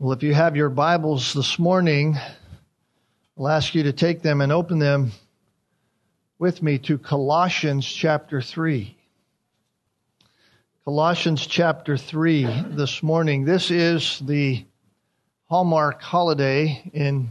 Well, 0.00 0.12
if 0.12 0.24
you 0.24 0.34
have 0.34 0.56
your 0.56 0.70
Bibles 0.70 1.34
this 1.34 1.56
morning, 1.56 2.18
I'll 3.38 3.46
ask 3.46 3.76
you 3.76 3.84
to 3.84 3.92
take 3.92 4.22
them 4.22 4.40
and 4.40 4.50
open 4.50 4.80
them 4.80 5.12
with 6.36 6.64
me 6.64 6.78
to 6.78 6.98
Colossians 6.98 7.86
chapter 7.86 8.42
3. 8.42 8.98
Colossians 10.84 11.46
chapter 11.46 11.96
3 11.96 12.44
this 12.70 13.04
morning. 13.04 13.44
This 13.44 13.70
is 13.70 14.18
the 14.18 14.64
hallmark 15.48 16.02
holiday 16.02 16.90
in 16.92 17.30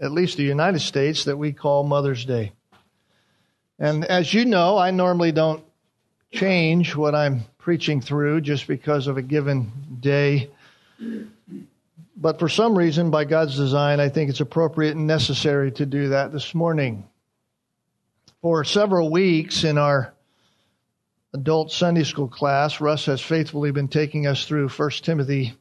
at 0.00 0.12
least 0.12 0.38
the 0.38 0.44
United 0.44 0.80
States 0.80 1.24
that 1.24 1.36
we 1.36 1.52
call 1.52 1.84
Mother's 1.84 2.24
Day. 2.24 2.52
And 3.78 4.06
as 4.06 4.32
you 4.32 4.46
know, 4.46 4.78
I 4.78 4.92
normally 4.92 5.30
don't 5.30 5.62
change 6.32 6.96
what 6.96 7.14
I'm 7.14 7.42
preaching 7.58 8.00
through 8.00 8.40
just 8.40 8.66
because 8.66 9.08
of 9.08 9.18
a 9.18 9.22
given 9.22 9.70
day. 10.00 10.48
But 12.16 12.38
for 12.38 12.48
some 12.48 12.76
reason, 12.76 13.10
by 13.10 13.24
God's 13.24 13.56
design, 13.56 13.98
I 13.98 14.08
think 14.08 14.30
it's 14.30 14.40
appropriate 14.40 14.96
and 14.96 15.06
necessary 15.06 15.72
to 15.72 15.86
do 15.86 16.08
that 16.08 16.32
this 16.32 16.54
morning. 16.54 17.08
For 18.42 18.64
several 18.64 19.10
weeks 19.10 19.64
in 19.64 19.78
our 19.78 20.12
adult 21.32 21.72
Sunday 21.72 22.04
school 22.04 22.28
class, 22.28 22.80
Russ 22.80 23.06
has 23.06 23.20
faithfully 23.20 23.70
been 23.70 23.88
taking 23.88 24.26
us 24.26 24.44
through 24.44 24.68
1 24.68 24.90
Timothy 25.02 25.54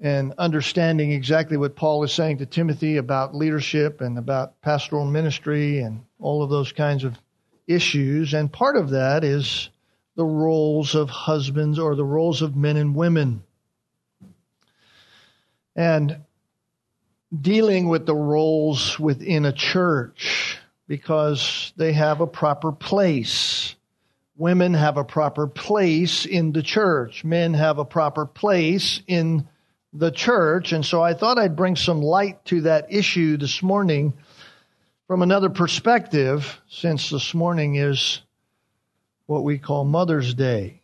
and 0.00 0.32
understanding 0.38 1.12
exactly 1.12 1.56
what 1.56 1.76
Paul 1.76 2.04
is 2.04 2.12
saying 2.12 2.38
to 2.38 2.46
Timothy 2.46 2.96
about 2.96 3.34
leadership 3.34 4.00
and 4.00 4.16
about 4.16 4.60
pastoral 4.62 5.04
ministry 5.04 5.80
and 5.80 6.04
all 6.20 6.42
of 6.42 6.50
those 6.50 6.72
kinds 6.72 7.04
of 7.04 7.18
issues. 7.66 8.32
And 8.32 8.52
part 8.52 8.76
of 8.76 8.90
that 8.90 9.24
is 9.24 9.68
the 10.14 10.24
roles 10.24 10.94
of 10.94 11.10
husbands 11.10 11.78
or 11.78 11.96
the 11.96 12.04
roles 12.04 12.40
of 12.40 12.56
men 12.56 12.76
and 12.76 12.94
women 12.94 13.42
and 15.78 16.16
dealing 17.40 17.88
with 17.88 18.04
the 18.04 18.14
roles 18.14 18.98
within 18.98 19.44
a 19.44 19.52
church 19.52 20.58
because 20.88 21.72
they 21.76 21.92
have 21.92 22.20
a 22.20 22.26
proper 22.26 22.72
place. 22.72 23.76
Women 24.36 24.74
have 24.74 24.96
a 24.96 25.04
proper 25.04 25.46
place 25.46 26.26
in 26.26 26.50
the 26.50 26.64
church. 26.64 27.22
Men 27.22 27.54
have 27.54 27.78
a 27.78 27.84
proper 27.84 28.26
place 28.26 29.00
in 29.06 29.46
the 29.92 30.10
church. 30.10 30.72
And 30.72 30.84
so 30.84 31.00
I 31.00 31.14
thought 31.14 31.38
I'd 31.38 31.54
bring 31.54 31.76
some 31.76 32.02
light 32.02 32.44
to 32.46 32.62
that 32.62 32.92
issue 32.92 33.36
this 33.36 33.62
morning 33.62 34.14
from 35.06 35.22
another 35.22 35.48
perspective, 35.48 36.60
since 36.68 37.08
this 37.08 37.34
morning 37.34 37.76
is 37.76 38.20
what 39.26 39.44
we 39.44 39.58
call 39.58 39.84
Mother's 39.84 40.34
Day. 40.34 40.82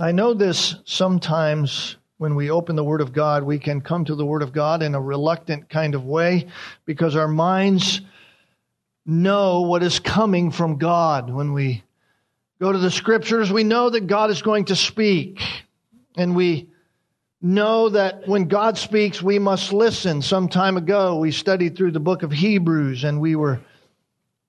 I 0.00 0.10
know 0.10 0.34
this 0.34 0.74
sometimes 0.84 1.94
when 2.20 2.34
we 2.34 2.50
open 2.50 2.76
the 2.76 2.84
Word 2.84 3.00
of 3.00 3.14
God, 3.14 3.44
we 3.44 3.58
can 3.58 3.80
come 3.80 4.04
to 4.04 4.14
the 4.14 4.26
Word 4.26 4.42
of 4.42 4.52
God 4.52 4.82
in 4.82 4.94
a 4.94 5.00
reluctant 5.00 5.70
kind 5.70 5.94
of 5.94 6.04
way 6.04 6.48
because 6.84 7.16
our 7.16 7.26
minds 7.26 8.02
know 9.06 9.62
what 9.62 9.82
is 9.82 9.98
coming 10.00 10.50
from 10.50 10.76
God. 10.76 11.30
When 11.30 11.54
we 11.54 11.82
go 12.60 12.72
to 12.72 12.78
the 12.78 12.90
Scriptures, 12.90 13.50
we 13.50 13.64
know 13.64 13.88
that 13.88 14.06
God 14.06 14.28
is 14.28 14.42
going 14.42 14.66
to 14.66 14.76
speak. 14.76 15.40
And 16.14 16.36
we 16.36 16.68
know 17.40 17.88
that 17.88 18.28
when 18.28 18.48
God 18.48 18.76
speaks, 18.76 19.22
we 19.22 19.38
must 19.38 19.72
listen. 19.72 20.20
Some 20.20 20.50
time 20.50 20.76
ago, 20.76 21.16
we 21.16 21.32
studied 21.32 21.74
through 21.74 21.92
the 21.92 22.00
book 22.00 22.22
of 22.22 22.32
Hebrews 22.32 23.02
and 23.02 23.18
we 23.18 23.34
were 23.34 23.62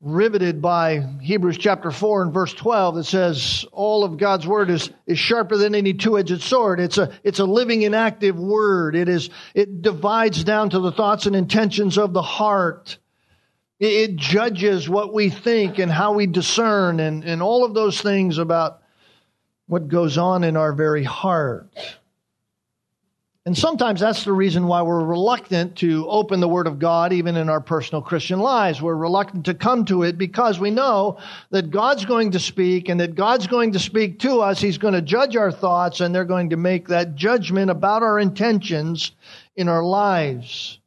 riveted 0.01 0.61
by 0.61 0.99
Hebrews 1.21 1.59
chapter 1.59 1.91
4 1.91 2.23
and 2.23 2.33
verse 2.33 2.53
12 2.53 2.95
that 2.95 3.03
says 3.03 3.65
all 3.71 4.03
of 4.03 4.17
God's 4.17 4.47
word 4.47 4.71
is, 4.71 4.89
is 5.05 5.19
sharper 5.19 5.57
than 5.57 5.75
any 5.75 5.93
two-edged 5.93 6.41
sword. 6.41 6.79
It's 6.79 6.97
a, 6.97 7.11
it's 7.23 7.39
a 7.39 7.45
living 7.45 7.85
and 7.85 7.93
active 7.93 8.35
word. 8.35 8.95
It 8.95 9.07
is, 9.07 9.29
it 9.53 9.83
divides 9.83 10.43
down 10.43 10.71
to 10.71 10.79
the 10.79 10.91
thoughts 10.91 11.27
and 11.27 11.35
intentions 11.35 11.99
of 11.99 12.13
the 12.13 12.21
heart. 12.23 12.97
It, 13.79 14.09
it 14.09 14.15
judges 14.15 14.89
what 14.89 15.13
we 15.13 15.29
think 15.29 15.77
and 15.77 15.91
how 15.91 16.13
we 16.13 16.25
discern 16.25 16.99
and, 16.99 17.23
and 17.23 17.43
all 17.43 17.63
of 17.63 17.75
those 17.75 18.01
things 18.01 18.39
about 18.39 18.81
what 19.67 19.87
goes 19.87 20.17
on 20.17 20.43
in 20.43 20.57
our 20.57 20.73
very 20.73 21.03
heart. 21.03 21.69
And 23.43 23.57
sometimes 23.57 23.99
that's 23.99 24.23
the 24.23 24.33
reason 24.33 24.67
why 24.67 24.83
we're 24.83 25.03
reluctant 25.03 25.75
to 25.77 26.07
open 26.07 26.39
the 26.39 26.47
Word 26.47 26.67
of 26.67 26.77
God 26.77 27.11
even 27.11 27.37
in 27.37 27.49
our 27.49 27.59
personal 27.59 27.99
Christian 27.99 28.39
lives. 28.39 28.83
We're 28.83 28.93
reluctant 28.93 29.45
to 29.45 29.55
come 29.55 29.83
to 29.85 30.03
it 30.03 30.15
because 30.15 30.59
we 30.59 30.69
know 30.69 31.17
that 31.49 31.71
God's 31.71 32.05
going 32.05 32.31
to 32.31 32.39
speak 32.39 32.87
and 32.87 32.99
that 32.99 33.15
God's 33.15 33.47
going 33.47 33.71
to 33.71 33.79
speak 33.79 34.19
to 34.19 34.41
us. 34.41 34.61
He's 34.61 34.77
going 34.77 34.93
to 34.93 35.01
judge 35.01 35.35
our 35.35 35.51
thoughts 35.51 36.01
and 36.01 36.13
they're 36.13 36.23
going 36.23 36.51
to 36.51 36.57
make 36.57 36.87
that 36.89 37.15
judgment 37.15 37.71
about 37.71 38.03
our 38.03 38.19
intentions 38.19 39.11
in 39.55 39.67
our 39.67 39.83
lives. 39.83 40.77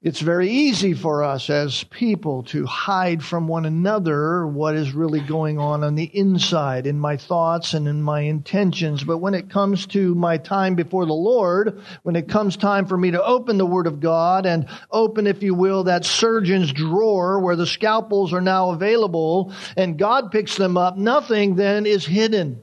It's 0.00 0.20
very 0.20 0.48
easy 0.48 0.94
for 0.94 1.24
us 1.24 1.50
as 1.50 1.82
people 1.82 2.44
to 2.44 2.64
hide 2.66 3.20
from 3.20 3.48
one 3.48 3.66
another 3.66 4.46
what 4.46 4.76
is 4.76 4.92
really 4.92 5.18
going 5.18 5.58
on 5.58 5.82
on 5.82 5.96
the 5.96 6.04
inside 6.04 6.86
in 6.86 7.00
my 7.00 7.16
thoughts 7.16 7.74
and 7.74 7.88
in 7.88 8.00
my 8.00 8.20
intentions. 8.20 9.02
But 9.02 9.18
when 9.18 9.34
it 9.34 9.50
comes 9.50 9.86
to 9.86 10.14
my 10.14 10.36
time 10.38 10.76
before 10.76 11.04
the 11.04 11.12
Lord, 11.12 11.82
when 12.04 12.14
it 12.14 12.28
comes 12.28 12.56
time 12.56 12.86
for 12.86 12.96
me 12.96 13.10
to 13.10 13.24
open 13.24 13.58
the 13.58 13.66
Word 13.66 13.88
of 13.88 13.98
God 13.98 14.46
and 14.46 14.68
open, 14.92 15.26
if 15.26 15.42
you 15.42 15.52
will, 15.52 15.82
that 15.84 16.04
surgeon's 16.04 16.72
drawer 16.72 17.40
where 17.40 17.56
the 17.56 17.66
scalpels 17.66 18.32
are 18.32 18.40
now 18.40 18.70
available 18.70 19.52
and 19.76 19.98
God 19.98 20.30
picks 20.30 20.56
them 20.56 20.76
up, 20.76 20.96
nothing 20.96 21.56
then 21.56 21.86
is 21.86 22.06
hidden. 22.06 22.62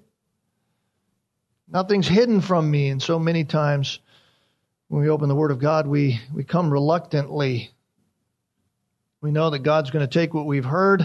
Nothing's 1.68 2.08
hidden 2.08 2.40
from 2.40 2.72
me. 2.72 2.88
And 2.88 3.04
so 3.04 3.20
many 3.20 3.44
times, 3.44 4.00
when 4.88 5.02
we 5.02 5.10
open 5.10 5.30
the 5.30 5.36
Word 5.36 5.52
of 5.52 5.60
God, 5.60 5.88
we, 5.88 6.20
we 6.34 6.44
come 6.44 6.72
reluctantly. 6.72 7.72
We 9.22 9.32
know 9.32 9.50
that 9.50 9.60
God's 9.60 9.92
going 9.92 10.08
to 10.08 10.20
take 10.20 10.34
what 10.34 10.46
we've 10.46 10.66
heard, 10.66 11.02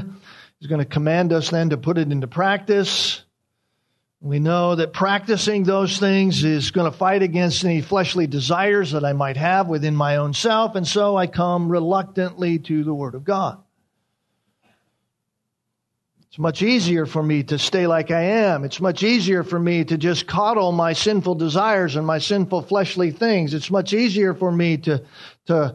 He's 0.58 0.68
going 0.68 0.80
to 0.80 0.84
command 0.84 1.32
us 1.32 1.48
then 1.50 1.70
to 1.70 1.78
put 1.78 1.96
it 1.96 2.12
into 2.12 2.26
practice. 2.26 3.22
We 4.20 4.38
know 4.38 4.74
that 4.74 4.92
practicing 4.92 5.64
those 5.64 5.98
things 5.98 6.44
is 6.44 6.70
going 6.72 6.90
to 6.90 6.96
fight 6.96 7.22
against 7.22 7.64
any 7.64 7.80
fleshly 7.80 8.26
desires 8.26 8.92
that 8.92 9.02
I 9.02 9.14
might 9.14 9.38
have 9.38 9.68
within 9.68 9.96
my 9.96 10.16
own 10.16 10.34
self, 10.34 10.74
and 10.74 10.86
so 10.86 11.16
I 11.16 11.26
come 11.26 11.70
reluctantly 11.70 12.58
to 12.58 12.84
the 12.84 12.92
Word 12.92 13.14
of 13.14 13.24
God. 13.24 13.62
It's 16.30 16.38
much 16.38 16.62
easier 16.62 17.06
for 17.06 17.24
me 17.24 17.42
to 17.42 17.58
stay 17.58 17.88
like 17.88 18.12
I 18.12 18.22
am. 18.22 18.62
It's 18.62 18.80
much 18.80 19.02
easier 19.02 19.42
for 19.42 19.58
me 19.58 19.84
to 19.84 19.98
just 19.98 20.28
coddle 20.28 20.70
my 20.70 20.92
sinful 20.92 21.34
desires 21.34 21.96
and 21.96 22.06
my 22.06 22.18
sinful 22.18 22.62
fleshly 22.62 23.10
things. 23.10 23.52
It's 23.52 23.68
much 23.68 23.92
easier 23.92 24.32
for 24.32 24.52
me 24.52 24.76
to, 24.76 25.02
to, 25.46 25.74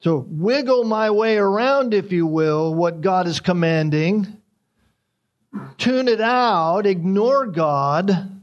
to 0.00 0.16
wiggle 0.16 0.82
my 0.82 1.12
way 1.12 1.36
around, 1.36 1.94
if 1.94 2.10
you 2.10 2.26
will, 2.26 2.74
what 2.74 3.02
God 3.02 3.28
is 3.28 3.38
commanding, 3.38 4.26
tune 5.78 6.08
it 6.08 6.20
out, 6.20 6.84
ignore 6.84 7.46
God, 7.46 8.42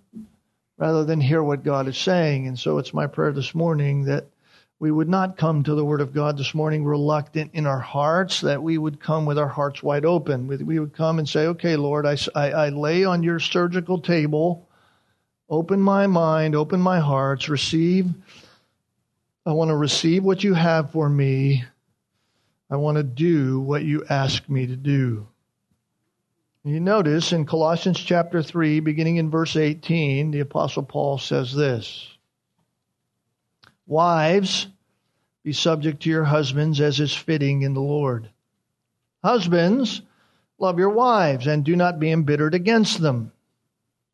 rather 0.78 1.03
than 1.03 1.20
hear 1.20 1.44
what 1.44 1.66
God 1.66 1.90
is 1.90 1.97
saying. 1.97 2.47
And 2.47 2.58
so 2.58 2.78
it's 2.78 2.94
my 2.94 3.08
prayer 3.08 3.34
this 3.34 3.53
morning 3.53 4.06
that 4.06 4.28
we 4.84 4.92
would 4.92 5.08
not 5.08 5.38
come 5.38 5.64
to 5.64 5.76
the 5.76 5.86
Word 5.86 6.02
of 6.02 6.14
God 6.14 6.38
this 6.38 6.54
morning 6.54 6.84
reluctant 6.84 7.52
in 7.54 7.66
our 7.66 7.80
hearts, 7.80 8.42
that 8.42 8.62
we 8.62 8.78
would 8.78 9.00
come 9.00 9.26
with 9.26 9.40
our 9.40 9.48
hearts 9.48 9.82
wide 9.82 10.04
open. 10.04 10.46
We 10.46 10.78
would 10.78 10.94
come 10.94 11.20
and 11.20 11.30
say, 11.30 11.48
okay, 11.48 11.78
Lord, 11.78 12.06
I, 12.06 12.18
I, 12.36 12.68
lay 12.68 13.06
on 13.06 13.24
your 13.24 13.40
surgical 13.40 14.02
table, 14.02 14.68
open 15.50 15.80
my 15.80 16.08
mind, 16.08 16.54
open 16.54 16.82
my 16.82 17.00
hearts, 17.00 17.48
receive. 17.48 18.10
I 19.46 19.54
want 19.54 19.70
to 19.70 19.78
receive 19.78 20.22
what 20.26 20.44
you 20.44 20.54
have 20.54 20.92
for 20.92 21.08
me. 21.08 21.64
I 22.70 22.76
want 22.76 22.98
to 22.98 23.04
do 23.04 23.62
what 23.62 23.84
you 23.84 24.04
ask 24.10 24.50
me 24.50 24.68
to 24.68 24.76
do. 24.76 25.28
You 26.66 26.82
notice 26.82 27.32
in 27.32 27.46
Colossians 27.46 28.02
chapter 28.02 28.44
3, 28.44 28.82
beginning 28.82 29.16
in 29.16 29.32
verse 29.32 29.56
18, 29.56 30.32
the 30.32 30.42
Apostle 30.42 30.84
Paul 30.84 31.20
says 31.20 31.56
this 31.56 32.13
Wives, 33.85 34.68
be 35.44 35.53
subject 35.53 36.03
to 36.03 36.09
your 36.09 36.24
husbands 36.24 36.80
as 36.80 37.00
is 37.00 37.14
fitting 37.14 37.64
in 37.64 37.74
the 37.74 37.82
Lord. 37.82 38.30
Husbands, 39.24 40.02
love 40.58 40.80
your 40.80 40.90
wives 40.90 41.47
and 41.47 41.64
do 41.64 41.76
not 41.76 42.00
be 42.00 42.12
embittered 42.12 42.56
against 42.56 43.02
them. 43.02 43.32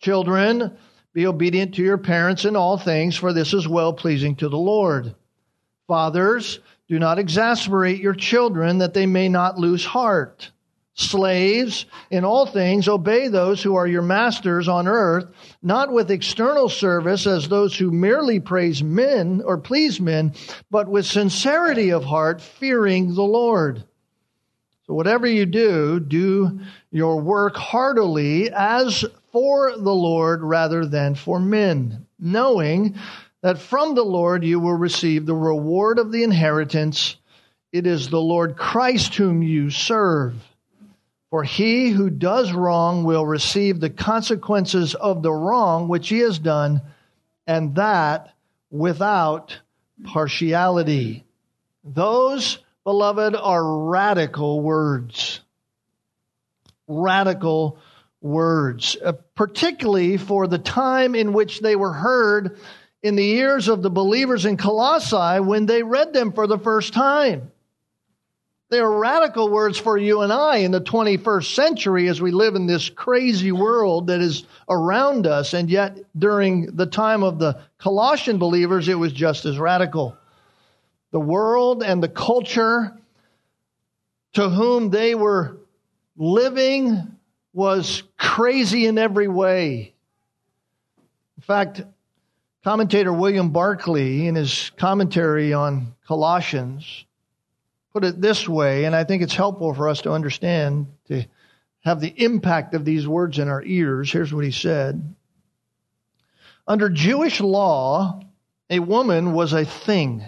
Children, 0.02 0.78
be 1.14 1.28
obedient 1.28 1.76
to 1.76 1.84
your 1.84 1.98
parents 1.98 2.46
in 2.46 2.56
all 2.56 2.78
things, 2.78 3.16
for 3.16 3.34
this 3.34 3.54
is 3.54 3.68
well 3.68 3.94
pleasing 3.94 4.36
to 4.38 4.50
the 4.50 4.58
Lord. 4.58 5.16
Fathers, 5.88 6.60
do 6.88 6.98
not 6.98 7.20
exasperate 7.20 8.00
your 8.00 8.14
children 8.14 8.80
that 8.80 8.94
they 8.94 9.06
may 9.06 9.30
not 9.30 9.58
lose 9.58 9.86
heart. 9.86 10.52
Slaves, 11.00 11.86
in 12.12 12.26
all 12.26 12.46
things, 12.46 12.90
obey 12.90 13.30
those 13.30 13.64
who 13.64 13.78
are 13.78 13.88
your 13.88 14.02
masters 14.02 14.68
on 14.68 14.86
earth, 14.86 15.28
not 15.64 15.94
with 15.94 16.12
external 16.12 16.68
service 16.68 17.26
as 17.26 17.48
those 17.48 17.74
who 17.74 17.90
merely 17.90 18.42
praise 18.42 18.84
men 18.84 19.42
or 19.46 19.58
please 19.58 20.02
men, 20.02 20.34
but 20.70 20.90
with 20.90 21.06
sincerity 21.06 21.94
of 21.94 22.04
heart, 22.04 22.42
fearing 22.42 23.16
the 23.16 23.24
Lord. 23.24 23.86
So 24.88 24.94
whatever 24.94 25.26
you 25.26 25.46
do, 25.46 26.02
do 26.02 26.60
your 26.92 27.22
work 27.22 27.56
heartily 27.56 28.52
as 28.52 29.06
for 29.32 29.78
the 29.78 29.96
Lord 29.96 30.44
rather 30.44 30.86
than 30.86 31.16
for 31.16 31.40
men, 31.40 32.08
knowing 32.20 32.96
that 33.42 33.60
from 33.60 33.96
the 33.96 34.04
Lord 34.04 34.44
you 34.44 34.60
will 34.60 34.76
receive 34.76 35.26
the 35.26 35.34
reward 35.34 35.98
of 35.98 36.12
the 36.12 36.24
inheritance. 36.24 37.16
It 37.72 37.88
is 37.88 38.10
the 38.10 38.20
Lord 38.20 38.58
Christ 38.58 39.16
whom 39.16 39.42
you 39.42 39.70
serve. 39.70 40.34
For 41.30 41.44
he 41.44 41.90
who 41.90 42.10
does 42.10 42.52
wrong 42.52 43.04
will 43.04 43.26
receive 43.26 43.80
the 43.80 43.90
consequences 43.90 44.96
of 44.96 45.22
the 45.22 45.32
wrong 45.32 45.88
which 45.88 46.10
he 46.10 46.20
has 46.20 46.40
done, 46.40 46.82
and 47.46 47.76
that 47.76 48.34
without 48.72 49.60
partiality. 50.04 51.26
Those 51.84 52.60
beloved, 52.90 53.36
are 53.36 53.78
radical 53.86 54.62
words. 54.62 55.42
Radical 56.88 57.78
words, 58.20 58.98
uh, 59.06 59.12
particularly 59.36 60.18
for 60.18 60.48
the 60.48 60.58
time 60.58 61.14
in 61.14 61.32
which 61.32 61.60
they 61.60 61.76
were 61.76 61.94
heard 61.94 62.60
in 63.04 63.16
the 63.16 63.30
ears 63.30 63.68
of 63.68 63.84
the 63.84 63.92
believers 63.92 64.46
in 64.46 64.58
Colossae 64.58 65.40
when 65.40 65.68
they 65.68 65.84
read 65.84 66.14
them 66.14 66.34
for 66.34 66.48
the 66.48 66.58
first 66.58 66.94
time. 66.94 67.52
They 68.70 68.80
are 68.80 69.00
radical 69.00 69.50
words 69.50 69.80
for 69.80 69.98
you 69.98 70.22
and 70.22 70.32
I 70.32 70.58
in 70.58 70.72
the 70.72 70.82
21st 70.82 71.56
century 71.56 72.08
as 72.08 72.22
we 72.22 72.32
live 72.32 72.54
in 72.54 72.68
this 72.68 72.88
crazy 72.88 73.52
world 73.52 74.08
that 74.08 74.22
is 74.22 74.46
around 74.70 75.26
us. 75.26 75.56
And 75.56 75.72
yet, 75.72 75.98
during 76.18 76.76
the 76.76 76.86
time 76.86 77.24
of 77.24 77.40
the 77.40 77.60
Colossian 77.80 78.38
believers, 78.38 78.88
it 78.88 78.94
was 78.94 79.12
just 79.12 79.46
as 79.46 79.58
radical 79.58 80.16
the 81.12 81.20
world 81.20 81.82
and 81.82 82.04
the 82.04 82.10
culture 82.10 82.96
to 84.34 84.50
whom 84.50 84.92
they 84.92 85.16
were 85.16 85.58
living 86.16 87.16
was 87.54 88.04
crazy 88.18 88.86
in 88.86 89.00
every 89.00 89.28
way. 89.28 89.94
In 91.38 91.42
fact, 91.42 91.82
commentator 92.64 93.12
William 93.12 93.50
Barclay, 93.50 94.28
in 94.28 94.36
his 94.36 94.72
commentary 94.78 95.52
on 95.54 95.96
Colossians, 96.06 97.06
put 98.00 98.08
it 98.08 98.22
this 98.22 98.48
way, 98.48 98.86
and 98.86 98.96
I 98.96 99.04
think 99.04 99.22
it's 99.22 99.36
helpful 99.36 99.74
for 99.74 99.90
us 99.90 100.04
to 100.04 100.14
understand, 100.14 100.88
to 101.10 101.26
have 101.82 102.00
the 102.00 102.14
impact 102.24 102.74
of 102.74 102.86
these 102.86 103.06
words 103.06 103.40
in 103.40 103.50
our 103.50 103.62
ears. 103.62 104.10
Here's 104.10 104.34
what 104.34 104.46
he 104.46 104.52
said 104.52 105.16
Under 106.66 106.90
Jewish 106.90 107.42
law, 107.42 108.22
a 108.70 108.80
woman 108.80 109.34
was 109.34 109.52
a 109.52 109.66
thing. 109.66 110.24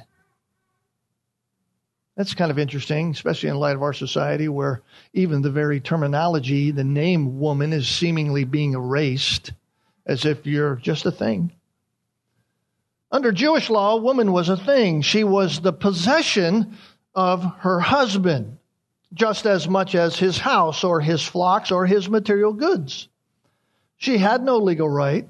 That's 2.18 2.34
kind 2.34 2.52
of 2.52 2.60
interesting, 2.60 3.12
especially 3.12 3.48
in 3.48 3.56
light 3.56 3.78
of 3.78 3.84
our 3.84 3.94
society 3.94 4.50
where 4.50 4.82
even 5.14 5.42
the 5.42 5.50
very 5.50 5.80
terminology, 5.80 6.72
the 6.72 6.84
name 6.84 7.40
woman, 7.40 7.72
is 7.72 7.88
seemingly 7.88 8.44
being 8.44 8.74
erased 8.74 9.54
as 10.06 10.26
if 10.26 10.46
you're 10.46 10.76
just 10.76 11.06
a 11.06 11.12
thing. 11.12 11.54
Under 13.14 13.32
Jewish 13.32 13.70
law, 13.70 13.96
woman 13.96 14.34
was 14.34 14.50
a 14.50 14.58
thing. 14.58 15.02
She 15.02 15.24
was 15.24 15.62
the 15.62 15.74
possession 15.74 16.78
of 17.14 17.44
her 17.60 17.80
husband, 17.80 18.58
just 19.14 19.46
as 19.46 19.68
much 19.68 19.96
as 19.96 20.18
his 20.18 20.38
house 20.38 20.84
or 20.84 21.02
his 21.02 21.24
flocks 21.24 21.72
or 21.72 21.86
his 21.86 22.10
material 22.10 22.54
goods. 22.54 23.08
She 23.98 24.18
had 24.18 24.44
no 24.44 24.58
legal 24.58 24.90
right. 24.90 25.28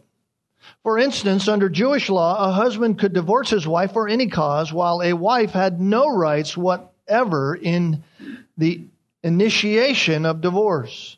For 0.84 0.98
instance, 0.98 1.48
under 1.48 1.70
Jewish 1.70 2.10
law, 2.10 2.50
a 2.50 2.52
husband 2.52 3.00
could 3.00 3.14
divorce 3.14 3.50
his 3.50 3.68
wife 3.68 3.94
for 3.94 4.08
any 4.08 4.28
cause, 4.28 4.72
while 4.72 5.02
a 5.02 5.14
wife 5.14 5.52
had 5.52 5.82
no 5.82 6.08
rights 6.08 6.56
whatever 6.56 7.56
in 7.56 8.04
the 8.58 8.86
initiation 9.24 10.26
of 10.26 10.42
divorce. 10.42 11.18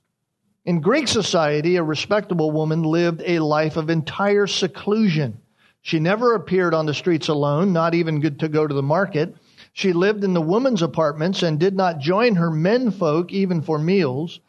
In 0.66 0.80
Greek 0.80 1.10
society, 1.10 1.76
a 1.76 1.84
respectable 1.84 2.52
woman 2.52 2.84
lived 2.84 3.22
a 3.26 3.40
life 3.40 3.76
of 3.76 3.90
entire 3.90 4.48
seclusion. 4.48 5.38
She 5.82 6.00
never 6.00 6.36
appeared 6.36 6.74
on 6.74 6.86
the 6.86 6.94
streets 6.94 7.28
alone, 7.28 7.74
not 7.74 7.94
even 7.94 8.22
good 8.22 8.40
to 8.40 8.48
go 8.48 8.66
to 8.66 8.74
the 8.74 8.82
market. 8.82 9.36
She 9.74 9.92
lived 9.92 10.24
in 10.24 10.34
the 10.34 10.42
women's 10.42 10.82
apartments 10.82 11.44
and 11.44 11.60
did 11.60 11.76
not 11.76 12.00
join 12.00 12.36
her 12.36 12.50
men 12.50 12.92
folk 12.92 13.32
even 13.34 13.62
for 13.62 13.78
meals 13.78 14.40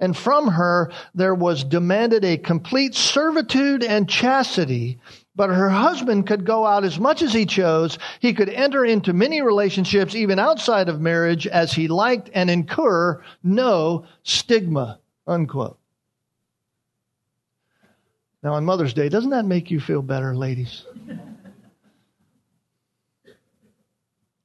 and 0.00 0.16
from 0.16 0.48
her 0.48 0.90
there 1.14 1.34
was 1.34 1.64
demanded 1.64 2.24
a 2.24 2.36
complete 2.36 2.94
servitude 2.94 3.82
and 3.82 4.08
chastity. 4.08 4.98
But 5.34 5.50
her 5.50 5.70
husband 5.70 6.26
could 6.26 6.44
go 6.44 6.66
out 6.66 6.82
as 6.82 6.98
much 6.98 7.22
as 7.22 7.32
he 7.32 7.46
chose. 7.46 7.96
He 8.18 8.34
could 8.34 8.48
enter 8.48 8.84
into 8.84 9.12
many 9.12 9.40
relationships, 9.40 10.16
even 10.16 10.40
outside 10.40 10.88
of 10.88 11.00
marriage, 11.00 11.46
as 11.46 11.72
he 11.72 11.86
liked 11.86 12.28
and 12.34 12.50
incur 12.50 13.22
no 13.44 14.04
stigma. 14.24 14.98
Unquote. 15.28 15.78
Now, 18.42 18.54
on 18.54 18.64
Mother's 18.64 18.94
Day, 18.94 19.08
doesn't 19.08 19.30
that 19.30 19.44
make 19.44 19.70
you 19.70 19.78
feel 19.78 20.02
better, 20.02 20.34
ladies? 20.34 20.84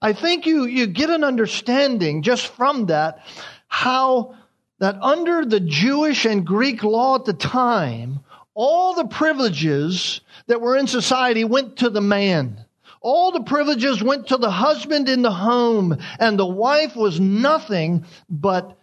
I 0.04 0.12
think 0.12 0.46
you, 0.46 0.66
you 0.66 0.86
get 0.86 1.10
an 1.10 1.24
understanding 1.24 2.24
just 2.24 2.48
from 2.48 2.88
that 2.88 3.26
how 3.70 4.36
that 4.80 5.02
under 5.02 5.46
the 5.46 5.62
Jewish 5.62 6.26
and 6.26 6.46
Greek 6.46 6.84
law 6.84 7.16
at 7.16 7.24
the 7.24 7.34
time, 7.34 8.20
all 8.54 8.96
the 8.96 9.06
privileges 9.06 10.20
that 10.48 10.60
were 10.60 10.76
in 10.76 10.88
society 10.88 11.46
went 11.46 11.78
to 11.78 11.90
the 11.90 12.02
man. 12.02 12.66
All 13.00 13.32
the 13.32 13.44
privileges 13.44 14.04
went 14.04 14.28
to 14.28 14.38
the 14.38 14.52
husband 14.52 15.08
in 15.08 15.22
the 15.22 15.32
home, 15.32 15.98
and 16.20 16.38
the 16.38 16.46
wife 16.46 16.98
was 16.98 17.22
nothing 17.22 18.06
but 18.30 18.78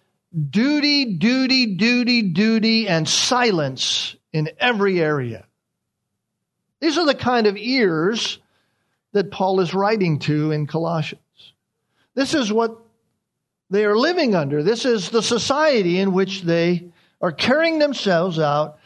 duty, 0.48 1.16
duty, 1.16 1.76
duty, 1.76 2.22
duty, 2.22 2.88
and 2.88 3.06
silence 3.06 4.16
in 4.32 4.48
every 4.58 5.00
area. 5.00 5.44
These 6.80 6.96
are 6.96 7.06
the 7.06 7.14
kind 7.14 7.46
of 7.46 7.58
ears 7.58 8.38
that 9.12 9.30
Paul 9.30 9.60
is 9.60 9.74
writing 9.74 10.18
to 10.20 10.52
in 10.52 10.66
Colossians. 10.66 11.22
This 12.14 12.34
is 12.34 12.52
what 12.52 12.76
they 13.70 13.84
are 13.84 13.96
living 13.96 14.34
under. 14.34 14.62
This 14.62 14.84
is 14.84 15.10
the 15.10 15.22
society 15.22 15.98
in 15.98 16.12
which 16.12 16.42
they 16.42 16.90
are 17.20 17.32
carrying 17.32 17.78
themselves 17.78 18.38
out 18.38 18.78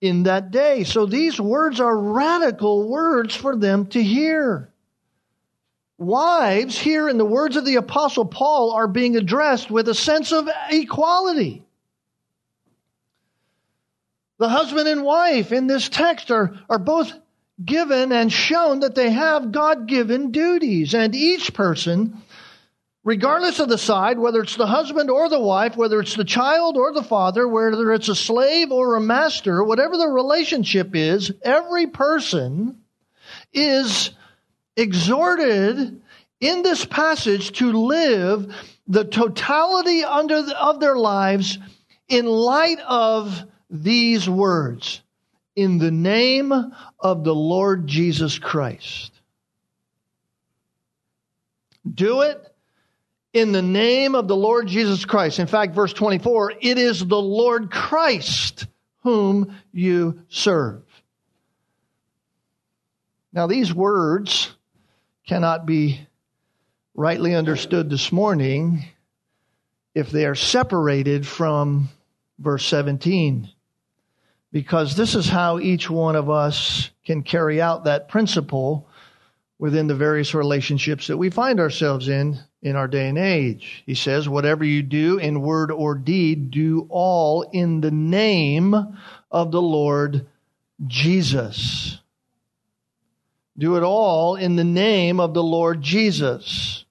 in 0.00 0.24
that 0.24 0.50
day. 0.50 0.84
So 0.84 1.06
these 1.06 1.40
words 1.40 1.80
are 1.80 1.96
radical 1.96 2.88
words 2.88 3.34
for 3.34 3.56
them 3.56 3.86
to 3.88 4.02
hear. 4.02 4.72
Wives, 5.98 6.78
here 6.78 7.08
in 7.10 7.18
the 7.18 7.26
words 7.26 7.56
of 7.56 7.66
the 7.66 7.76
Apostle 7.76 8.24
Paul, 8.24 8.72
are 8.72 8.88
being 8.88 9.16
addressed 9.16 9.70
with 9.70 9.88
a 9.88 9.94
sense 9.94 10.32
of 10.32 10.48
equality. 10.70 11.62
The 14.38 14.48
husband 14.48 14.88
and 14.88 15.02
wife 15.02 15.52
in 15.52 15.66
this 15.66 15.90
text 15.90 16.30
are, 16.30 16.58
are 16.70 16.78
both 16.78 17.12
given 17.64 18.12
and 18.12 18.32
shown 18.32 18.80
that 18.80 18.94
they 18.94 19.10
have 19.10 19.52
God 19.52 19.86
given 19.86 20.30
duties, 20.30 20.94
and 20.94 21.14
each 21.14 21.52
person 21.54 22.22
regardless 23.04 23.60
of 23.60 23.68
the 23.68 23.78
side, 23.78 24.18
whether 24.18 24.40
it's 24.42 24.56
the 24.56 24.66
husband 24.66 25.10
or 25.10 25.28
the 25.28 25.40
wife, 25.40 25.76
whether 25.76 26.00
it's 26.00 26.14
the 26.14 26.24
child 26.24 26.76
or 26.76 26.92
the 26.92 27.02
father, 27.02 27.48
whether 27.48 27.92
it's 27.92 28.08
a 28.08 28.14
slave 28.14 28.70
or 28.70 28.96
a 28.96 29.00
master, 29.00 29.64
whatever 29.64 29.96
the 29.96 30.08
relationship 30.08 30.94
is, 30.94 31.32
every 31.42 31.86
person 31.86 32.78
is 33.52 34.10
exhorted 34.76 36.00
in 36.40 36.62
this 36.62 36.84
passage 36.84 37.52
to 37.52 37.72
live 37.72 38.54
the 38.86 39.04
totality 39.04 40.04
under 40.04 40.42
the, 40.42 40.58
of 40.58 40.80
their 40.80 40.96
lives 40.96 41.58
in 42.08 42.26
light 42.26 42.78
of 42.80 43.44
these 43.70 44.28
words 44.28 45.00
in 45.60 45.76
the 45.76 45.90
name 45.90 46.52
of 46.98 47.22
the 47.22 47.34
Lord 47.34 47.86
Jesus 47.86 48.38
Christ. 48.38 49.12
Do 51.92 52.22
it 52.22 52.42
in 53.34 53.52
the 53.52 53.60
name 53.60 54.14
of 54.14 54.26
the 54.26 54.36
Lord 54.36 54.68
Jesus 54.68 55.04
Christ. 55.04 55.38
In 55.38 55.46
fact, 55.46 55.74
verse 55.74 55.92
24, 55.92 56.54
it 56.62 56.78
is 56.78 57.04
the 57.04 57.20
Lord 57.20 57.70
Christ 57.70 58.66
whom 59.02 59.54
you 59.70 60.22
serve. 60.30 60.82
Now, 63.30 63.46
these 63.46 63.72
words 63.72 64.50
cannot 65.26 65.66
be 65.66 66.00
rightly 66.94 67.34
understood 67.34 67.90
this 67.90 68.10
morning 68.10 68.86
if 69.94 70.10
they 70.10 70.24
are 70.24 70.34
separated 70.34 71.26
from 71.26 71.90
verse 72.38 72.64
17, 72.64 73.50
because 74.52 74.96
this 74.96 75.14
is 75.14 75.28
how 75.28 75.58
each 75.58 75.88
one 75.88 76.16
of 76.16 76.28
us 76.28 76.90
can 77.04 77.22
carry 77.22 77.60
out 77.60 77.84
that 77.84 78.08
principle 78.08 78.88
within 79.58 79.86
the 79.86 79.94
various 79.94 80.34
relationships 80.34 81.06
that 81.06 81.18
we 81.18 81.30
find 81.30 81.60
ourselves 81.60 82.08
in 82.08 82.38
in 82.62 82.76
our 82.76 82.88
day 82.88 83.08
and 83.08 83.18
age. 83.18 83.82
He 83.86 83.94
says, 83.94 84.28
whatever 84.28 84.64
you 84.64 84.82
do 84.82 85.18
in 85.18 85.40
word 85.40 85.70
or 85.70 85.94
deed, 85.94 86.50
do 86.50 86.86
all 86.90 87.42
in 87.42 87.80
the 87.80 87.90
name 87.90 88.74
of 89.30 89.50
the 89.50 89.62
Lord 89.62 90.26
Jesus. 90.86 91.98
Do 93.56 93.76
it 93.76 93.82
all 93.82 94.36
in 94.36 94.56
the 94.56 94.64
name 94.64 95.20
of 95.20 95.34
the 95.34 95.42
Lord 95.42 95.82
Jesus. 95.82 96.84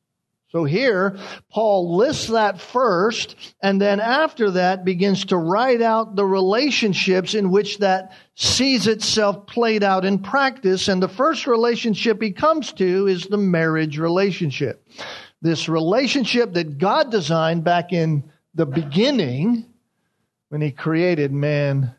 So 0.52 0.64
here, 0.64 1.16
Paul 1.52 1.96
lists 1.98 2.28
that 2.28 2.60
first, 2.60 3.36
and 3.62 3.80
then 3.80 4.00
after 4.00 4.50
that 4.52 4.84
begins 4.84 5.26
to 5.26 5.38
write 5.38 5.82
out 5.82 6.16
the 6.16 6.26
relationships 6.26 7.36
in 7.36 7.52
which 7.52 7.78
that 7.80 8.14
sees 8.34 8.88
itself 8.88 9.46
played 9.46 9.84
out 9.84 10.06
in 10.06 10.18
practice. 10.18 10.88
And 10.88 11.04
the 11.04 11.08
first 11.08 11.46
relationship 11.46 12.20
he 12.20 12.32
comes 12.32 12.74
to 12.74 13.06
is 13.06 13.26
the 13.26 13.38
marriage 13.38 14.00
relationship. 14.00 14.88
This 15.40 15.70
relationship 15.70 16.54
that 16.54 16.80
God 16.80 17.12
designed 17.12 17.64
back 17.64 17.94
in 17.94 18.24
the 18.56 18.66
beginning 18.66 19.68
when 20.50 20.62
he 20.62 20.72
created 20.72 21.32
man 21.32 21.94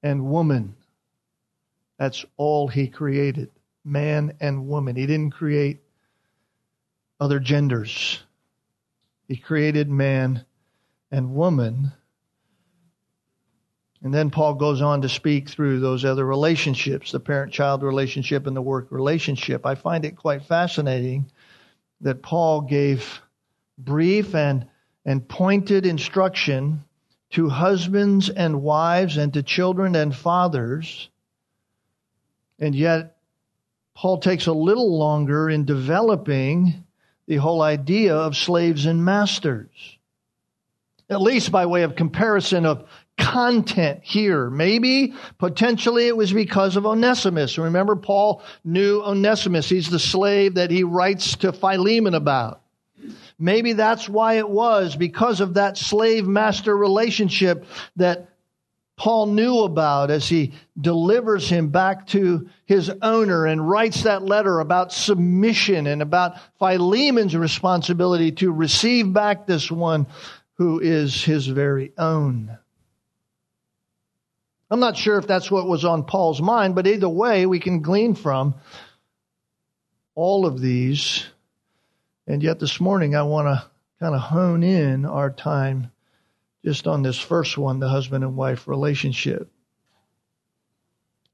and 0.00 0.26
woman. 0.26 0.76
That's 1.98 2.24
all 2.36 2.68
he 2.68 2.86
created 2.86 3.50
man 3.84 4.34
and 4.40 4.68
woman. 4.68 4.94
He 4.94 5.06
didn't 5.06 5.32
create 5.32 5.80
other 7.20 7.38
genders. 7.38 8.22
He 9.28 9.36
created 9.36 9.88
man 9.88 10.44
and 11.10 11.34
woman. 11.34 11.92
And 14.02 14.14
then 14.14 14.30
Paul 14.30 14.54
goes 14.54 14.80
on 14.80 15.02
to 15.02 15.08
speak 15.08 15.48
through 15.48 15.80
those 15.80 16.04
other 16.04 16.24
relationships 16.24 17.12
the 17.12 17.20
parent 17.20 17.52
child 17.52 17.82
relationship 17.82 18.46
and 18.46 18.56
the 18.56 18.62
work 18.62 18.90
relationship. 18.90 19.66
I 19.66 19.74
find 19.74 20.04
it 20.04 20.16
quite 20.16 20.46
fascinating 20.46 21.30
that 22.00 22.22
Paul 22.22 22.62
gave 22.62 23.20
brief 23.76 24.34
and, 24.34 24.66
and 25.04 25.28
pointed 25.28 25.84
instruction 25.84 26.84
to 27.30 27.48
husbands 27.48 28.30
and 28.30 28.62
wives 28.62 29.18
and 29.18 29.34
to 29.34 29.42
children 29.42 29.94
and 29.94 30.16
fathers. 30.16 31.10
And 32.58 32.74
yet, 32.74 33.16
Paul 33.94 34.18
takes 34.18 34.46
a 34.46 34.52
little 34.52 34.98
longer 34.98 35.50
in 35.50 35.66
developing 35.66 36.84
the 37.30 37.36
whole 37.36 37.62
idea 37.62 38.16
of 38.16 38.36
slaves 38.36 38.86
and 38.86 39.04
masters. 39.04 39.70
At 41.08 41.22
least 41.22 41.52
by 41.52 41.66
way 41.66 41.84
of 41.84 41.94
comparison 41.94 42.66
of 42.66 42.88
content 43.16 44.00
here. 44.02 44.50
Maybe 44.50 45.14
potentially 45.38 46.08
it 46.08 46.16
was 46.16 46.32
because 46.32 46.74
of 46.74 46.86
Onesimus. 46.86 47.56
Remember, 47.56 47.94
Paul 47.94 48.42
knew 48.64 49.00
Onesimus. 49.00 49.68
He's 49.68 49.88
the 49.88 50.00
slave 50.00 50.56
that 50.56 50.72
he 50.72 50.82
writes 50.82 51.36
to 51.36 51.52
Philemon 51.52 52.14
about. 52.14 52.62
Maybe 53.38 53.74
that's 53.74 54.08
why 54.08 54.38
it 54.38 54.48
was 54.50 54.96
because 54.96 55.40
of 55.40 55.54
that 55.54 55.78
slave 55.78 56.26
master 56.26 56.76
relationship 56.76 57.64
that 57.94 58.29
Paul 59.00 59.28
knew 59.28 59.60
about 59.60 60.10
as 60.10 60.28
he 60.28 60.52
delivers 60.78 61.48
him 61.48 61.70
back 61.70 62.08
to 62.08 62.50
his 62.66 62.92
owner 63.00 63.46
and 63.46 63.66
writes 63.66 64.02
that 64.02 64.22
letter 64.22 64.60
about 64.60 64.92
submission 64.92 65.86
and 65.86 66.02
about 66.02 66.34
Philemon's 66.58 67.34
responsibility 67.34 68.30
to 68.32 68.52
receive 68.52 69.10
back 69.10 69.46
this 69.46 69.70
one 69.70 70.06
who 70.58 70.80
is 70.80 71.24
his 71.24 71.46
very 71.46 71.94
own. 71.96 72.58
I'm 74.70 74.80
not 74.80 74.98
sure 74.98 75.16
if 75.16 75.26
that's 75.26 75.50
what 75.50 75.66
was 75.66 75.86
on 75.86 76.04
Paul's 76.04 76.42
mind, 76.42 76.74
but 76.74 76.86
either 76.86 77.08
way, 77.08 77.46
we 77.46 77.58
can 77.58 77.80
glean 77.80 78.14
from 78.14 78.54
all 80.14 80.44
of 80.44 80.60
these. 80.60 81.24
And 82.26 82.42
yet 82.42 82.60
this 82.60 82.78
morning, 82.78 83.16
I 83.16 83.22
want 83.22 83.46
to 83.46 83.64
kind 83.98 84.14
of 84.14 84.20
hone 84.20 84.62
in 84.62 85.06
our 85.06 85.30
time 85.30 85.90
just 86.64 86.86
on 86.86 87.02
this 87.02 87.18
first 87.18 87.56
one, 87.56 87.80
the 87.80 87.88
husband 87.88 88.24
and 88.24 88.36
wife 88.36 88.68
relationship. 88.68 89.50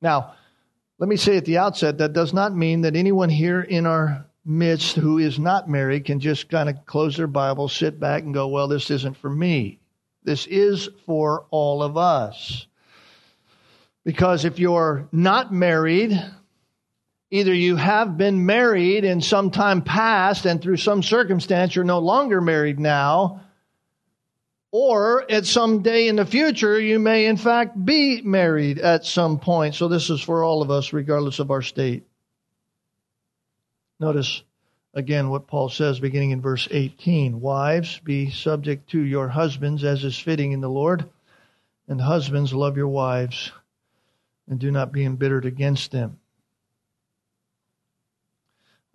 Now, 0.01 0.35
let 0.99 1.09
me 1.09 1.17
say 1.17 1.37
at 1.37 1.45
the 1.45 1.59
outset 1.59 1.99
that 1.99 2.13
does 2.13 2.33
not 2.33 2.55
mean 2.55 2.83
that 2.83 2.97
anyone 2.97 3.29
here 3.29 3.61
in 3.61 3.87
our 3.87 4.27
midst 4.45 4.97
who 4.97 5.19
is 5.19 5.39
not 5.39 5.69
married 5.69 6.05
can 6.05 6.21
just 6.21 6.49
kind 6.49 6.69
of 6.69 6.87
close 6.87 7.17
their 7.17 7.27
Bible, 7.27 7.69
sit 7.69 7.99
back, 7.99 8.23
and 8.23 8.33
go, 8.33 8.49
well, 8.49 8.69
this 8.69 8.91
isn't 8.91 9.17
for 9.17 9.29
me. 9.29 9.81
This 10.23 10.47
is 10.47 10.89
for 11.05 11.47
all 11.51 11.83
of 11.83 11.97
us. 11.97 12.67
Because 14.05 14.45
if 14.45 14.59
you're 14.59 15.09
not 15.11 15.53
married, 15.53 16.13
either 17.31 17.53
you 17.53 17.77
have 17.77 18.17
been 18.17 18.47
married 18.47 19.05
in 19.05 19.21
some 19.21 19.51
time 19.51 19.83
past 19.83 20.47
and 20.47 20.63
through 20.63 20.77
some 20.77 21.03
circumstance 21.03 21.75
you're 21.75 21.85
no 21.85 21.99
longer 21.99 22.41
married 22.41 22.79
now, 22.79 23.41
or 24.73 25.31
at 25.31 25.47
some 25.47 25.83
day 25.83 26.09
in 26.09 26.17
the 26.17 26.27
future, 26.27 26.79
you 26.79 26.99
may 26.99 27.27
in 27.27 27.37
fact 27.37 27.83
be 27.85 28.21
married 28.23 28.79
at 28.79 29.05
some 29.05 29.39
point. 29.39 29.75
So 29.75 29.89
this 29.89 30.11
is 30.11 30.21
for 30.21 30.43
all 30.43 30.63
of 30.63 30.71
us, 30.71 30.93
regardless 30.93 31.39
of 31.39 31.51
our 31.51 31.63
state. 31.63 32.07
Notice 33.99 34.43
again 34.93 35.31
what 35.31 35.47
Paul 35.47 35.69
says 35.69 36.01
beginning 36.01 36.33
in 36.33 36.43
verse 36.43 36.69
18 36.71 37.41
Wives, 37.41 38.01
be 38.01 38.31
subject 38.31 38.91
to 38.91 39.01
your 39.01 39.29
husbands 39.29 39.85
as 39.85 40.05
is 40.05 40.19
fitting 40.19 40.53
in 40.53 40.61
the 40.61 40.69
Lord, 40.69 41.09
and 41.89 42.01
husbands, 42.01 42.53
love 42.53 42.77
your 42.77 42.89
wives, 42.89 43.53
and 44.49 44.59
do 44.59 44.71
not 44.71 44.93
be 44.93 45.05
embittered 45.05 45.47
against 45.47 45.93
them. 45.93 46.19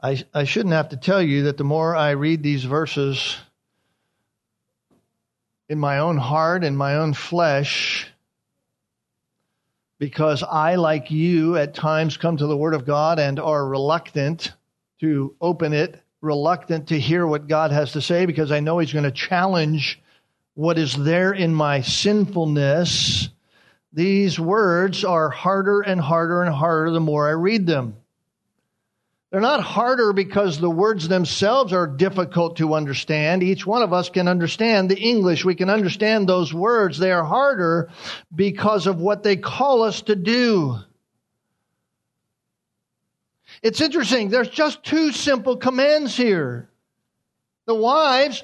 I, 0.03 0.23
I 0.33 0.45
shouldn't 0.45 0.73
have 0.73 0.89
to 0.89 0.97
tell 0.97 1.21
you 1.21 1.43
that 1.43 1.57
the 1.57 1.63
more 1.63 1.95
I 1.95 2.11
read 2.11 2.41
these 2.41 2.63
verses, 2.63 3.37
in 5.71 5.79
my 5.79 5.99
own 5.99 6.17
heart 6.17 6.65
and 6.65 6.77
my 6.77 6.97
own 6.97 7.13
flesh 7.13 8.05
because 9.99 10.43
I, 10.43 10.75
like 10.75 11.11
you, 11.11 11.55
at 11.55 11.73
times 11.73 12.17
come 12.17 12.35
to 12.35 12.45
the 12.45 12.57
Word 12.57 12.73
of 12.73 12.85
God 12.85 13.19
and 13.19 13.39
are 13.39 13.65
reluctant 13.65 14.51
to 14.99 15.33
open 15.39 15.71
it, 15.71 15.97
reluctant 16.19 16.89
to 16.89 16.99
hear 16.99 17.25
what 17.25 17.47
God 17.47 17.71
has 17.71 17.93
to 17.93 18.01
say 18.01 18.25
because 18.25 18.51
I 18.51 18.59
know 18.59 18.79
He's 18.79 18.91
going 18.91 19.05
to 19.05 19.11
challenge 19.11 20.01
what 20.55 20.77
is 20.77 20.93
there 20.93 21.31
in 21.31 21.53
my 21.53 21.79
sinfulness. 21.79 23.29
These 23.93 24.37
words 24.37 25.05
are 25.05 25.29
harder 25.29 25.79
and 25.79 26.01
harder 26.01 26.43
and 26.43 26.53
harder 26.53 26.91
the 26.91 26.99
more 26.99 27.29
I 27.29 27.31
read 27.31 27.65
them. 27.65 27.95
They're 29.31 29.39
not 29.39 29.63
harder 29.63 30.11
because 30.11 30.59
the 30.59 30.69
words 30.69 31.07
themselves 31.07 31.71
are 31.71 31.87
difficult 31.87 32.57
to 32.57 32.73
understand. 32.73 33.43
Each 33.43 33.65
one 33.65 33.81
of 33.81 33.93
us 33.93 34.09
can 34.09 34.27
understand 34.27 34.91
the 34.91 34.99
English. 34.99 35.45
We 35.45 35.55
can 35.55 35.69
understand 35.69 36.27
those 36.27 36.53
words. 36.53 36.99
They 36.99 37.13
are 37.13 37.23
harder 37.23 37.89
because 38.35 38.87
of 38.87 38.99
what 38.99 39.23
they 39.23 39.37
call 39.37 39.83
us 39.83 40.01
to 40.03 40.17
do. 40.17 40.75
It's 43.63 43.79
interesting. 43.79 44.29
There's 44.29 44.49
just 44.49 44.83
two 44.83 45.13
simple 45.13 45.55
commands 45.55 46.17
here. 46.17 46.69
The 47.67 47.75
wives 47.75 48.43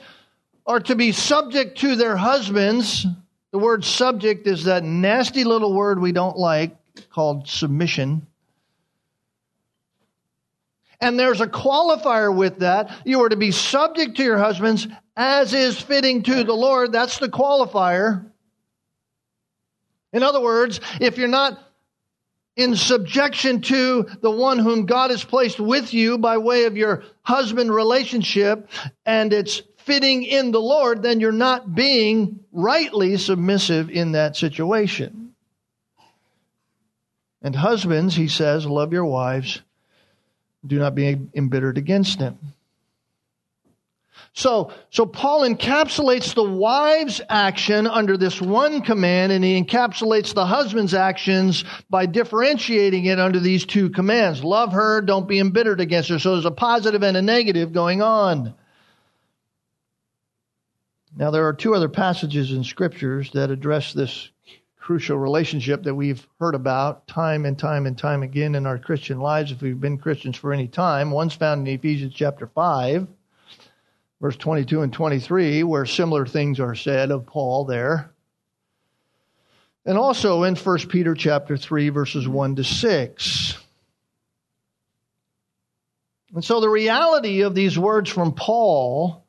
are 0.66 0.80
to 0.82 0.96
be 0.96 1.12
subject 1.12 1.80
to 1.80 1.98
their 1.98 2.16
husbands. 2.16 3.06
The 3.52 3.60
word 3.60 3.84
subject 3.84 4.48
is 4.48 4.66
that 4.66 4.86
nasty 4.86 5.44
little 5.44 5.74
word 5.74 6.00
we 6.00 6.14
don't 6.14 6.38
like 6.38 6.78
called 7.10 7.50
submission. 7.50 8.26
And 11.00 11.20
there's 11.20 11.42
a 11.42 11.48
qualifier 11.48 12.36
with 12.36 12.60
that. 12.60 12.92
You 13.06 13.22
are 13.24 13.30
to 13.30 13.36
be 13.36 13.52
subject 13.52 14.18
to 14.18 14.24
your 14.24 14.38
husbands 14.38 14.88
as 15.16 15.54
is 15.54 15.80
fitting 15.80 16.24
to 16.24 16.44
the 16.44 16.54
Lord. 16.54 16.92
That's 16.92 17.20
the 17.20 17.30
qualifier. 17.30 18.26
In 20.12 20.24
other 20.24 20.42
words, 20.42 20.80
if 21.00 21.18
you're 21.18 21.28
not 21.28 21.60
in 22.56 22.76
subjection 22.76 23.62
to 23.62 24.08
the 24.22 24.32
one 24.32 24.58
whom 24.58 24.88
God 24.88 25.12
has 25.12 25.24
placed 25.24 25.60
with 25.60 25.94
you 25.94 26.18
by 26.18 26.40
way 26.40 26.64
of 26.64 26.76
your 26.76 27.04
husband 27.22 27.72
relationship 27.72 28.70
and 29.06 29.32
it's 29.32 29.62
fitting 29.78 30.24
in 30.24 30.52
the 30.52 30.60
Lord, 30.60 31.04
then 31.04 31.20
you're 31.20 31.32
not 31.32 31.76
being 31.76 32.40
rightly 32.52 33.18
submissive 33.18 33.92
in 33.92 34.14
that 34.14 34.36
situation. 34.36 35.36
And 37.44 37.56
husbands, 37.56 38.16
he 38.16 38.28
says, 38.28 38.66
love 38.66 38.92
your 38.92 39.06
wives 39.06 39.62
do 40.68 40.80
not 40.80 40.96
be 40.96 41.18
embittered 41.36 41.78
against 41.78 42.20
him. 42.20 42.38
So, 44.34 44.72
so 44.92 45.08
Paul 45.08 45.42
encapsulates 45.50 46.36
the 46.36 46.44
wife's 46.44 47.22
action 47.28 47.88
under 47.88 48.18
this 48.18 48.40
one 48.40 48.82
command 48.82 49.32
and 49.32 49.44
he 49.44 49.60
encapsulates 49.60 50.34
the 50.34 50.46
husband's 50.46 50.94
actions 50.94 51.64
by 51.90 52.06
differentiating 52.06 53.06
it 53.06 53.20
under 53.20 53.40
these 53.40 53.66
two 53.66 53.90
commands. 53.90 54.44
Love 54.44 54.74
her, 54.74 55.02
don't 55.02 55.28
be 55.28 55.40
embittered 55.40 55.82
against 55.82 56.10
her. 56.10 56.20
So 56.20 56.34
there's 56.34 56.46
a 56.46 56.52
positive 56.52 57.02
and 57.02 57.18
a 57.18 57.22
negative 57.22 57.74
going 57.74 58.04
on. 58.04 58.54
Now 61.16 61.32
there 61.32 61.48
are 61.48 61.54
two 61.54 61.74
other 61.74 61.90
passages 61.90 62.52
in 62.52 62.64
scriptures 62.64 63.32
that 63.32 63.50
address 63.50 63.92
this 63.92 64.30
crucial 64.88 65.18
relationship 65.18 65.84
that 65.84 65.94
we've 65.94 66.26
heard 66.40 66.56
about 66.56 67.06
time 67.08 67.46
and 67.46 67.60
time 67.60 67.86
and 67.86 67.98
time 67.98 68.24
again 68.24 68.56
in 68.56 68.66
our 68.66 68.78
Christian 68.78 69.20
lives 69.20 69.52
if 69.52 69.62
we've 69.62 69.82
been 69.82 69.98
Christians 69.98 70.38
for 70.38 70.54
any 70.54 70.70
time. 70.70 71.12
One's 71.12 71.34
found 71.34 71.68
in 71.68 71.74
Ephesians 71.74 72.14
chapter 72.14 72.48
5, 72.48 73.06
verse 74.22 74.38
22 74.38 74.84
and 74.84 74.94
23, 74.94 75.64
where 75.64 75.86
similar 75.86 76.26
things 76.26 76.62
are 76.62 76.74
said 76.74 77.12
of 77.12 77.26
Paul 77.26 77.66
there. 77.66 78.12
And 79.86 79.98
also 79.98 80.44
in 80.44 80.56
1 80.56 80.78
Peter 80.88 81.16
chapter 81.16 81.58
3, 81.58 81.90
verses 81.90 82.26
1 82.26 82.56
to 82.56 82.64
6. 82.64 83.58
And 86.34 86.46
so 86.46 86.62
the 86.62 86.70
reality 86.70 87.42
of 87.42 87.54
these 87.54 87.78
words 87.78 88.10
from 88.10 88.32
Paul 88.32 89.26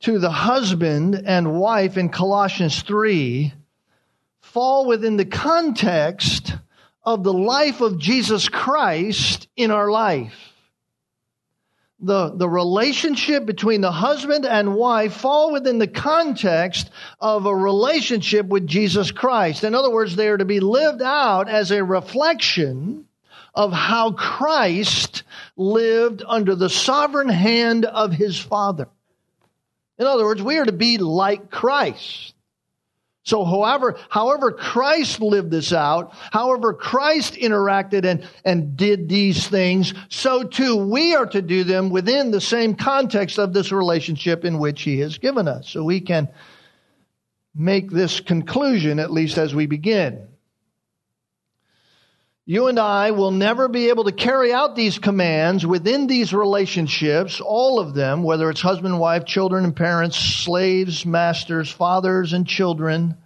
to 0.00 0.18
the 0.18 0.30
husband 0.30 1.24
and 1.26 1.60
wife 1.60 1.98
in 1.98 2.08
Colossians 2.08 2.80
3 2.80 3.52
fall 4.48 4.86
within 4.86 5.16
the 5.16 5.24
context 5.24 6.54
of 7.02 7.22
the 7.22 7.32
life 7.32 7.80
of 7.80 7.98
Jesus 7.98 8.48
Christ 8.48 9.48
in 9.56 9.70
our 9.70 9.90
life. 9.90 10.34
The, 12.00 12.30
the 12.34 12.48
relationship 12.48 13.44
between 13.44 13.80
the 13.80 13.92
husband 13.92 14.46
and 14.46 14.74
wife 14.74 15.14
fall 15.14 15.52
within 15.52 15.78
the 15.78 15.88
context 15.88 16.90
of 17.20 17.44
a 17.44 17.54
relationship 17.54 18.46
with 18.46 18.66
Jesus 18.66 19.10
Christ. 19.10 19.64
In 19.64 19.74
other 19.74 19.90
words, 19.90 20.14
they 20.14 20.28
are 20.28 20.36
to 20.36 20.44
be 20.44 20.60
lived 20.60 21.02
out 21.02 21.48
as 21.48 21.70
a 21.70 21.84
reflection 21.84 23.06
of 23.54 23.72
how 23.72 24.12
Christ 24.12 25.24
lived 25.56 26.22
under 26.26 26.54
the 26.54 26.70
sovereign 26.70 27.28
hand 27.28 27.84
of 27.84 28.12
his 28.12 28.38
Father. 28.38 28.88
In 29.98 30.06
other 30.06 30.24
words, 30.24 30.40
we 30.40 30.56
are 30.58 30.64
to 30.64 30.72
be 30.72 30.98
like 30.98 31.50
Christ. 31.50 32.34
So 33.28 33.44
however, 33.44 33.98
however 34.08 34.52
Christ 34.52 35.20
lived 35.20 35.50
this 35.50 35.70
out, 35.74 36.14
however 36.32 36.72
Christ 36.72 37.34
interacted 37.34 38.06
and, 38.06 38.26
and 38.42 38.74
did 38.74 39.06
these 39.06 39.46
things, 39.46 39.92
so 40.08 40.44
too 40.44 40.76
we 40.76 41.14
are 41.14 41.26
to 41.26 41.42
do 41.42 41.62
them 41.62 41.90
within 41.90 42.30
the 42.30 42.40
same 42.40 42.74
context 42.74 43.38
of 43.38 43.52
this 43.52 43.70
relationship 43.70 44.46
in 44.46 44.58
which 44.58 44.80
he 44.80 45.00
has 45.00 45.18
given 45.18 45.46
us. 45.46 45.68
So 45.68 45.84
we 45.84 46.00
can 46.00 46.30
make 47.54 47.90
this 47.90 48.20
conclusion, 48.20 48.98
at 48.98 49.12
least 49.12 49.36
as 49.36 49.54
we 49.54 49.66
begin. 49.66 50.26
You 52.50 52.68
and 52.68 52.78
I 52.78 53.10
will 53.10 53.30
never 53.30 53.68
be 53.68 53.90
able 53.90 54.04
to 54.04 54.10
carry 54.10 54.54
out 54.54 54.74
these 54.74 54.98
commands 54.98 55.66
within 55.66 56.06
these 56.06 56.32
relationships, 56.32 57.42
all 57.42 57.78
of 57.78 57.92
them, 57.92 58.22
whether 58.22 58.48
it's 58.48 58.62
husband, 58.62 58.98
wife, 58.98 59.26
children 59.26 59.64
and 59.64 59.76
parents, 59.76 60.16
slaves, 60.16 61.04
masters, 61.04 61.70
fathers 61.70 62.32
and 62.32 62.46
children. 62.46 63.18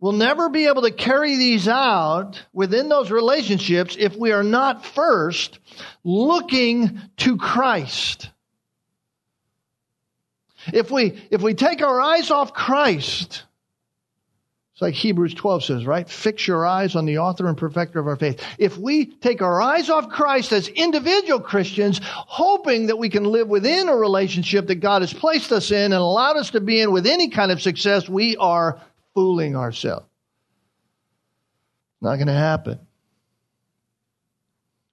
We'll 0.00 0.10
never 0.10 0.48
be 0.48 0.66
able 0.66 0.82
to 0.82 0.90
carry 0.90 1.36
these 1.36 1.68
out 1.68 2.42
within 2.52 2.88
those 2.88 3.12
relationships 3.12 3.94
if 3.96 4.16
we 4.16 4.32
are 4.32 4.42
not 4.42 4.84
first 4.84 5.60
looking 6.02 7.00
to 7.18 7.36
Christ. 7.36 8.28
If 10.72 10.90
we, 10.90 11.22
if 11.30 11.42
we 11.42 11.54
take 11.54 11.80
our 11.80 12.00
eyes 12.00 12.32
off 12.32 12.52
Christ, 12.52 13.44
like 14.80 14.94
Hebrews 14.94 15.34
12 15.34 15.64
says, 15.64 15.86
right? 15.86 16.08
Fix 16.08 16.48
your 16.48 16.66
eyes 16.66 16.96
on 16.96 17.04
the 17.04 17.18
author 17.18 17.46
and 17.46 17.56
perfecter 17.56 18.00
of 18.00 18.06
our 18.06 18.16
faith. 18.16 18.42
If 18.58 18.78
we 18.78 19.06
take 19.06 19.42
our 19.42 19.60
eyes 19.60 19.90
off 19.90 20.08
Christ 20.08 20.52
as 20.52 20.68
individual 20.68 21.40
Christians, 21.40 22.00
hoping 22.02 22.86
that 22.86 22.98
we 22.98 23.08
can 23.08 23.24
live 23.24 23.48
within 23.48 23.88
a 23.88 23.94
relationship 23.94 24.66
that 24.66 24.76
God 24.76 25.02
has 25.02 25.12
placed 25.12 25.52
us 25.52 25.70
in 25.70 25.92
and 25.92 25.94
allowed 25.94 26.36
us 26.36 26.50
to 26.50 26.60
be 26.60 26.80
in 26.80 26.90
with 26.90 27.06
any 27.06 27.28
kind 27.28 27.52
of 27.52 27.62
success, 27.62 28.08
we 28.08 28.36
are 28.36 28.80
fooling 29.14 29.56
ourselves. 29.56 30.06
Not 32.00 32.16
going 32.16 32.26
to 32.26 32.32
happen. 32.32 32.80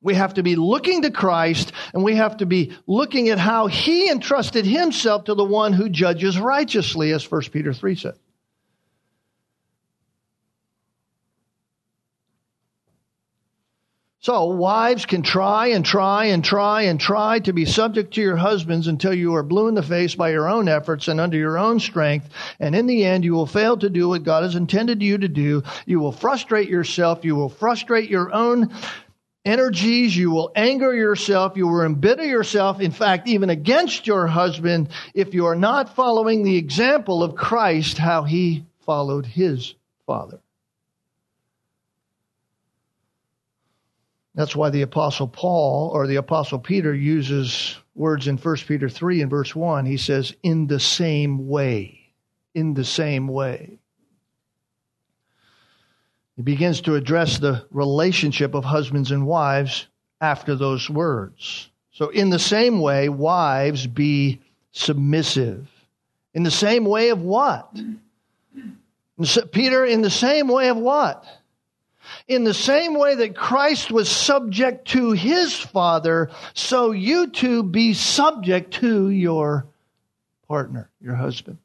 We 0.02 0.14
have 0.14 0.36
to 0.36 0.44
be 0.44 0.56
looking 0.56 1.02
to 1.02 1.12
Christ 1.12 1.72
and 1.94 2.04
we 2.04 2.16
have 2.16 2.38
to 2.38 2.46
be 2.46 2.74
looking 2.86 3.30
at 3.30 3.40
how 3.40 3.68
he 3.68 4.10
entrusted 4.10 4.66
himself 4.66 5.26
to 5.26 5.34
the 5.34 5.44
one 5.44 5.74
who 5.74 5.90
judges 5.90 6.40
righteously, 6.40 7.12
as 7.12 7.30
1 7.30 7.42
Peter 7.52 7.74
3 7.74 7.96
says. 7.96 8.18
So, 14.22 14.48
wives 14.48 15.06
can 15.06 15.22
try 15.22 15.68
and 15.68 15.86
try 15.86 16.26
and 16.26 16.44
try 16.44 16.82
and 16.82 17.00
try 17.00 17.40
to 17.40 17.54
be 17.54 17.64
subject 17.64 18.14
to 18.16 18.22
your 18.22 18.36
husbands 18.36 18.88
until 18.88 19.14
you 19.14 19.34
are 19.36 19.44
blue 19.44 19.70
in 19.70 19.76
the 19.76 19.82
face 19.82 20.14
by 20.14 20.32
your 20.32 20.50
own 20.50 20.68
efforts 20.68 21.08
and 21.08 21.22
under 21.22 21.38
your 21.38 21.58
own 21.58 21.80
strength. 21.80 22.28
And 22.60 22.76
in 22.76 22.86
the 22.86 23.06
end, 23.06 23.24
you 23.24 23.34
will 23.34 23.46
fail 23.46 23.78
to 23.78 23.90
do 23.90 24.10
what 24.10 24.24
God 24.24 24.44
has 24.44 24.56
intended 24.56 25.02
you 25.02 25.18
to 25.20 25.30
do. 25.30 25.64
You 25.86 26.02
will 26.02 26.12
frustrate 26.12 26.68
yourself. 26.68 27.24
You 27.24 27.38
will 27.38 27.48
frustrate 27.48 28.10
your 28.10 28.34
own 28.34 28.74
energies. 29.46 30.18
You 30.18 30.32
will 30.32 30.52
anger 30.54 30.94
yourself. 30.94 31.56
You 31.56 31.68
will 31.68 31.86
embitter 31.86 32.26
yourself, 32.26 32.82
in 32.82 32.92
fact, 32.92 33.26
even 33.30 33.50
against 33.50 34.06
your 34.06 34.28
husband, 34.28 34.90
if 35.14 35.34
you 35.34 35.46
are 35.46 35.56
not 35.56 35.96
following 35.96 36.44
the 36.44 36.58
example 36.58 37.24
of 37.24 37.36
Christ, 37.36 37.98
how 37.98 38.24
he 38.24 38.66
followed 38.82 39.26
his 39.26 39.76
father. 40.06 40.42
That's 44.40 44.56
why 44.56 44.70
the 44.70 44.84
Apostle 44.84 45.28
Paul 45.28 45.90
or 45.94 46.08
the 46.08 46.16
Apostle 46.16 46.60
Peter 46.60 46.96
uses 46.96 47.76
words 47.94 48.26
in 48.26 48.38
1 48.38 48.56
Peter 48.70 48.88
3 48.88 49.22
and 49.22 49.30
verse 49.30 49.54
1. 49.54 49.86
He 49.86 49.98
says, 49.98 50.34
in 50.44 50.66
the 50.68 50.80
same 50.80 51.50
way. 51.50 52.14
In 52.56 52.74
the 52.74 52.86
same 52.86 53.28
way. 53.28 53.80
He 56.38 56.42
begins 56.42 56.80
to 56.84 56.96
address 56.96 57.38
the 57.38 57.66
relationship 57.70 58.56
of 58.56 58.64
husbands 58.64 59.12
and 59.12 59.28
wives 59.28 59.88
after 60.22 60.56
those 60.56 60.90
words. 60.90 61.70
So, 61.92 62.08
in 62.08 62.30
the 62.30 62.40
same 62.40 62.80
way, 62.80 63.10
wives 63.10 63.88
be 63.88 64.40
submissive. 64.72 65.68
In 66.34 66.44
the 66.44 66.50
same 66.50 66.86
way 66.86 67.10
of 67.10 67.22
what? 67.22 67.78
Peter, 69.52 69.84
in 69.84 70.02
the 70.02 70.10
same 70.10 70.48
way 70.48 70.70
of 70.70 70.78
what? 70.78 71.26
In 72.28 72.44
the 72.44 72.54
same 72.54 72.98
way 72.98 73.16
that 73.16 73.36
Christ 73.36 73.92
was 73.92 74.10
subject 74.10 74.90
to 74.90 75.12
his 75.12 75.54
Father, 75.54 76.30
so 76.54 76.92
you 76.92 77.28
too 77.28 77.64
be 77.64 77.94
subject 77.94 78.76
to 78.76 79.10
your 79.10 79.68
partner, 80.48 80.90
your 81.02 81.16
husband. 81.16 81.58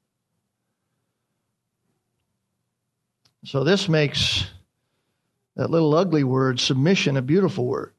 So 3.44 3.62
this 3.62 3.88
makes 3.88 4.46
that 5.56 5.70
little 5.70 5.94
ugly 5.94 6.24
word, 6.24 6.58
submission, 6.58 7.16
a 7.16 7.22
beautiful 7.22 7.66
word. 7.66 7.92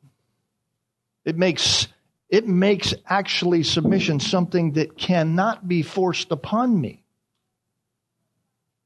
It 1.23 1.37
makes 1.37 1.87
it 2.29 2.47
makes 2.47 2.93
actually 3.07 3.63
submission 3.63 4.19
something 4.19 4.73
that 4.73 4.97
cannot 4.97 5.67
be 5.67 5.83
forced 5.83 6.31
upon 6.31 6.79
me. 6.79 7.04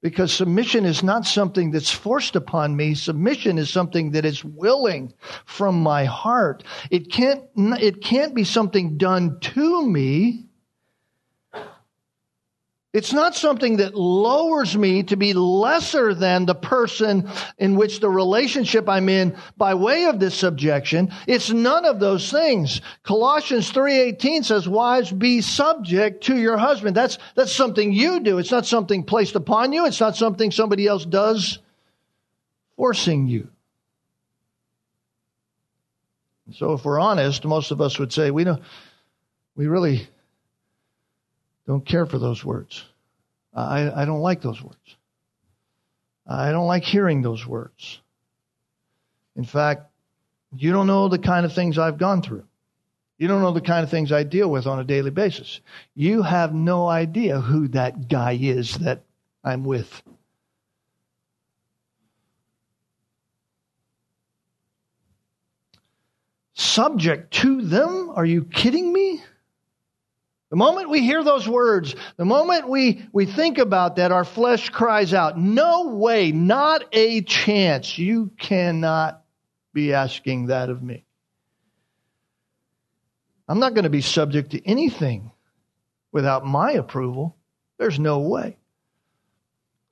Because 0.02 0.32
submission 0.32 0.86
is 0.86 1.04
not 1.04 1.26
something 1.26 1.72
that's 1.72 1.92
forced 1.92 2.36
upon 2.36 2.76
me. 2.76 2.96
Submission 2.96 3.58
is 3.58 3.70
something 3.70 4.12
that 4.12 4.26
is 4.26 4.46
willing 4.46 5.14
from 5.46 5.82
my 5.82 6.06
heart. 6.06 6.64
It 6.90 7.12
can't, 7.12 7.44
it 7.58 8.02
can't 8.02 8.34
be 8.34 8.46
something 8.46 8.98
done 8.98 9.40
to 9.42 9.86
me. 9.86 10.49
It's 12.92 13.14
not 13.14 13.36
something 13.36 13.78
that 13.78 13.94
lowers 13.94 14.76
me 14.76 15.04
to 15.04 15.16
be 15.16 15.34
lesser 15.34 16.16
than 16.16 16.48
the 16.48 16.56
person 16.56 17.30
in 17.60 17.76
which 17.76 18.00
the 18.00 18.10
relationship 18.10 18.90
I'm 18.90 19.10
in 19.10 19.38
by 19.58 19.76
way 19.76 20.06
of 20.06 20.20
this 20.20 20.34
subjection. 20.34 21.14
It's 21.28 21.52
none 21.52 21.86
of 21.86 22.00
those 22.00 22.32
things. 22.32 22.82
Colossians 23.04 23.70
3:18 23.70 24.42
says, 24.42 24.68
"Wives, 24.68 25.12
be 25.12 25.42
subject 25.42 26.24
to 26.24 26.38
your 26.38 26.58
husband." 26.58 26.96
That's 26.96 27.20
that's 27.36 27.56
something 27.56 27.94
you 27.94 28.22
do. 28.22 28.40
It's 28.40 28.52
not 28.52 28.66
something 28.66 29.04
placed 29.04 29.36
upon 29.36 29.72
you. 29.72 29.86
It's 29.86 30.00
not 30.00 30.16
something 30.16 30.50
somebody 30.50 30.88
else 30.88 31.06
does 31.06 31.60
forcing 32.76 33.28
you. 33.28 33.50
So 36.54 36.74
if 36.74 36.86
we're 36.86 37.00
honest, 37.00 37.46
most 37.46 37.70
of 37.70 37.82
us 37.82 38.00
would 38.00 38.12
say 38.12 38.32
we 38.32 38.46
don't 38.46 38.64
we 39.56 39.68
really 39.68 40.08
don't 41.70 41.86
care 41.86 42.08
for 42.08 42.18
those 42.18 42.44
words. 42.44 42.84
I, 43.54 44.02
I 44.02 44.06
don't 44.06 44.22
like 44.22 44.42
those 44.42 44.60
words. 44.60 44.98
I 46.26 46.52
don't 46.52 46.66
like 46.66 46.84
hearing 46.84 47.22
those 47.22 47.46
words. 47.46 48.02
In 49.36 49.44
fact, 49.44 49.84
you 50.58 50.72
don't 50.72 50.88
know 50.88 51.10
the 51.10 51.20
kind 51.20 51.46
of 51.46 51.54
things 51.54 51.78
I've 51.78 52.00
gone 52.00 52.24
through. 52.24 52.44
You 53.20 53.28
don't 53.28 53.44
know 53.44 53.52
the 53.52 53.62
kind 53.62 53.84
of 53.84 53.92
things 53.92 54.12
I 54.12 54.24
deal 54.24 54.50
with 54.50 54.66
on 54.66 54.80
a 54.80 54.84
daily 54.84 55.12
basis. 55.12 55.62
You 55.94 56.24
have 56.24 56.56
no 56.56 56.88
idea 56.88 57.40
who 57.40 57.68
that 57.68 58.08
guy 58.08 58.36
is 58.42 58.80
that 58.80 59.04
I'm 59.44 59.64
with. 59.64 60.02
Subject 66.56 67.32
to 67.36 67.62
them? 67.62 68.10
Are 68.16 68.26
you 68.26 68.44
kidding 68.44 68.92
me? 68.92 69.22
The 70.50 70.56
moment 70.56 70.90
we 70.90 71.02
hear 71.02 71.24
those 71.24 71.48
words, 71.48 71.96
the 72.18 72.26
moment 72.26 72.68
we, 72.68 73.08
we 73.12 73.26
think 73.28 73.60
about 73.60 73.98
that, 73.98 74.12
our 74.12 74.26
flesh 74.26 74.70
cries 74.70 75.14
out, 75.14 75.38
No 75.38 75.90
way, 75.90 76.32
not 76.32 76.84
a 76.92 77.22
chance. 77.22 77.98
You 78.00 78.32
cannot 78.38 79.24
be 79.74 79.94
asking 79.94 80.48
that 80.48 80.70
of 80.70 80.82
me. 80.82 81.06
I'm 83.48 83.60
not 83.60 83.76
going 83.76 83.84
to 83.84 83.90
be 83.90 84.02
subject 84.02 84.52
to 84.52 84.68
anything 84.68 85.32
without 86.12 86.46
my 86.46 86.72
approval. 86.72 87.36
There's 87.78 88.00
no 88.00 88.20
way. 88.20 88.58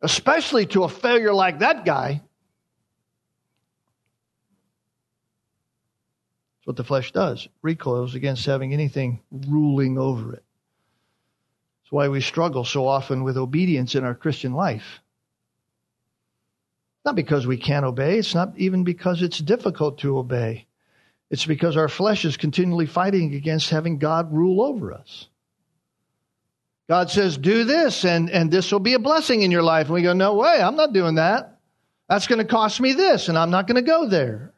Especially 0.01 0.65
to 0.67 0.83
a 0.83 0.89
failure 0.89 1.33
like 1.33 1.59
that 1.59 1.85
guy. 1.85 2.21
That's 6.53 6.67
what 6.67 6.75
the 6.75 6.83
flesh 6.83 7.11
does. 7.11 7.47
recoils 7.61 8.15
against 8.15 8.45
having 8.45 8.73
anything 8.73 9.21
ruling 9.31 9.97
over 9.97 10.33
it. 10.33 10.43
That's 11.87 11.93
why 11.93 12.09
we 12.09 12.19
struggle 12.19 12.65
so 12.65 12.85
often 12.85 13.23
with 13.23 13.37
obedience 13.37 13.95
in 13.95 14.03
our 14.03 14.13
Christian 14.13 14.51
life. 14.51 14.99
Not 17.05 17.15
because 17.15 17.47
we 17.47 17.55
can't 17.55 17.85
obey, 17.85 18.17
it's 18.17 18.35
not 18.35 18.51
even 18.57 18.83
because 18.83 19.21
it's 19.21 19.39
difficult 19.39 19.99
to 19.99 20.17
obey. 20.17 20.67
It's 21.29 21.45
because 21.45 21.77
our 21.77 21.87
flesh 21.87 22.25
is 22.25 22.35
continually 22.35 22.87
fighting 22.87 23.33
against 23.33 23.69
having 23.69 23.99
God 23.99 24.33
rule 24.33 24.61
over 24.61 24.91
us. 24.91 25.29
God 26.89 27.09
says, 27.09 27.37
do 27.37 27.63
this 27.63 28.03
and, 28.03 28.29
and 28.29 28.51
this 28.51 28.69
will 28.69 28.79
be 28.79 28.95
a 28.95 28.99
blessing 28.99 29.41
in 29.41 29.51
your 29.51 29.63
life. 29.63 29.85
And 29.85 29.93
we 29.93 30.01
go, 30.01 30.11
no 30.11 30.33
way, 30.33 30.61
I'm 30.61 30.75
not 30.75 30.91
doing 30.91 31.15
that. 31.15 31.57
That's 32.09 32.27
going 32.27 32.39
to 32.39 32.45
cost 32.45 32.81
me 32.81 32.91
this 32.91 33.29
and 33.29 33.37
I'm 33.37 33.49
not 33.49 33.65
going 33.65 33.75
to 33.75 33.81
go 33.81 34.09
there. 34.09 34.51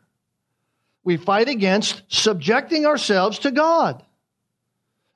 We 1.04 1.18
fight 1.18 1.48
against 1.48 2.02
subjecting 2.08 2.88
ourselves 2.88 3.38
to 3.40 3.52
God. 3.52 4.04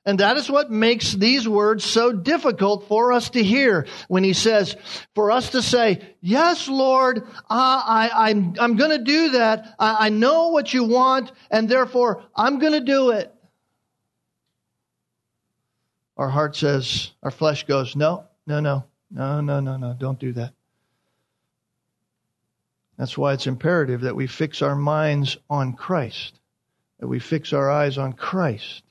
And 0.06 0.20
that 0.20 0.36
is 0.36 0.50
what 0.50 0.70
makes 0.70 1.12
these 1.12 1.48
words 1.48 1.82
so 1.82 2.12
difficult 2.12 2.88
for 2.88 3.12
us 3.12 3.30
to 3.30 3.42
hear 3.42 3.86
when 4.08 4.22
he 4.22 4.34
says, 4.34 4.76
for 5.14 5.30
us 5.30 5.50
to 5.50 5.62
say, 5.62 6.02
yes, 6.20 6.68
Lord, 6.68 7.26
I, 7.48 8.10
I, 8.12 8.28
I'm, 8.28 8.54
I'm 8.58 8.76
going 8.76 8.90
to 8.90 9.02
do 9.02 9.30
that. 9.30 9.74
I, 9.78 10.06
I 10.06 10.08
know 10.10 10.48
what 10.48 10.74
you 10.74 10.84
want, 10.84 11.32
and 11.50 11.68
therefore 11.68 12.22
I'm 12.36 12.58
going 12.58 12.74
to 12.74 12.80
do 12.80 13.10
it. 13.10 13.34
Our 16.18 16.28
heart 16.28 16.54
says, 16.54 17.10
our 17.22 17.30
flesh 17.30 17.64
goes, 17.66 17.96
no, 17.96 18.24
no, 18.46 18.60
no, 18.60 18.84
no, 19.10 19.40
no, 19.40 19.60
no, 19.60 19.76
no, 19.78 19.96
don't 19.98 20.18
do 20.18 20.32
that. 20.34 20.52
That's 22.98 23.16
why 23.18 23.32
it's 23.32 23.46
imperative 23.46 24.02
that 24.02 24.14
we 24.14 24.26
fix 24.26 24.60
our 24.60 24.76
minds 24.76 25.38
on 25.48 25.72
Christ, 25.72 26.38
that 27.00 27.08
we 27.08 27.18
fix 27.18 27.54
our 27.54 27.70
eyes 27.70 27.96
on 27.96 28.12
Christ. 28.12 28.82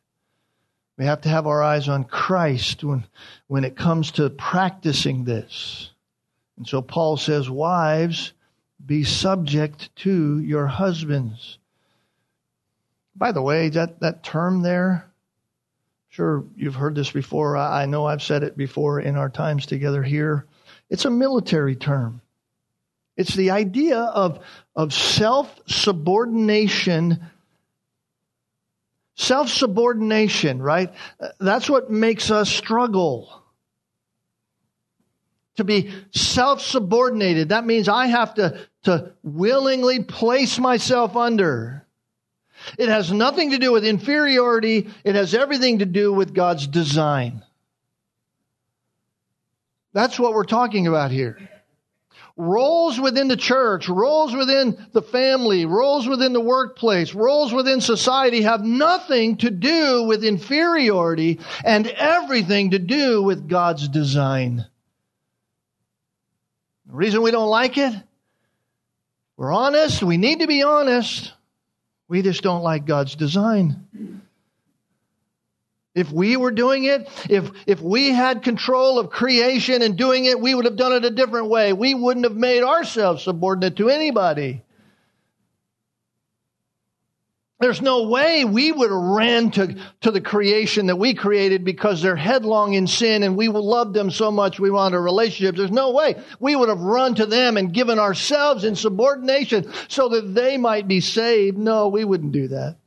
We 0.98 1.06
have 1.06 1.22
to 1.22 1.30
have 1.30 1.48
our 1.48 1.64
eyes 1.64 1.90
on 1.90 2.04
Christ 2.04 2.84
when, 2.84 3.06
when 3.48 3.64
it 3.64 3.76
comes 3.76 4.12
to 4.12 4.30
practicing 4.30 5.24
this. 5.24 5.90
And 6.58 6.68
so 6.68 6.82
Paul 6.82 7.18
says, 7.18 7.50
Wives, 7.50 8.34
be 8.86 9.04
subject 9.04 9.96
to 9.98 10.40
your 10.40 10.68
husbands. 10.68 11.58
By 13.16 13.32
the 13.32 13.42
way, 13.42 13.70
that, 13.70 14.02
that 14.02 14.24
term 14.24 14.62
there, 14.62 15.10
sure 16.10 16.44
you've 16.56 16.76
heard 16.76 16.96
this 16.96 17.12
before. 17.12 17.58
I 17.58 17.86
know 17.86 18.06
I've 18.06 18.24
said 18.24 18.44
it 18.44 18.56
before 18.56 19.00
in 19.00 19.16
our 19.16 19.30
times 19.30 19.66
together 19.66 20.04
here. 20.04 20.46
It's 20.90 21.06
a 21.06 21.10
military 21.10 21.76
term. 21.76 22.22
It's 23.16 23.36
the 23.36 23.52
idea 23.52 24.00
of, 24.00 24.40
of 24.76 24.94
self 24.94 25.60
subordination 25.68 27.20
Self 29.16 29.50
subordination, 29.50 30.62
right? 30.62 30.92
Uh, 31.20 31.30
that's 31.40 31.70
what 31.70 31.92
makes 31.92 32.32
us 32.32 32.50
struggle. 32.50 33.42
To 35.58 35.64
be 35.64 35.94
self 36.12 36.62
subordinated, 36.62 37.50
that 37.50 37.64
means 37.64 37.88
I 37.88 38.08
have 38.08 38.34
to, 38.36 38.68
to 38.84 39.14
willingly 39.22 40.04
place 40.04 40.58
myself 40.58 41.16
under. 41.16 41.86
It 42.80 42.90
has 42.90 43.12
nothing 43.12 43.52
to 43.52 43.60
do 43.60 43.72
with 43.72 43.86
inferiority, 43.86 44.90
it 45.04 45.14
has 45.14 45.36
everything 45.36 45.80
to 45.80 45.86
do 45.86 46.12
with 46.12 46.34
God's 46.34 46.66
design. 46.66 47.44
That's 49.92 50.20
what 50.20 50.34
we're 50.34 50.44
talking 50.44 50.88
about 50.88 51.12
here 51.12 51.38
roles 52.36 53.00
within 53.00 53.28
the 53.28 53.38
church, 53.38 53.88
roles 53.88 54.36
within 54.36 54.88
the 54.92 55.02
family, 55.02 55.66
roles 55.66 56.08
within 56.08 56.34
the 56.34 56.42
workplace, 56.42 57.14
roles 57.14 57.54
within 57.54 57.80
society 57.80 58.42
have 58.42 58.64
nothing 58.64 59.38
to 59.38 59.52
do 59.52 60.04
with 60.04 60.24
inferiority 60.24 61.40
and 61.64 61.88
everything 61.88 62.72
to 62.72 62.80
do 62.80 63.22
with 63.22 63.48
God's 63.48 63.88
design. 63.88 64.66
The 66.88 66.94
reason 66.96 67.22
we 67.22 67.32
don't 67.32 67.50
like 67.50 67.78
it, 67.78 67.94
we're 69.38 69.54
honest, 69.54 70.02
we 70.02 70.18
need 70.18 70.40
to 70.40 70.48
be 70.48 70.64
honest. 70.64 71.34
We 72.08 72.22
just 72.22 72.44
don't 72.44 72.64
like 72.64 72.86
God's 72.86 73.16
design. 73.16 74.23
If 75.96 76.12
we 76.12 76.38
were 76.38 76.52
doing 76.52 76.86
it, 76.86 77.08
if, 77.30 77.52
if 77.68 77.80
we 77.80 78.10
had 78.10 78.42
control 78.42 78.98
of 78.98 79.12
creation 79.12 79.84
and 79.84 79.96
doing 79.96 80.26
it, 80.26 80.40
we 80.40 80.56
would 80.56 80.66
have 80.66 80.76
done 80.76 80.94
it 80.94 81.06
a 81.06 81.12
different 81.12 81.50
way. 81.50 81.72
We 81.72 81.94
wouldn't 81.94 82.26
have 82.26 82.36
made 82.36 82.64
ourselves 82.64 83.24
subordinate 83.24 83.76
to 83.78 83.90
anybody. 83.90 84.64
There's 87.60 87.82
no 87.82 88.10
way 88.10 88.44
we 88.44 88.74
would 88.74 88.90
have 88.90 89.00
ran 89.00 89.52
to, 89.52 89.78
to 90.02 90.12
the 90.12 90.20
creation 90.20 90.88
that 90.88 90.98
we 90.98 91.14
created 91.14 91.64
because 91.64 92.02
they're 92.02 92.16
headlong 92.16 92.74
in 92.74 92.88
sin 92.88 93.24
and 93.24 93.38
we 93.38 93.48
love 93.48 93.94
them 93.94 94.12
so 94.12 94.32
much 94.32 94.60
we 94.60 94.70
want 94.70 94.96
a 94.96 95.00
relationship. 95.00 95.56
There's 95.56 95.72
no 95.72 95.92
way 95.92 96.22
we 96.42 96.58
would 96.58 96.68
have 96.68 96.82
run 96.82 97.16
to 97.16 97.26
them 97.26 97.56
and 97.56 97.74
given 97.74 98.00
ourselves 98.00 98.66
in 98.66 98.76
subordination 98.76 99.72
so 99.88 100.10
that 100.10 100.34
they 100.34 100.58
might 100.58 100.90
be 100.90 101.00
saved. 101.00 101.58
No, 101.58 101.88
we 101.88 102.04
wouldn't 102.04 102.34
do 102.34 102.50
that. 102.50 102.78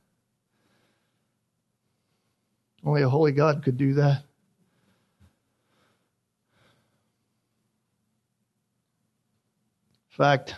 Only 2.87 3.03
a 3.03 3.09
holy 3.09 3.33
God 3.33 3.64
could 3.64 3.77
do 3.77 3.94
that. 3.94 4.22
In 10.11 10.16
fact, 10.16 10.55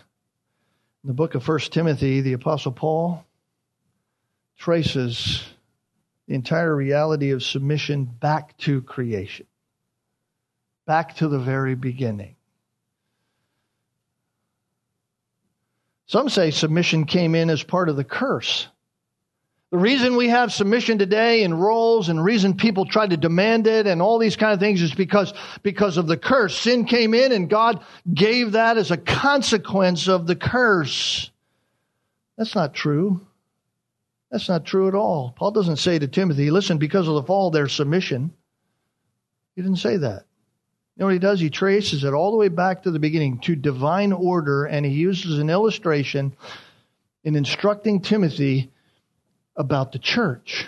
in 1.03 1.07
the 1.07 1.15
book 1.15 1.33
of 1.33 1.45
1 1.45 1.59
Timothy, 1.71 2.21
the 2.21 2.33
Apostle 2.33 2.71
Paul 2.71 3.25
traces 4.57 5.43
the 6.27 6.35
entire 6.35 6.73
reality 6.73 7.31
of 7.31 7.41
submission 7.41 8.05
back 8.05 8.55
to 8.59 8.83
creation, 8.83 9.47
back 10.85 11.15
to 11.15 11.27
the 11.27 11.39
very 11.39 11.73
beginning. 11.73 12.35
Some 16.05 16.29
say 16.29 16.51
submission 16.51 17.05
came 17.05 17.33
in 17.33 17.49
as 17.49 17.63
part 17.63 17.89
of 17.89 17.95
the 17.95 18.03
curse 18.03 18.67
the 19.71 19.77
reason 19.77 20.15
we 20.15 20.29
have 20.29 20.51
submission 20.51 20.97
today 20.97 21.43
and 21.43 21.61
roles 21.61 22.09
and 22.09 22.23
reason 22.23 22.55
people 22.55 22.85
try 22.85 23.05
to 23.05 23.17
demand 23.17 23.67
it 23.67 23.85
and 23.85 24.01
all 24.01 24.17
these 24.17 24.35
kind 24.35 24.51
of 24.51 24.59
things 24.59 24.81
is 24.81 24.95
because, 24.95 25.31
because 25.61 25.97
of 25.97 26.07
the 26.07 26.17
curse. 26.17 26.57
Sin 26.57 26.85
came 26.85 27.13
in 27.13 27.31
and 27.31 27.49
God 27.49 27.83
gave 28.11 28.53
that 28.53 28.77
as 28.77 28.89
a 28.89 28.97
consequence 28.97 30.07
of 30.07 30.25
the 30.25 30.35
curse. 30.35 31.29
That's 32.35 32.55
not 32.55 32.73
true. 32.73 33.21
That's 34.31 34.49
not 34.49 34.65
true 34.65 34.87
at 34.87 34.95
all. 34.95 35.35
Paul 35.37 35.51
doesn't 35.51 35.77
say 35.77 35.99
to 35.99 36.07
Timothy, 36.07 36.49
listen, 36.49 36.79
because 36.79 37.07
of 37.07 37.13
the 37.15 37.23
fall, 37.23 37.51
there's 37.51 37.73
submission. 37.73 38.31
He 39.55 39.61
didn't 39.61 39.77
say 39.77 39.97
that. 39.97 40.25
You 40.95 41.01
know 41.01 41.05
what 41.05 41.13
he 41.13 41.19
does? 41.19 41.39
He 41.39 41.49
traces 41.49 42.03
it 42.03 42.13
all 42.13 42.31
the 42.31 42.37
way 42.37 42.49
back 42.49 42.83
to 42.83 42.91
the 42.91 42.99
beginning, 42.99 43.39
to 43.41 43.55
divine 43.55 44.13
order, 44.13 44.65
and 44.65 44.85
he 44.85 44.93
uses 44.93 45.39
an 45.39 45.49
illustration 45.49 46.35
in 47.23 47.35
instructing 47.35 48.01
Timothy 48.01 48.71
about 49.59 49.91
the 49.91 49.99
church. 49.99 50.67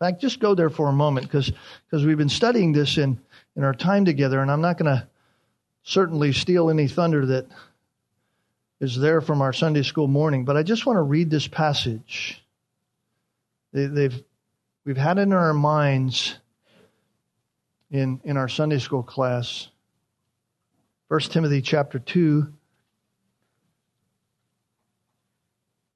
In 0.00 0.06
fact, 0.06 0.20
just 0.20 0.38
go 0.38 0.54
there 0.54 0.70
for 0.70 0.88
a 0.88 0.92
moment 0.92 1.26
because 1.26 1.50
we've 1.90 2.18
been 2.18 2.28
studying 2.28 2.72
this 2.72 2.98
in, 2.98 3.18
in 3.56 3.64
our 3.64 3.74
time 3.74 4.04
together, 4.04 4.40
and 4.40 4.50
I'm 4.50 4.60
not 4.60 4.78
going 4.78 4.94
to 4.94 5.08
certainly 5.82 6.32
steal 6.32 6.70
any 6.70 6.86
thunder 6.86 7.24
that 7.26 7.46
is 8.80 8.98
there 8.98 9.20
from 9.20 9.40
our 9.40 9.52
Sunday 9.52 9.82
school 9.82 10.08
morning, 10.08 10.44
but 10.44 10.56
I 10.56 10.62
just 10.62 10.84
want 10.84 10.98
to 10.98 11.02
read 11.02 11.30
this 11.30 11.48
passage. 11.48 12.42
They, 13.72 13.86
they've, 13.86 14.22
we've 14.84 14.96
had 14.96 15.18
it 15.18 15.22
in 15.22 15.32
our 15.32 15.54
minds 15.54 16.36
in, 17.90 18.20
in 18.24 18.36
our 18.36 18.48
Sunday 18.48 18.78
school 18.78 19.02
class. 19.02 19.68
1 21.08 21.20
Timothy 21.20 21.62
chapter 21.62 21.98
2, 21.98 22.52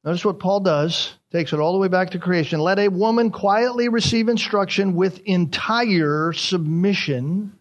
Notice 0.09 0.25
what 0.25 0.39
Paul 0.39 0.61
does, 0.61 1.13
takes 1.31 1.53
it 1.53 1.61
all 1.61 1.73
the 1.73 1.79
way 1.79 1.89
back 1.89 2.13
to 2.13 2.19
creation. 2.19 2.61
Let 2.61 2.79
a 2.79 2.89
woman 2.89 3.31
quietly 3.31 3.91
receive 3.91 4.31
instruction 4.31 4.95
with 4.95 5.21
entire 5.27 6.33
submission. 6.33 7.53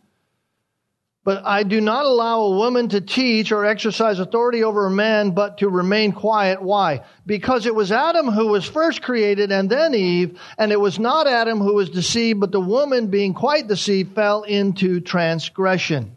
But 1.26 1.46
I 1.46 1.64
do 1.64 1.82
not 1.82 2.06
allow 2.06 2.44
a 2.44 2.56
woman 2.56 2.88
to 2.88 3.02
teach 3.02 3.52
or 3.52 3.66
exercise 3.66 4.20
authority 4.20 4.64
over 4.64 4.86
a 4.86 4.90
man, 4.90 5.32
but 5.32 5.58
to 5.58 5.68
remain 5.68 6.14
quiet. 6.14 6.62
Why? 6.62 7.02
Because 7.26 7.66
it 7.66 7.76
was 7.76 7.92
Adam 7.92 8.28
who 8.28 8.48
was 8.48 8.64
first 8.64 9.02
created 9.02 9.52
and 9.52 9.70
then 9.70 9.94
Eve, 9.94 10.40
and 10.58 10.72
it 10.72 10.80
was 10.80 10.98
not 10.98 11.28
Adam 11.28 11.60
who 11.60 11.74
was 11.74 11.90
deceived, 11.90 12.40
but 12.40 12.54
the 12.54 12.62
woman 12.62 13.08
being 13.08 13.34
quite 13.34 13.68
deceived 13.68 14.16
fell 14.16 14.44
into 14.44 15.02
transgression. 15.02 16.17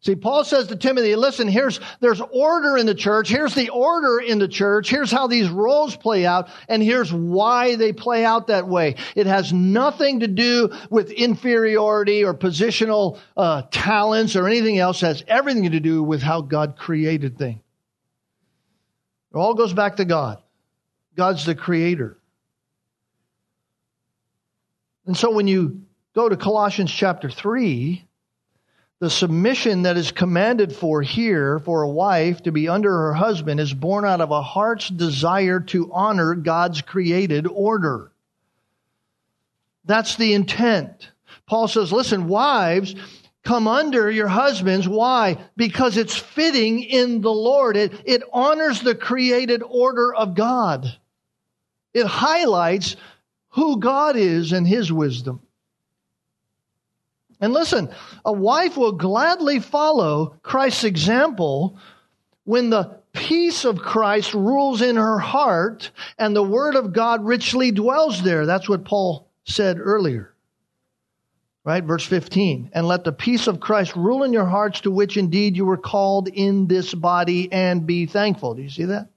See, 0.00 0.14
Paul 0.14 0.44
says 0.44 0.68
to 0.68 0.76
Timothy, 0.76 1.16
listen, 1.16 1.48
here's, 1.48 1.80
there's 1.98 2.20
order 2.20 2.78
in 2.78 2.86
the 2.86 2.94
church. 2.94 3.28
Here's 3.28 3.54
the 3.54 3.70
order 3.70 4.20
in 4.20 4.38
the 4.38 4.46
church. 4.46 4.88
Here's 4.88 5.10
how 5.10 5.26
these 5.26 5.48
roles 5.48 5.96
play 5.96 6.24
out. 6.24 6.50
And 6.68 6.80
here's 6.80 7.12
why 7.12 7.74
they 7.74 7.92
play 7.92 8.24
out 8.24 8.46
that 8.46 8.68
way. 8.68 8.94
It 9.16 9.26
has 9.26 9.52
nothing 9.52 10.20
to 10.20 10.28
do 10.28 10.70
with 10.88 11.10
inferiority 11.10 12.24
or 12.24 12.32
positional 12.32 13.18
uh, 13.36 13.62
talents 13.72 14.36
or 14.36 14.46
anything 14.46 14.78
else. 14.78 15.02
It 15.02 15.06
has 15.06 15.24
everything 15.26 15.68
to 15.72 15.80
do 15.80 16.04
with 16.04 16.22
how 16.22 16.42
God 16.42 16.76
created 16.76 17.36
things. 17.36 17.60
It 19.34 19.36
all 19.36 19.54
goes 19.54 19.72
back 19.72 19.96
to 19.96 20.04
God. 20.04 20.40
God's 21.16 21.44
the 21.44 21.56
creator. 21.56 22.16
And 25.06 25.16
so 25.16 25.32
when 25.32 25.48
you 25.48 25.82
go 26.14 26.28
to 26.28 26.36
Colossians 26.36 26.92
chapter 26.92 27.28
3, 27.28 28.07
the 29.00 29.10
submission 29.10 29.82
that 29.82 29.96
is 29.96 30.10
commanded 30.10 30.74
for 30.74 31.02
here 31.02 31.60
for 31.60 31.82
a 31.82 31.88
wife 31.88 32.42
to 32.42 32.52
be 32.52 32.68
under 32.68 32.90
her 32.90 33.14
husband 33.14 33.60
is 33.60 33.72
born 33.72 34.04
out 34.04 34.20
of 34.20 34.32
a 34.32 34.42
heart's 34.42 34.88
desire 34.88 35.60
to 35.60 35.92
honor 35.92 36.34
God's 36.34 36.82
created 36.82 37.46
order. 37.46 38.10
That's 39.84 40.16
the 40.16 40.34
intent. 40.34 41.10
Paul 41.46 41.68
says, 41.68 41.92
listen, 41.92 42.26
wives, 42.26 42.96
come 43.44 43.68
under 43.68 44.10
your 44.10 44.28
husbands. 44.28 44.88
Why? 44.88 45.38
Because 45.56 45.96
it's 45.96 46.16
fitting 46.16 46.82
in 46.82 47.20
the 47.20 47.30
Lord. 47.30 47.76
It, 47.76 47.92
it 48.04 48.22
honors 48.32 48.82
the 48.82 48.96
created 48.96 49.62
order 49.62 50.12
of 50.12 50.34
God. 50.34 50.86
It 51.94 52.06
highlights 52.06 52.96
who 53.50 53.78
God 53.78 54.16
is 54.16 54.52
and 54.52 54.66
his 54.66 54.92
wisdom. 54.92 55.40
And 57.40 57.52
listen, 57.52 57.88
a 58.24 58.32
wife 58.32 58.76
will 58.76 58.92
gladly 58.92 59.60
follow 59.60 60.36
Christ's 60.42 60.84
example 60.84 61.78
when 62.44 62.70
the 62.70 62.98
peace 63.12 63.64
of 63.64 63.78
Christ 63.78 64.34
rules 64.34 64.82
in 64.82 64.96
her 64.96 65.18
heart 65.18 65.90
and 66.18 66.34
the 66.34 66.42
word 66.42 66.74
of 66.74 66.92
God 66.92 67.24
richly 67.24 67.70
dwells 67.70 68.22
there. 68.22 68.46
That's 68.46 68.68
what 68.68 68.84
Paul 68.84 69.28
said 69.44 69.78
earlier. 69.78 70.34
Right? 71.64 71.84
Verse 71.84 72.04
15. 72.04 72.70
And 72.72 72.86
let 72.86 73.04
the 73.04 73.12
peace 73.12 73.46
of 73.46 73.60
Christ 73.60 73.94
rule 73.94 74.22
in 74.24 74.32
your 74.32 74.46
hearts 74.46 74.80
to 74.82 74.90
which 74.90 75.16
indeed 75.16 75.56
you 75.56 75.66
were 75.66 75.76
called 75.76 76.28
in 76.28 76.66
this 76.66 76.94
body 76.94 77.52
and 77.52 77.86
be 77.86 78.06
thankful. 78.06 78.54
Do 78.54 78.62
you 78.62 78.70
see 78.70 78.84
that? 78.84 79.08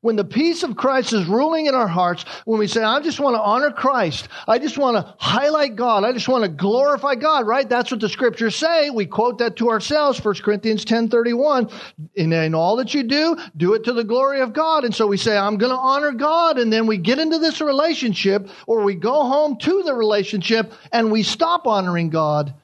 When 0.00 0.16
the 0.16 0.24
peace 0.24 0.62
of 0.62 0.76
Christ 0.76 1.12
is 1.12 1.26
ruling 1.26 1.66
in 1.66 1.74
our 1.74 1.88
hearts, 1.88 2.24
when 2.44 2.58
we 2.58 2.66
say, 2.66 2.82
I 2.82 3.00
just 3.00 3.20
want 3.20 3.34
to 3.36 3.40
honor 3.40 3.70
Christ, 3.70 4.28
I 4.46 4.58
just 4.58 4.78
want 4.78 4.96
to 4.96 5.14
highlight 5.18 5.76
God, 5.76 6.04
I 6.04 6.12
just 6.12 6.28
want 6.28 6.44
to 6.44 6.48
glorify 6.48 7.14
God, 7.14 7.46
right? 7.46 7.68
That's 7.68 7.90
what 7.90 8.00
the 8.00 8.08
scriptures 8.08 8.56
say. 8.56 8.90
We 8.90 9.06
quote 9.06 9.38
that 9.38 9.56
to 9.56 9.70
ourselves, 9.70 10.24
1 10.24 10.34
Corinthians 10.36 10.84
10 10.84 11.08
31. 11.08 11.70
And 12.16 12.32
in 12.32 12.54
all 12.54 12.76
that 12.76 12.94
you 12.94 13.02
do, 13.02 13.36
do 13.56 13.74
it 13.74 13.84
to 13.84 13.92
the 13.92 14.04
glory 14.04 14.40
of 14.40 14.52
God. 14.52 14.84
And 14.84 14.94
so 14.94 15.06
we 15.06 15.16
say, 15.16 15.36
I'm 15.36 15.58
going 15.58 15.72
to 15.72 15.78
honor 15.78 16.12
God. 16.12 16.58
And 16.58 16.72
then 16.72 16.86
we 16.86 16.98
get 16.98 17.18
into 17.18 17.38
this 17.38 17.60
relationship, 17.60 18.48
or 18.66 18.82
we 18.82 18.94
go 18.94 19.24
home 19.24 19.58
to 19.58 19.82
the 19.82 19.94
relationship, 19.94 20.72
and 20.92 21.10
we 21.10 21.22
stop 21.22 21.66
honoring 21.66 22.10
God 22.10 22.54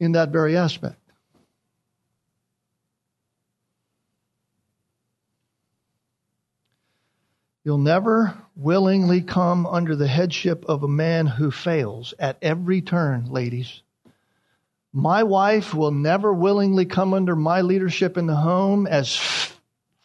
in 0.00 0.12
that 0.12 0.30
very 0.30 0.56
aspect. 0.56 0.96
You'll 7.64 7.78
never 7.78 8.34
willingly 8.56 9.20
come 9.20 9.66
under 9.66 9.94
the 9.94 10.08
headship 10.08 10.64
of 10.66 10.82
a 10.82 10.88
man 10.88 11.26
who 11.26 11.52
fails 11.52 12.12
at 12.18 12.36
every 12.42 12.82
turn, 12.82 13.26
ladies. 13.26 13.82
My 14.92 15.22
wife 15.22 15.72
will 15.72 15.92
never 15.92 16.34
willingly 16.34 16.86
come 16.86 17.14
under 17.14 17.36
my 17.36 17.60
leadership 17.60 18.18
in 18.18 18.26
the 18.26 18.34
home 18.34 18.88
as 18.88 19.16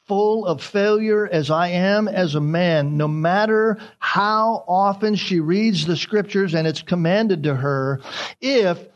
full 0.06 0.46
of 0.46 0.62
failure 0.62 1.28
as 1.28 1.50
I 1.50 1.70
am 1.70 2.08
as 2.08 2.36
a 2.36 2.40
man, 2.40 2.96
no 2.96 3.08
matter 3.08 3.78
how 3.98 4.64
often 4.68 5.16
she 5.16 5.40
reads 5.40 5.86
the 5.86 5.98
scriptures 5.98 6.54
and 6.54 6.68
it's 6.68 6.84
commanded 6.84 7.44
to 7.44 7.56
her, 7.56 8.02
if 8.40 8.88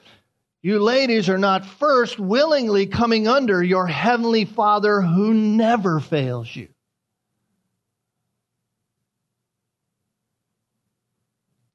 you 0.61 0.79
ladies 0.79 1.29
are 1.29 1.39
not 1.39 1.65
first 1.65 2.19
willingly 2.19 2.85
coming 2.85 3.27
under 3.27 3.63
your 3.63 3.87
heavenly 3.87 4.45
father 4.45 5.01
who 5.01 5.33
never 5.33 5.99
fails 5.99 6.55
you. 6.55 6.67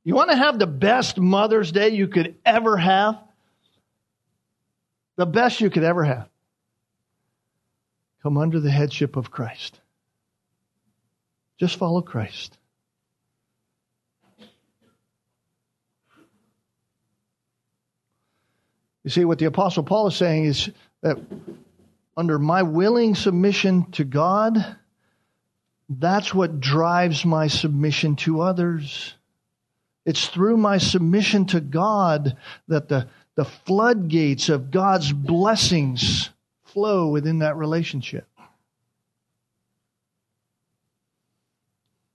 You 0.06 0.14
want 0.14 0.30
to 0.30 0.36
have 0.36 0.60
the 0.60 0.68
best 0.68 1.18
Mother's 1.18 1.72
Day 1.72 1.88
you 1.88 2.06
could 2.06 2.36
ever 2.44 2.76
have? 2.76 3.18
The 5.16 5.26
best 5.26 5.60
you 5.60 5.68
could 5.68 5.82
ever 5.82 6.04
have. 6.04 6.28
Come 8.22 8.38
under 8.38 8.60
the 8.60 8.70
headship 8.70 9.16
of 9.16 9.32
Christ. 9.32 9.80
Just 11.58 11.76
follow 11.76 12.02
Christ. 12.02 12.56
You 19.02 19.10
see, 19.10 19.24
what 19.24 19.40
the 19.40 19.46
Apostle 19.46 19.82
Paul 19.82 20.06
is 20.06 20.14
saying 20.14 20.44
is 20.44 20.70
that 21.02 21.18
under 22.16 22.38
my 22.38 22.62
willing 22.62 23.16
submission 23.16 23.90
to 23.90 24.04
God, 24.04 24.76
that's 25.88 26.32
what 26.32 26.60
drives 26.60 27.24
my 27.24 27.48
submission 27.48 28.14
to 28.18 28.42
others. 28.42 29.15
It's 30.06 30.28
through 30.28 30.56
my 30.56 30.78
submission 30.78 31.46
to 31.46 31.60
God 31.60 32.36
that 32.68 32.88
the, 32.88 33.08
the 33.34 33.44
floodgates 33.44 34.48
of 34.48 34.70
God's 34.70 35.12
blessings 35.12 36.30
flow 36.64 37.08
within 37.08 37.40
that 37.40 37.56
relationship. 37.56 38.26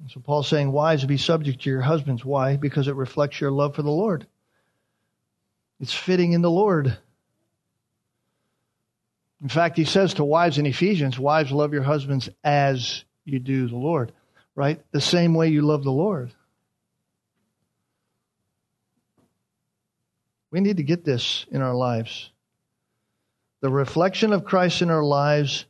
So 0.07 0.19
Paul's 0.19 0.47
saying, 0.47 0.71
Wives, 0.71 1.05
be 1.05 1.17
subject 1.17 1.61
to 1.63 1.69
your 1.69 1.81
husbands. 1.81 2.25
Why? 2.25 2.55
Because 2.55 2.87
it 2.87 2.95
reflects 2.95 3.39
your 3.39 3.51
love 3.51 3.75
for 3.75 3.81
the 3.81 3.91
Lord. 3.91 4.25
It's 5.79 5.93
fitting 5.93 6.31
in 6.31 6.41
the 6.41 6.49
Lord. 6.49 6.97
In 9.41 9.49
fact, 9.49 9.77
he 9.77 9.85
says 9.85 10.13
to 10.15 10.23
wives 10.23 10.57
in 10.57 10.65
Ephesians, 10.65 11.19
Wives, 11.19 11.51
love 11.51 11.73
your 11.73 11.83
husbands 11.83 12.29
as 12.43 13.03
you 13.25 13.39
do 13.39 13.67
the 13.67 13.75
Lord, 13.75 14.11
right? 14.55 14.81
The 14.91 15.01
same 15.01 15.33
way 15.33 15.49
you 15.49 15.61
love 15.61 15.83
the 15.83 15.91
Lord. 15.91 16.31
We 20.51 20.59
need 20.59 20.77
to 20.77 20.83
get 20.83 21.05
this 21.05 21.45
in 21.49 21.61
our 21.61 21.73
lives. 21.73 22.29
The 23.61 23.69
reflection 23.69 24.33
of 24.33 24.43
Christ 24.43 24.81
in 24.81 24.89
our 24.89 25.03
lives 25.03 25.65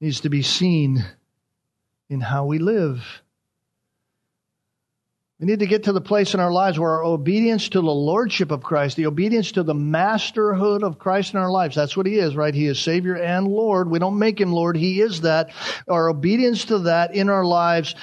needs 0.00 0.20
to 0.20 0.28
be 0.28 0.42
seen 0.42 1.04
in 2.10 2.20
how 2.20 2.44
we 2.46 2.58
live. 2.58 3.22
We 5.40 5.46
need 5.46 5.60
to 5.60 5.66
get 5.66 5.84
to 5.84 5.92
the 5.92 6.00
place 6.00 6.34
in 6.34 6.40
our 6.40 6.50
lives 6.50 6.80
where 6.80 6.90
our 6.90 7.04
obedience 7.04 7.68
to 7.68 7.80
the 7.80 7.86
lordship 7.86 8.50
of 8.50 8.62
Christ, 8.62 8.96
the 8.96 9.06
obedience 9.06 9.52
to 9.52 9.62
the 9.62 9.74
masterhood 9.74 10.82
of 10.82 10.98
Christ 10.98 11.32
in 11.32 11.38
our 11.38 11.50
lives, 11.50 11.76
that's 11.76 11.96
what 11.96 12.06
he 12.06 12.18
is, 12.18 12.34
right? 12.34 12.52
He 12.52 12.66
is 12.66 12.80
Savior 12.80 13.14
and 13.14 13.46
Lord. 13.46 13.88
We 13.88 14.00
don't 14.00 14.18
make 14.18 14.40
him 14.40 14.52
Lord, 14.52 14.76
he 14.76 15.00
is 15.00 15.20
that. 15.20 15.50
Our 15.88 16.08
obedience 16.08 16.66
to 16.66 16.80
that 16.80 17.14
in 17.14 17.28
our 17.28 17.44
lives, 17.44 17.94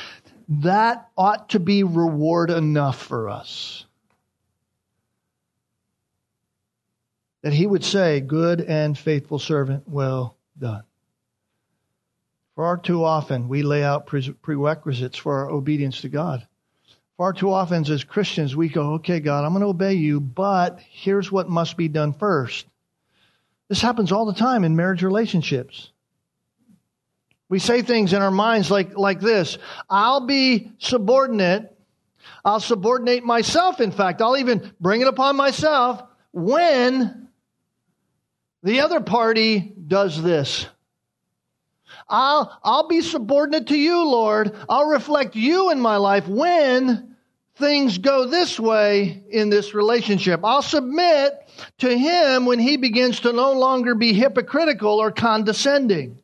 that 0.47 1.09
ought 1.17 1.49
to 1.49 1.59
be 1.59 1.83
reward 1.83 2.51
enough 2.51 3.01
for 3.01 3.29
us. 3.29 3.84
That 7.45 7.53
he 7.53 7.67
would 7.67 7.83
say, 7.83 8.21
Good 8.21 8.59
and 8.59 8.97
faithful 8.97 9.37
servant, 9.37 9.83
well 9.87 10.35
done. 10.57 10.81
Far 12.55 12.75
too 12.77 13.03
often 13.03 13.47
we 13.47 13.61
lay 13.61 13.83
out 13.83 14.07
prerequisites 14.07 15.19
for 15.19 15.37
our 15.37 15.51
obedience 15.51 16.01
to 16.01 16.09
God. 16.09 16.47
Far 17.17 17.33
too 17.33 17.51
often 17.51 17.87
as 17.87 18.03
Christians 18.03 18.55
we 18.55 18.67
go, 18.67 18.93
okay, 18.93 19.19
God, 19.19 19.45
I'm 19.45 19.51
going 19.51 19.61
to 19.61 19.67
obey 19.67 19.93
you, 19.93 20.19
but 20.19 20.79
here's 20.89 21.31
what 21.31 21.47
must 21.47 21.77
be 21.77 21.87
done 21.87 22.13
first. 22.13 22.65
This 23.69 23.79
happens 23.79 24.11
all 24.11 24.25
the 24.25 24.33
time 24.33 24.63
in 24.63 24.75
marriage 24.75 25.03
relationships. 25.03 25.91
We 27.47 27.59
say 27.59 27.83
things 27.83 28.13
in 28.13 28.23
our 28.23 28.31
minds 28.31 28.71
like, 28.71 28.97
like 28.97 29.19
this 29.19 29.59
I'll 29.87 30.25
be 30.25 30.71
subordinate. 30.79 31.71
I'll 32.43 32.59
subordinate 32.59 33.23
myself, 33.23 33.81
in 33.81 33.91
fact. 33.91 34.19
I'll 34.19 34.37
even 34.37 34.73
bring 34.79 35.01
it 35.01 35.07
upon 35.07 35.35
myself 35.35 36.01
when 36.31 37.24
the 38.65 38.81
other 38.81 38.99
party 38.99 39.73
does 39.87 40.21
this. 40.23 40.65
I'll, 42.09 42.59
I'll 42.63 42.87
be 42.87 43.01
subordinate 43.01 43.67
to 43.67 43.77
you, 43.77 44.03
Lord. 44.03 44.55
I'll 44.67 44.87
reflect 44.87 45.35
you 45.35 45.69
in 45.69 45.79
my 45.79 45.97
life 45.97 46.27
when 46.27 47.15
things 47.57 47.99
go 47.99 48.25
this 48.25 48.59
way 48.59 49.23
in 49.29 49.51
this 49.51 49.75
relationship. 49.75 50.39
I'll 50.43 50.63
submit 50.63 51.33
to 51.77 51.95
him 51.95 52.47
when 52.47 52.57
he 52.57 52.77
begins 52.77 53.19
to 53.19 53.33
no 53.33 53.51
longer 53.51 53.93
be 53.93 54.13
hypocritical 54.13 54.99
or 54.99 55.11
condescending. 55.11 56.19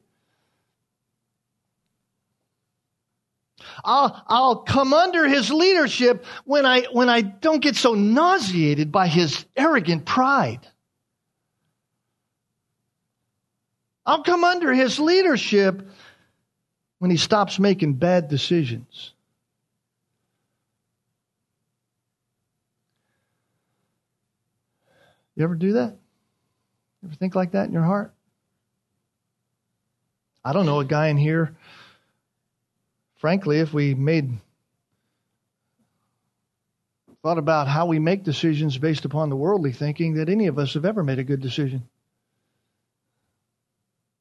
I'll, 3.86 4.20
I'll 4.28 4.56
come 4.58 4.96
under 4.96 5.28
his 5.28 5.52
leadership 5.52 6.26
when 6.46 6.66
I, 6.66 6.88
when 6.92 7.08
I 7.08 7.22
don't 7.22 7.62
get 7.62 7.76
so 7.76 7.94
nauseated 7.94 8.92
by 8.92 9.08
his 9.08 9.46
arrogant 9.56 10.06
pride. 10.06 10.68
I'll 14.06 14.24
come 14.24 14.44
under 14.44 14.74
his 14.74 15.00
leadership 15.00 15.88
when 17.00 17.12
he 17.12 17.18
stops 17.18 17.60
making 17.60 17.96
bad 17.96 18.30
decisions. 18.30 19.14
You 25.36 25.44
ever 25.44 25.56
do 25.56 25.74
that? 25.74 25.96
Ever 27.04 27.16
think 27.16 27.36
like 27.36 27.52
that 27.52 27.68
in 27.68 27.74
your 27.74 27.84
heart? 27.84 28.14
I 30.44 30.54
don't 30.54 30.66
know 30.66 30.80
a 30.80 30.86
guy 30.86 31.08
in 31.08 31.18
here, 31.18 31.56
frankly, 33.18 33.60
if 33.60 33.74
we 33.74 33.94
made 33.94 34.32
thought 37.22 37.38
about 37.38 37.68
how 37.68 37.86
we 37.86 38.00
make 38.00 38.24
decisions 38.24 38.80
based 38.80 39.06
upon 39.06 39.30
the 39.30 39.36
worldly 39.36 39.72
thinking, 39.72 40.16
that 40.16 40.28
any 40.30 40.48
of 40.48 40.58
us 40.58 40.74
have 40.74 40.86
ever 40.86 41.04
made 41.04 41.20
a 41.20 41.24
good 41.24 41.40
decision. 41.40 41.88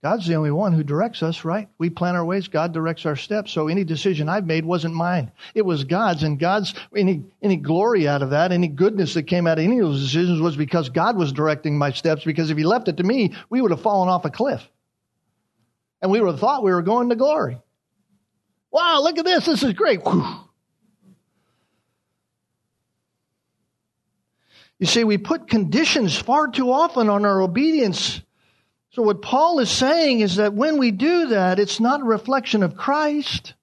God's 0.03 0.27
the 0.27 0.35
only 0.35 0.51
one 0.51 0.73
who 0.73 0.83
directs 0.83 1.23
us, 1.23 1.45
right? 1.45 1.69
We 1.77 1.91
plan 1.91 2.17
our 2.17 2.25
ways, 2.25 2.49
God 2.49 2.73
directs 2.73 3.05
our 3.05 3.17
steps. 3.17 3.53
So 3.53 3.69
any 3.69 3.85
decision 3.85 4.31
I've 4.31 4.47
made 4.47 4.65
wasn't 4.65 4.95
mine. 4.95 5.31
It 5.55 5.67
was 5.67 5.85
God's, 5.85 6.23
and 6.23 6.39
God's 6.39 6.75
any 6.97 7.25
any 7.43 7.57
glory 7.57 8.09
out 8.09 8.23
of 8.23 8.31
that, 8.31 8.51
any 8.51 8.69
goodness 8.69 9.13
that 9.15 9.25
came 9.25 9.47
out 9.47 9.59
of 9.59 9.65
any 9.65 9.79
of 9.79 9.89
those 9.89 10.03
decisions 10.03 10.41
was 10.41 10.57
because 10.57 10.89
God 10.89 11.19
was 11.19 11.33
directing 11.33 11.77
my 11.77 11.91
steps, 11.91 12.25
because 12.25 12.51
if 12.51 12.57
he 12.57 12.65
left 12.65 12.89
it 12.89 12.97
to 12.97 13.03
me, 13.03 13.35
we 13.51 13.61
would 13.61 13.73
have 13.73 13.83
fallen 13.83 14.09
off 14.09 14.25
a 14.25 14.31
cliff. 14.31 14.67
And 16.01 16.11
we 16.11 16.19
would 16.19 16.31
have 16.31 16.41
thought 16.41 16.63
we 16.63 16.73
were 16.73 16.81
going 16.81 17.11
to 17.11 17.17
glory. 17.17 17.59
Wow, 18.71 19.03
look 19.03 19.19
at 19.19 19.27
this. 19.27 19.45
This 19.45 19.63
is 19.63 19.75
great. 19.75 20.01
Whew. 20.03 20.25
You 24.79 24.87
see, 24.87 25.05
we 25.05 25.19
put 25.19 25.47
conditions 25.47 26.17
far 26.17 26.49
too 26.49 26.73
often 26.73 27.11
on 27.11 27.27
our 27.27 27.43
obedience 27.43 28.23
so, 28.93 29.03
what 29.03 29.23
Paul 29.23 29.61
is 29.61 29.71
saying 29.71 30.21
is 30.21 30.37
that 30.37 30.55
when 30.55 30.79
we 30.79 30.91
do 30.91 31.29
that, 31.29 31.61
it's 31.61 31.79
not 31.79 32.01
a 32.01 32.05
reflection 32.05 32.65
of 32.65 32.77
Christ. 32.77 33.55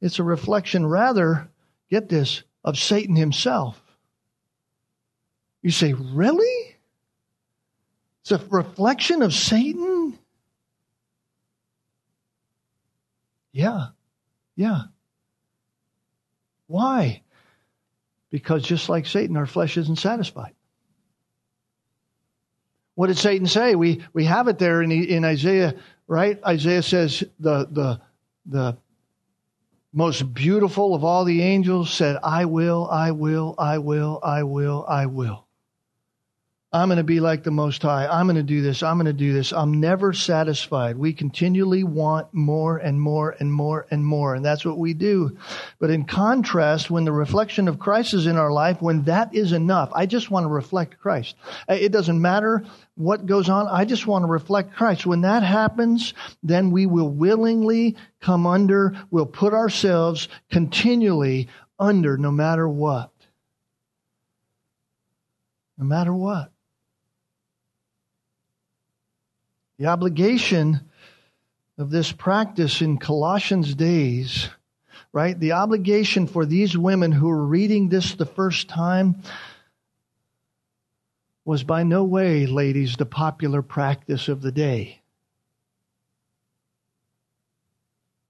It's 0.00 0.18
a 0.18 0.22
reflection, 0.22 0.86
rather, 0.86 1.50
get 1.90 2.08
this, 2.08 2.44
of 2.64 2.78
Satan 2.78 3.14
himself. 3.14 3.78
You 5.60 5.70
say, 5.70 5.92
really? 5.92 6.76
It's 8.22 8.32
a 8.32 8.40
reflection 8.48 9.20
of 9.20 9.34
Satan? 9.34 10.18
Yeah, 13.52 13.88
yeah. 14.56 14.82
Why? 16.68 17.22
Because 18.30 18.62
just 18.62 18.88
like 18.88 19.04
Satan, 19.04 19.36
our 19.36 19.46
flesh 19.46 19.76
isn't 19.76 19.96
satisfied. 19.96 20.54
What 22.98 23.06
did 23.06 23.18
Satan 23.18 23.46
say? 23.46 23.76
We, 23.76 24.04
we 24.12 24.24
have 24.24 24.48
it 24.48 24.58
there 24.58 24.82
in, 24.82 24.90
in 24.90 25.24
Isaiah, 25.24 25.76
right? 26.08 26.42
Isaiah 26.44 26.82
says 26.82 27.22
the, 27.38 27.68
the, 27.70 28.00
the 28.44 28.76
most 29.92 30.34
beautiful 30.34 30.96
of 30.96 31.04
all 31.04 31.24
the 31.24 31.40
angels 31.42 31.92
said, 31.92 32.16
I 32.24 32.46
will, 32.46 32.88
I 32.90 33.12
will, 33.12 33.54
I 33.56 33.78
will, 33.78 34.18
I 34.20 34.42
will, 34.42 34.84
I 34.88 35.06
will. 35.06 35.46
I'm 36.70 36.88
going 36.88 36.98
to 36.98 37.04
be 37.04 37.20
like 37.20 37.44
the 37.44 37.50
Most 37.50 37.80
High. 37.80 38.06
I'm 38.06 38.26
going 38.26 38.36
to 38.36 38.42
do 38.42 38.60
this. 38.60 38.82
I'm 38.82 38.98
going 38.98 39.06
to 39.06 39.14
do 39.14 39.32
this. 39.32 39.54
I'm 39.54 39.80
never 39.80 40.12
satisfied. 40.12 40.98
We 40.98 41.14
continually 41.14 41.82
want 41.82 42.34
more 42.34 42.76
and 42.76 43.00
more 43.00 43.34
and 43.40 43.50
more 43.50 43.86
and 43.90 44.04
more. 44.04 44.34
And 44.34 44.44
that's 44.44 44.66
what 44.66 44.76
we 44.76 44.92
do. 44.92 45.38
But 45.78 45.88
in 45.88 46.04
contrast, 46.04 46.90
when 46.90 47.06
the 47.06 47.12
reflection 47.12 47.68
of 47.68 47.78
Christ 47.78 48.12
is 48.12 48.26
in 48.26 48.36
our 48.36 48.52
life, 48.52 48.82
when 48.82 49.04
that 49.04 49.34
is 49.34 49.52
enough, 49.52 49.90
I 49.94 50.04
just 50.04 50.30
want 50.30 50.44
to 50.44 50.48
reflect 50.48 51.00
Christ. 51.00 51.36
It 51.70 51.90
doesn't 51.90 52.20
matter 52.20 52.66
what 52.96 53.24
goes 53.24 53.48
on. 53.48 53.66
I 53.66 53.86
just 53.86 54.06
want 54.06 54.24
to 54.24 54.30
reflect 54.30 54.74
Christ. 54.74 55.06
When 55.06 55.22
that 55.22 55.42
happens, 55.42 56.12
then 56.42 56.70
we 56.70 56.84
will 56.84 57.08
willingly 57.08 57.96
come 58.20 58.46
under, 58.46 58.94
we'll 59.10 59.24
put 59.24 59.54
ourselves 59.54 60.28
continually 60.50 61.48
under 61.78 62.18
no 62.18 62.30
matter 62.30 62.68
what. 62.68 63.10
No 65.78 65.86
matter 65.86 66.12
what. 66.12 66.52
The 69.78 69.86
obligation 69.86 70.80
of 71.78 71.90
this 71.90 72.10
practice 72.10 72.82
in 72.82 72.98
Colossians 72.98 73.74
days, 73.74 74.48
right? 75.12 75.38
The 75.38 75.52
obligation 75.52 76.26
for 76.26 76.44
these 76.44 76.76
women 76.76 77.12
who 77.12 77.30
are 77.30 77.46
reading 77.46 77.88
this 77.88 78.14
the 78.14 78.26
first 78.26 78.68
time 78.68 79.22
was 81.44 81.62
by 81.62 81.84
no 81.84 82.04
way, 82.04 82.46
ladies, 82.46 82.96
the 82.96 83.06
popular 83.06 83.62
practice 83.62 84.28
of 84.28 84.42
the 84.42 84.52
day. 84.52 85.00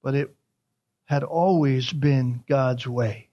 But 0.02 0.14
it 0.14 0.34
had 1.06 1.24
always 1.24 1.90
been 1.90 2.44
God's 2.46 2.87
way. 2.87 3.28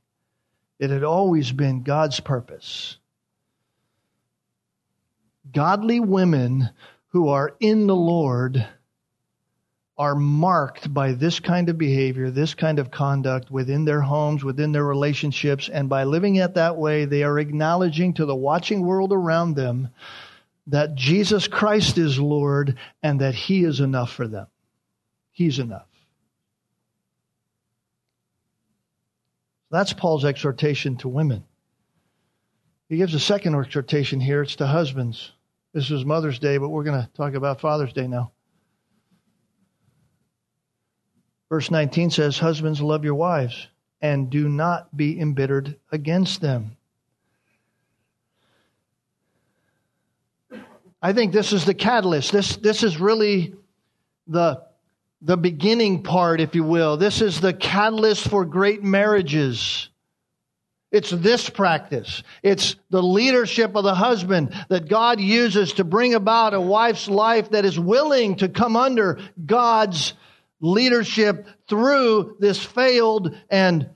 It 0.79 0.89
had 0.89 1.03
always 1.03 1.51
been 1.51 1.83
God's 1.83 2.19
purpose. 2.19 2.97
Godly 5.53 5.99
women 5.99 6.69
who 7.15 7.29
are 7.29 7.55
in 7.61 7.87
the 7.87 7.95
Lord 7.95 8.67
are 9.97 10.15
marked 10.15 10.93
by 10.93 11.13
this 11.13 11.39
kind 11.39 11.69
of 11.69 11.77
behavior, 11.77 12.29
this 12.29 12.53
kind 12.53 12.77
of 12.77 12.91
conduct 12.91 13.49
within 13.49 13.85
their 13.85 14.01
homes, 14.01 14.43
within 14.43 14.73
their 14.73 14.83
relationships, 14.83 15.69
and 15.69 15.87
by 15.87 16.03
living 16.03 16.35
it 16.35 16.55
that 16.55 16.75
way, 16.75 17.05
they 17.05 17.23
are 17.23 17.39
acknowledging 17.39 18.13
to 18.15 18.25
the 18.25 18.35
watching 18.35 18.85
world 18.85 19.13
around 19.13 19.55
them 19.55 19.87
that 20.67 20.95
Jesus 20.95 21.47
Christ 21.47 21.97
is 21.97 22.19
Lord 22.19 22.77
and 23.01 23.21
that 23.21 23.33
He 23.33 23.63
is 23.63 23.79
enough 23.79 24.11
for 24.11 24.27
them. 24.27 24.47
He's 25.31 25.57
enough. 25.57 25.87
That's 29.71 29.93
Paul's 29.93 30.25
exhortation 30.25 30.97
to 30.97 31.07
women. 31.07 31.45
He 32.89 32.97
gives 32.97 33.13
a 33.13 33.21
second 33.21 33.55
exhortation 33.55 34.19
here. 34.19 34.41
It's 34.41 34.57
to 34.57 34.67
husbands. 34.67 35.31
This 35.75 35.91
is 35.91 36.05
Mother's 36.05 36.39
Day, 36.39 36.57
but 36.57 36.69
we're 36.69 36.85
going 36.85 37.03
to 37.03 37.09
talk 37.15 37.33
about 37.33 37.59
Father's 37.59 37.91
Day 37.91 38.07
now. 38.07 38.31
Verse 41.49 41.69
19 41.69 42.11
says, 42.11 42.39
Husbands, 42.39 42.79
love 42.79 43.03
your 43.03 43.15
wives 43.15 43.67
and 44.01 44.29
do 44.29 44.47
not 44.47 44.95
be 44.95 45.19
embittered 45.19 45.75
against 45.91 46.39
them. 46.39 46.77
I 51.01 51.11
think 51.11 51.33
this 51.33 51.51
is 51.51 51.65
the 51.65 51.73
catalyst. 51.73 52.31
This, 52.31 52.55
this 52.55 52.81
is 52.81 52.97
really 52.97 53.53
the, 54.27 54.63
the 55.21 55.35
beginning 55.35 56.03
part, 56.03 56.39
if 56.39 56.55
you 56.55 56.63
will. 56.63 56.95
This 56.95 57.19
is 57.19 57.41
the 57.41 57.53
catalyst 57.53 58.29
for 58.29 58.45
great 58.45 58.81
marriages. 58.81 59.89
It's 60.95 61.09
this 61.09 61.49
practice. 61.49 62.23
It's 62.41 62.77
the 62.89 63.03
leadership 63.03 63.75
of 63.75 63.83
the 63.83 63.93
husband 63.93 64.55
that 64.69 64.87
God 64.87 65.19
uses 65.19 65.73
to 65.73 65.83
bring 65.83 66.13
about 66.13 66.53
a 66.53 66.61
wife's 66.61 67.09
life 67.09 67.49
that 67.49 67.65
is 67.65 67.77
willing 67.77 68.37
to 68.37 68.47
come 68.47 68.77
under 68.77 69.19
God's 69.45 70.13
leadership 70.61 71.49
through 71.67 72.37
this 72.39 72.63
failed 72.63 73.35
and 73.49 73.89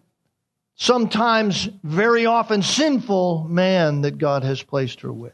sometimes 0.76 1.70
very 1.86 2.26
often 2.26 2.64
sinful 2.64 3.46
man 3.46 4.02
that 4.02 4.18
God 4.18 4.44
has 4.44 4.62
placed 4.62 5.00
her 5.00 5.14
with. 5.14 5.32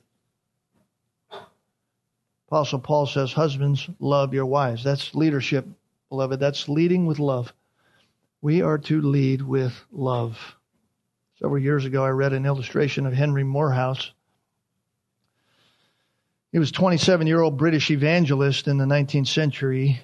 Apostle 2.47 2.77
Paul 2.77 3.07
says, 3.07 3.33
Husbands, 3.33 3.89
love 3.99 4.35
your 4.35 4.45
wives. 4.45 4.83
That's 4.83 5.15
leadership, 5.15 5.65
beloved. 6.09 6.39
That's 6.39 6.69
leading 6.69 7.07
with 7.07 7.17
love. 7.17 7.51
We 8.39 8.61
are 8.61 8.77
to 8.77 9.01
lead 9.01 9.41
with 9.41 9.73
love. 9.91 10.54
Several 11.39 11.61
years 11.61 11.83
ago, 11.83 12.03
I 12.03 12.09
read 12.09 12.31
an 12.31 12.45
illustration 12.45 13.05
of 13.05 13.13
Henry 13.13 13.43
Moorhouse. 13.43 14.11
He 16.53 16.59
was 16.59 16.69
a 16.69 16.73
27 16.73 17.27
year 17.27 17.41
old 17.41 17.57
British 17.57 17.91
evangelist 17.91 18.69
in 18.69 18.77
the 18.77 18.85
19th 18.85 19.27
century, 19.27 19.99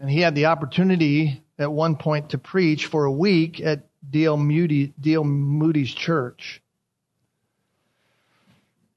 and 0.00 0.10
he 0.10 0.20
had 0.20 0.34
the 0.34 0.46
opportunity 0.46 1.40
at 1.56 1.70
one 1.70 1.94
point 1.94 2.30
to 2.30 2.38
preach 2.38 2.86
for 2.86 3.04
a 3.04 3.12
week 3.12 3.60
at 3.60 3.86
D.L. 4.10 4.36
Moody, 4.36 4.92
D.L. 5.00 5.22
Moody's 5.22 5.94
church. 5.94 6.60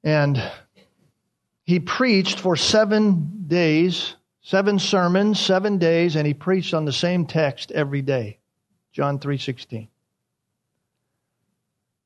And 0.04 0.42
he 1.64 1.80
preached 1.80 2.40
for 2.40 2.56
seven 2.56 3.46
days, 3.46 4.16
seven 4.42 4.80
sermons, 4.80 5.40
seven 5.40 5.78
days, 5.78 6.16
and 6.16 6.26
he 6.26 6.34
preached 6.34 6.74
on 6.74 6.86
the 6.86 6.92
same 6.92 7.28
text 7.28 7.72
every 7.72 8.02
day. 8.02 8.40
John 8.92 9.20
3:16. 9.20 9.91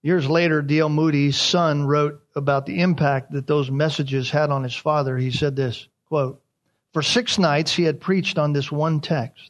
Years 0.06 0.30
later, 0.30 0.62
D.L. 0.62 0.90
Moody's 0.90 1.36
son 1.36 1.88
wrote 1.88 2.22
about 2.36 2.68
the 2.68 2.82
impact 2.82 3.32
that 3.32 3.48
those 3.48 3.72
messages 3.72 4.30
had 4.30 4.52
on 4.52 4.62
his 4.62 4.76
father. 4.76 5.18
He 5.18 5.32
said 5.32 5.56
this 5.56 5.88
quote, 6.10 6.40
For 6.94 7.02
six 7.02 7.40
nights 7.40 7.74
he 7.74 7.86
had 7.86 8.00
preached 8.00 8.38
on 8.38 8.54
this 8.54 8.72
one 8.72 9.00
text. 9.00 9.50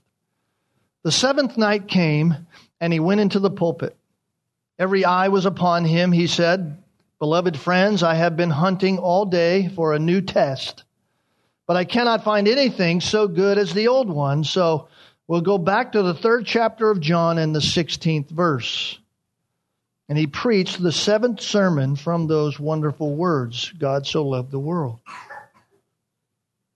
The 1.04 1.12
seventh 1.12 1.58
night 1.58 1.90
came, 1.90 2.48
and 2.80 2.94
he 2.94 3.02
went 3.02 3.20
into 3.20 3.42
the 3.42 3.50
pulpit. 3.50 3.98
Every 4.80 5.04
eye 5.04 5.28
was 5.28 5.46
upon 5.46 5.84
him. 5.84 6.14
He 6.14 6.26
said, 6.26 6.82
Beloved 7.20 7.60
friends, 7.60 8.02
I 8.02 8.16
have 8.16 8.38
been 8.38 8.50
hunting 8.50 8.98
all 8.98 9.26
day 9.26 9.68
for 9.68 9.94
a 9.94 10.00
new 10.00 10.22
test, 10.22 10.86
but 11.68 11.76
I 11.76 11.84
cannot 11.84 12.24
find 12.24 12.48
anything 12.48 13.02
so 13.02 13.28
good 13.28 13.58
as 13.58 13.74
the 13.74 13.90
old 13.90 14.08
one. 14.08 14.46
So 14.46 14.88
we'll 15.28 15.42
go 15.42 15.58
back 15.58 15.92
to 15.92 16.02
the 16.02 16.14
third 16.14 16.46
chapter 16.46 16.90
of 16.90 17.02
John 17.02 17.40
and 17.40 17.54
the 17.54 17.60
16th 17.60 18.30
verse. 18.30 18.98
And 20.08 20.18
he 20.18 20.28
preached 20.28 20.82
the 20.82 20.92
seventh 20.92 21.42
sermon 21.42 21.96
from 21.96 22.28
those 22.28 22.60
wonderful 22.60 23.16
words 23.16 23.72
God 23.78 24.06
so 24.06 24.24
loved 24.24 24.52
the 24.52 24.60
world. 24.60 25.00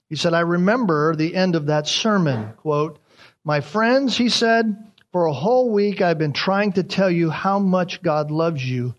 He 0.09 0.15
said, 0.15 0.33
I 0.33 0.39
remember 0.39 1.15
the 1.15 1.35
end 1.35 1.55
of 1.55 1.67
that 1.67 1.87
sermon. 1.87 2.53
Quote, 2.57 2.99
My 3.43 3.61
friends, 3.61 4.17
he 4.17 4.29
said, 4.29 4.91
for 5.11 5.25
a 5.25 5.33
whole 5.33 5.71
week 5.71 6.01
I've 6.01 6.17
been 6.17 6.33
trying 6.33 6.73
to 6.73 6.83
tell 6.83 7.09
you 7.09 7.29
how 7.29 7.57
much 7.57 8.01
God 8.01 8.29
loves 8.29 8.67
you, 8.67 8.93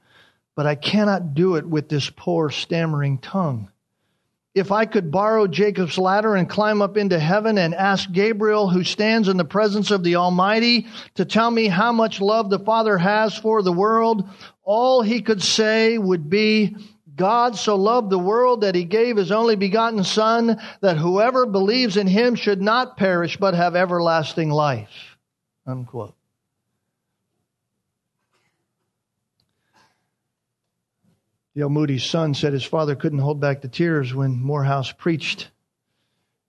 but 0.56 0.66
I 0.66 0.74
cannot 0.74 1.34
do 1.34 1.54
it 1.56 1.66
with 1.66 1.88
this 1.88 2.10
poor 2.10 2.50
stammering 2.50 3.18
tongue. 3.18 3.70
If 4.54 4.72
I 4.72 4.84
could 4.84 5.12
borrow 5.12 5.46
Jacob's 5.46 5.96
ladder 5.96 6.34
and 6.34 6.48
climb 6.48 6.82
up 6.82 6.96
into 6.96 7.20
heaven 7.20 7.56
and 7.56 7.72
ask 7.72 8.10
Gabriel, 8.10 8.68
who 8.68 8.82
stands 8.82 9.28
in 9.28 9.36
the 9.36 9.44
presence 9.44 9.92
of 9.92 10.02
the 10.02 10.16
Almighty, 10.16 10.88
to 11.14 11.24
tell 11.24 11.50
me 11.50 11.68
how 11.68 11.92
much 11.92 12.20
love 12.20 12.50
the 12.50 12.58
Father 12.58 12.98
has 12.98 13.36
for 13.36 13.62
the 13.62 13.72
world, 13.72 14.28
all 14.64 15.02
he 15.02 15.22
could 15.22 15.40
say 15.40 15.98
would 15.98 16.28
be, 16.28 16.74
God 17.14 17.54
so 17.54 17.76
loved 17.76 18.10
the 18.10 18.18
world 18.18 18.62
that 18.62 18.74
he 18.74 18.84
gave 18.84 19.16
his 19.16 19.30
only 19.30 19.54
begotten 19.54 20.02
Son, 20.02 20.60
that 20.80 20.96
whoever 20.96 21.46
believes 21.46 21.96
in 21.96 22.06
him 22.06 22.34
should 22.34 22.60
not 22.60 22.96
perish 22.96 23.36
but 23.36 23.54
have 23.54 23.76
everlasting 23.76 24.50
life. 24.50 25.16
Unquote. 25.66 26.14
D.L. 31.54 31.68
Moody's 31.68 32.04
son 32.04 32.34
said 32.34 32.52
his 32.52 32.64
father 32.64 32.94
couldn't 32.94 33.18
hold 33.18 33.40
back 33.40 33.60
the 33.60 33.68
tears 33.68 34.14
when 34.14 34.40
Moorhouse 34.40 34.92
preached. 34.92 35.50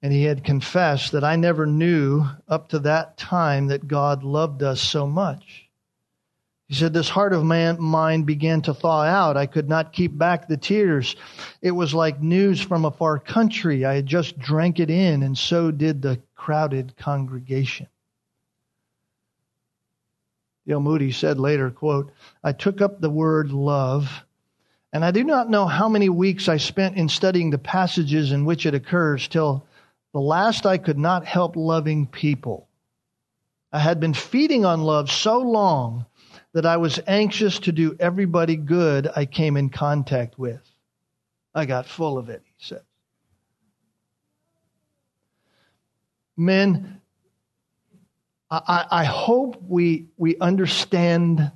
And 0.03 0.13
he 0.13 0.23
had 0.23 0.43
confessed 0.43 1.11
that 1.13 1.23
I 1.23 1.35
never 1.35 1.65
knew 1.65 2.25
up 2.47 2.69
to 2.69 2.79
that 2.79 3.17
time 3.17 3.67
that 3.67 3.87
God 3.87 4.23
loved 4.23 4.61
us 4.61 4.79
so 4.79 5.07
much. 5.07 5.67
He 6.67 6.75
said, 6.75 6.93
This 6.93 7.09
heart 7.09 7.33
of 7.33 7.43
man, 7.43 7.81
mine 7.81 8.23
began 8.23 8.61
to 8.63 8.73
thaw 8.73 9.01
out. 9.01 9.37
I 9.37 9.45
could 9.45 9.67
not 9.67 9.91
keep 9.91 10.15
back 10.15 10.47
the 10.47 10.57
tears. 10.57 11.15
It 11.61 11.71
was 11.71 11.93
like 11.93 12.21
news 12.21 12.61
from 12.61 12.85
a 12.85 12.91
far 12.91 13.19
country. 13.19 13.85
I 13.85 13.95
had 13.95 14.05
just 14.05 14.39
drank 14.39 14.79
it 14.79 14.89
in, 14.89 15.23
and 15.23 15.37
so 15.37 15.71
did 15.71 16.01
the 16.01 16.21
crowded 16.35 16.95
congregation. 16.95 17.87
D.L. 20.65 20.79
Moody 20.79 21.11
said 21.11 21.39
later, 21.39 21.71
quote, 21.71 22.11
I 22.43 22.53
took 22.53 22.81
up 22.81 23.01
the 23.01 23.09
word 23.09 23.51
love 23.51 24.23
and 24.93 25.05
I 25.05 25.11
do 25.11 25.23
not 25.23 25.49
know 25.49 25.65
how 25.65 25.87
many 25.87 26.09
weeks 26.09 26.49
I 26.49 26.57
spent 26.57 26.97
in 26.97 27.07
studying 27.07 27.49
the 27.49 27.57
passages 27.57 28.31
in 28.31 28.45
which 28.45 28.65
it 28.65 28.73
occurs 28.73 29.27
till 29.27 29.65
the 30.13 30.19
last 30.19 30.65
I 30.65 30.77
could 30.77 30.97
not 30.97 31.25
help 31.25 31.55
loving 31.55 32.07
people. 32.07 32.67
I 33.71 33.79
had 33.79 34.01
been 34.01 34.13
feeding 34.13 34.65
on 34.65 34.81
love 34.81 35.09
so 35.09 35.39
long 35.39 36.05
that 36.53 36.65
I 36.65 36.75
was 36.75 36.99
anxious 37.07 37.59
to 37.59 37.71
do 37.71 37.95
everybody 37.99 38.57
good 38.57 39.09
I 39.15 39.25
came 39.25 39.55
in 39.55 39.69
contact 39.69 40.37
with. 40.37 40.61
I 41.55 41.65
got 41.65 41.85
full 41.85 42.17
of 42.17 42.29
it, 42.29 42.41
he 42.45 42.65
said. 42.65 42.81
Men, 46.35 46.99
I, 48.49 48.85
I 48.91 49.03
hope 49.05 49.61
we, 49.65 50.07
we 50.17 50.37
understand 50.39 51.51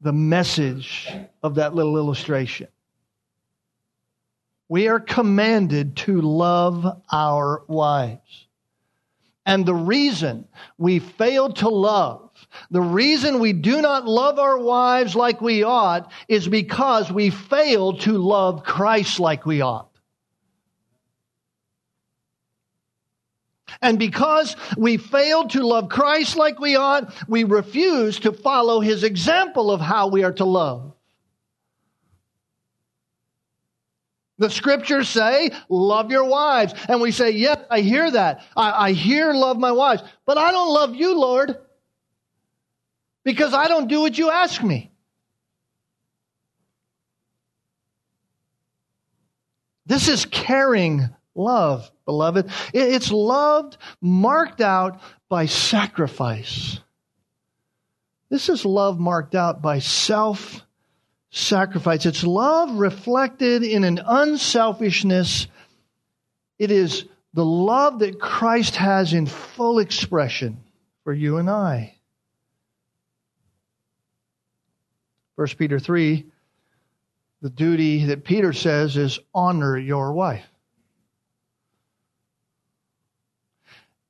the 0.00 0.12
message 0.12 1.12
of 1.42 1.56
that 1.56 1.74
little 1.74 1.96
illustration. 1.96 2.68
We 4.68 4.88
are 4.88 5.00
commanded 5.00 5.96
to 5.96 6.20
love 6.20 7.02
our 7.10 7.62
wives. 7.68 8.46
And 9.46 9.64
the 9.64 9.74
reason 9.74 10.46
we 10.76 10.98
fail 10.98 11.50
to 11.54 11.70
love, 11.70 12.30
the 12.70 12.82
reason 12.82 13.38
we 13.38 13.54
do 13.54 13.80
not 13.80 14.06
love 14.06 14.38
our 14.38 14.58
wives 14.58 15.16
like 15.16 15.40
we 15.40 15.62
ought, 15.62 16.12
is 16.28 16.46
because 16.46 17.10
we 17.10 17.30
fail 17.30 17.96
to 17.98 18.18
love 18.18 18.62
Christ 18.62 19.18
like 19.18 19.46
we 19.46 19.62
ought. 19.62 19.87
And 23.80 23.98
because 23.98 24.56
we 24.76 24.96
failed 24.96 25.50
to 25.50 25.66
love 25.66 25.88
Christ 25.88 26.36
like 26.36 26.58
we 26.58 26.76
ought, 26.76 27.12
we 27.28 27.44
refuse 27.44 28.20
to 28.20 28.32
follow 28.32 28.80
his 28.80 29.04
example 29.04 29.70
of 29.70 29.80
how 29.80 30.08
we 30.08 30.24
are 30.24 30.32
to 30.32 30.44
love. 30.44 30.94
The 34.38 34.50
scriptures 34.50 35.08
say, 35.08 35.50
love 35.68 36.12
your 36.12 36.24
wives. 36.24 36.72
And 36.88 37.00
we 37.00 37.10
say, 37.10 37.30
yes, 37.30 37.58
I 37.70 37.80
hear 37.80 38.08
that. 38.08 38.44
I, 38.56 38.86
I 38.88 38.92
hear 38.92 39.32
love 39.32 39.58
my 39.58 39.72
wives. 39.72 40.02
But 40.26 40.38
I 40.38 40.52
don't 40.52 40.72
love 40.72 40.94
you, 40.94 41.18
Lord, 41.18 41.58
because 43.24 43.52
I 43.52 43.66
don't 43.66 43.88
do 43.88 44.00
what 44.00 44.16
you 44.16 44.30
ask 44.30 44.62
me. 44.62 44.92
This 49.86 50.06
is 50.06 50.24
caring 50.24 51.08
love, 51.38 51.90
beloved. 52.04 52.50
It's 52.74 53.10
loved, 53.10 53.78
marked 54.00 54.60
out 54.60 55.00
by 55.28 55.46
sacrifice. 55.46 56.80
This 58.28 58.48
is 58.48 58.64
love 58.64 58.98
marked 58.98 59.34
out 59.34 59.62
by 59.62 59.78
self 59.78 60.60
sacrifice. 61.30 62.04
It's 62.04 62.24
love 62.24 62.78
reflected 62.78 63.62
in 63.62 63.84
an 63.84 64.00
unselfishness. 64.04 65.46
It 66.58 66.70
is 66.70 67.06
the 67.34 67.44
love 67.44 68.00
that 68.00 68.20
Christ 68.20 68.76
has 68.76 69.12
in 69.12 69.26
full 69.26 69.78
expression 69.78 70.58
for 71.04 71.12
you 71.12 71.38
and 71.38 71.48
I. 71.48 71.94
1 75.36 75.46
Peter 75.56 75.78
3, 75.78 76.26
the 77.42 77.50
duty 77.50 78.06
that 78.06 78.24
Peter 78.24 78.52
says 78.52 78.96
is 78.96 79.20
honor 79.32 79.78
your 79.78 80.12
wife. 80.12 80.44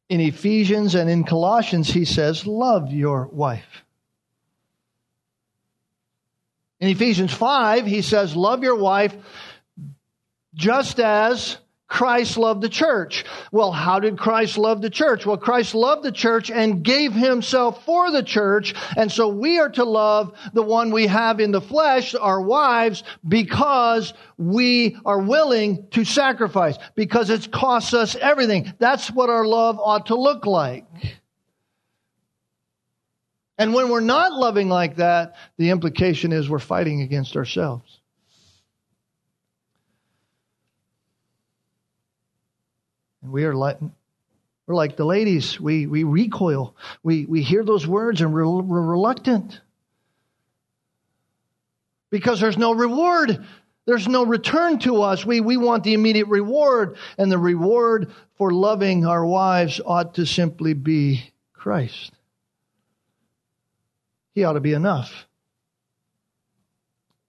In 0.09 0.21
Ephesians 0.21 0.95
and 0.95 1.11
in 1.11 1.25
Colossians, 1.25 1.89
he 1.89 2.05
says, 2.05 2.47
Love 2.47 2.93
your 2.93 3.27
wife. 3.27 3.85
In 6.81 6.89
Ephesians 6.89 7.33
5, 7.35 7.87
he 7.87 8.03
says, 8.03 8.35
Love 8.35 8.63
your 8.63 8.77
wife 8.77 9.15
just 10.55 10.99
as 10.99 11.59
Christ 11.89 12.37
loved 12.37 12.61
the 12.61 12.69
church. 12.69 13.25
Well, 13.51 13.73
how 13.73 13.99
did 13.99 14.19
Christ 14.19 14.59
love 14.59 14.83
the 14.83 14.91
church? 14.91 15.25
Well, 15.25 15.39
Christ 15.39 15.75
loved 15.75 16.05
the 16.05 16.13
church 16.13 16.51
and 16.51 16.83
gave 16.83 17.15
himself 17.15 17.85
for 17.87 18.11
the 18.11 18.23
church. 18.23 18.75
And 18.97 19.11
so 19.11 19.29
we 19.29 19.59
are 19.59 19.71
to 19.71 19.85
love 19.85 20.35
the 20.53 20.63
one 20.63 20.91
we 20.93 21.07
have 21.07 21.41
in 21.41 21.51
the 21.51 21.63
flesh, 21.63 22.15
our 22.15 22.43
wives, 22.43 23.05
because 23.27 24.13
we 24.37 24.99
are 25.07 25.19
willing 25.19 25.89
to 25.93 26.05
sacrifice, 26.05 26.77
because 26.95 27.31
it 27.31 27.51
costs 27.51 27.95
us 27.95 28.15
everything. 28.17 28.73
That's 28.79 29.11
what 29.11 29.31
our 29.31 29.47
love 29.47 29.81
ought 29.81 30.07
to 30.07 30.15
look 30.15 30.45
like. 30.45 30.87
And 33.57 33.73
when 33.73 33.89
we're 33.89 34.01
not 34.01 34.33
loving 34.35 34.69
like 34.69 34.97
that, 34.97 35.37
the 35.57 35.71
implication 35.71 36.33
is 36.33 36.51
we're 36.51 36.59
fighting 36.59 37.01
against 37.01 37.35
ourselves. 37.35 37.98
And 43.23 43.33
we 43.33 43.45
are 43.45 43.55
like, 43.55 43.79
we're 44.67 44.75
like 44.75 44.97
the 44.97 45.07
ladies. 45.07 45.59
We, 45.59 45.87
we 45.87 46.05
recoil. 46.05 46.77
We, 47.03 47.25
we 47.25 47.43
hear 47.43 47.65
those 47.65 47.87
words 47.87 48.21
and 48.21 48.33
we're, 48.33 48.45
reluctant. 48.45 49.61
Because 52.11 52.41
there's 52.41 52.59
no 52.59 52.75
reward. 52.75 53.45
There's 53.87 54.07
no 54.07 54.27
return 54.27 54.79
to 54.81 55.03
us. 55.03 55.25
We, 55.25 55.41
we 55.41 55.57
want 55.57 55.85
the 55.85 55.95
immediate 55.95 56.29
reward. 56.29 56.97
And 57.17 57.33
the 57.33 57.39
reward 57.39 58.13
for 58.37 58.53
loving 58.53 59.07
our 59.07 59.25
wives 59.25 59.81
ought 59.85 60.15
to 60.15 60.27
simply 60.27 60.75
be 60.75 61.33
Christ. 61.55 62.13
He 64.35 64.45
ought 64.45 64.53
to 64.53 64.61
be 64.61 64.75
enough. 64.75 65.27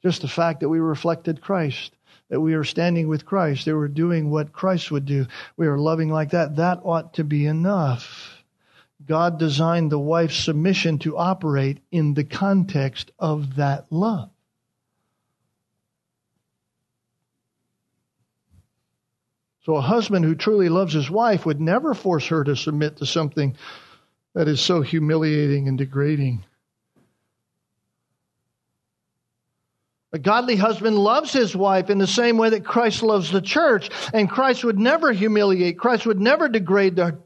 Just 0.03 0.21
the 0.21 0.27
fact 0.27 0.59
that 0.59 0.69
we 0.69 0.79
reflected 0.79 1.41
Christ 1.41 1.93
that 2.29 2.39
we 2.39 2.53
are 2.53 2.63
standing 2.63 3.07
with 3.07 3.25
Christ, 3.25 3.65
that 3.65 3.75
we're 3.75 3.87
doing 3.87 4.29
what 4.29 4.53
Christ 4.53 4.91
would 4.91 5.05
do, 5.05 5.27
we 5.57 5.67
are 5.67 5.77
loving 5.77 6.09
like 6.09 6.31
that, 6.31 6.55
that 6.57 6.81
ought 6.83 7.15
to 7.15 7.23
be 7.23 7.45
enough. 7.45 8.43
God 9.05 9.39
designed 9.39 9.91
the 9.91 9.99
wife's 9.99 10.37
submission 10.37 10.99
to 10.99 11.17
operate 11.17 11.79
in 11.91 12.13
the 12.13 12.23
context 12.23 13.11
of 13.17 13.55
that 13.55 13.85
love. 13.89 14.29
So 19.65 19.75
a 19.75 19.81
husband 19.81 20.25
who 20.25 20.35
truly 20.35 20.69
loves 20.69 20.93
his 20.93 21.09
wife 21.09 21.45
would 21.45 21.61
never 21.61 21.93
force 21.93 22.27
her 22.27 22.43
to 22.43 22.55
submit 22.55 22.97
to 22.97 23.05
something 23.05 23.55
that 24.33 24.47
is 24.47 24.61
so 24.61 24.81
humiliating 24.81 25.67
and 25.67 25.77
degrading. 25.77 26.43
A 30.11 30.19
godly 30.19 30.55
husband 30.55 30.97
loves 30.97 31.31
his 31.31 31.55
wife 31.55 31.89
in 31.89 31.99
the 31.99 32.07
same 32.07 32.37
way 32.37 32.49
that 32.49 32.65
Christ 32.65 33.03
loves 33.03 33.31
the 33.31 33.41
church. 33.41 33.89
And 34.13 34.29
Christ 34.29 34.63
would 34.63 34.79
never 34.79 35.11
humiliate. 35.11 35.77
Christ 35.77 36.05
would 36.05 36.19
never 36.19 36.49
degrade 36.49 36.95
the, 36.95 37.17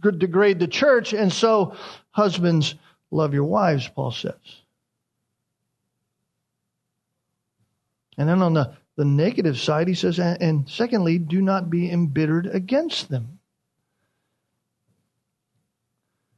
degrade 0.00 0.58
the 0.58 0.68
church. 0.68 1.12
And 1.12 1.32
so, 1.32 1.76
husbands, 2.10 2.74
love 3.10 3.34
your 3.34 3.44
wives, 3.44 3.88
Paul 3.88 4.12
says. 4.12 4.34
And 8.16 8.28
then 8.28 8.40
on 8.42 8.54
the 8.54 8.74
the 8.96 9.04
negative 9.04 9.58
side, 9.58 9.88
he 9.88 9.94
says, 9.94 10.18
and, 10.18 10.40
and 10.40 10.68
secondly, 10.68 11.18
do 11.18 11.42
not 11.42 11.70
be 11.70 11.90
embittered 11.90 12.46
against 12.46 13.08
them. 13.08 13.40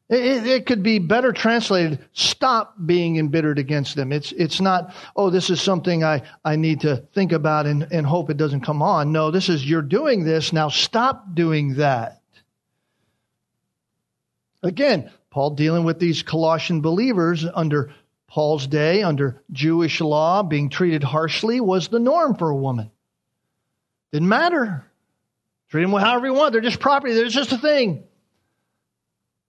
It, 0.08 0.46
it, 0.46 0.66
could 0.66 0.84
be 0.84 1.00
better 1.00 1.32
translated, 1.32 1.98
stop 2.12 2.76
being 2.86 3.16
embittered 3.16 3.58
against 3.58 3.96
them. 3.96 4.12
It's, 4.12 4.30
it's 4.32 4.60
not, 4.60 4.94
oh, 5.16 5.30
this 5.30 5.50
is 5.50 5.60
something 5.60 6.04
I, 6.04 6.22
I 6.44 6.54
need 6.54 6.80
to 6.82 6.98
think 7.12 7.32
about 7.32 7.66
and, 7.66 7.88
and 7.90 8.06
hope 8.06 8.30
it 8.30 8.36
doesn't 8.36 8.60
come 8.60 8.82
on. 8.82 9.10
No, 9.10 9.32
this 9.32 9.48
is, 9.48 9.68
you're 9.68 9.82
doing 9.82 10.24
this, 10.24 10.52
now 10.52 10.68
stop 10.68 11.34
doing 11.34 11.74
that. 11.74 12.20
Again, 14.62 15.10
Paul 15.30 15.50
dealing 15.50 15.84
with 15.84 15.98
these 15.98 16.22
Colossian 16.22 16.82
believers 16.82 17.44
under 17.54 17.92
Paul's 18.28 18.68
day, 18.68 19.02
under 19.02 19.42
Jewish 19.50 20.00
law, 20.00 20.44
being 20.44 20.68
treated 20.68 21.02
harshly 21.02 21.60
was 21.60 21.88
the 21.88 21.98
norm 21.98 22.36
for 22.36 22.48
a 22.48 22.56
woman. 22.56 22.92
Didn't 24.12 24.28
matter. 24.28 24.84
Treat 25.68 25.82
them 25.82 25.92
however 25.92 26.26
you 26.26 26.34
want. 26.34 26.52
They're 26.52 26.60
just 26.60 26.80
property. 26.80 27.14
They're 27.14 27.28
just 27.28 27.52
a 27.52 27.58
thing. 27.58 28.04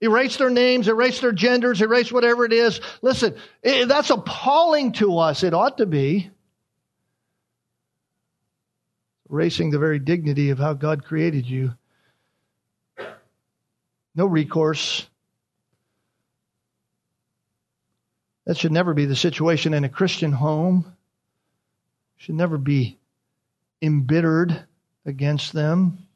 Erase 0.00 0.36
their 0.36 0.50
names, 0.50 0.86
erase 0.86 1.20
their 1.20 1.32
genders, 1.32 1.82
erase 1.82 2.12
whatever 2.12 2.44
it 2.44 2.52
is. 2.52 2.80
Listen, 3.02 3.34
it, 3.62 3.88
that's 3.88 4.10
appalling 4.10 4.92
to 4.92 5.18
us. 5.18 5.42
It 5.42 5.54
ought 5.54 5.78
to 5.78 5.86
be. 5.86 6.30
Erasing 9.30 9.70
the 9.70 9.78
very 9.78 9.98
dignity 9.98 10.50
of 10.50 10.58
how 10.58 10.72
God 10.72 11.04
created 11.04 11.46
you. 11.46 11.74
No 14.14 14.26
recourse. 14.26 15.06
That 18.46 18.56
should 18.56 18.72
never 18.72 18.94
be 18.94 19.04
the 19.04 19.16
situation 19.16 19.74
in 19.74 19.84
a 19.84 19.90
Christian 19.90 20.32
home. 20.32 20.96
Should 22.16 22.36
never 22.36 22.56
be 22.56 22.98
embittered 23.82 24.64
against 25.04 25.52
them. 25.52 26.07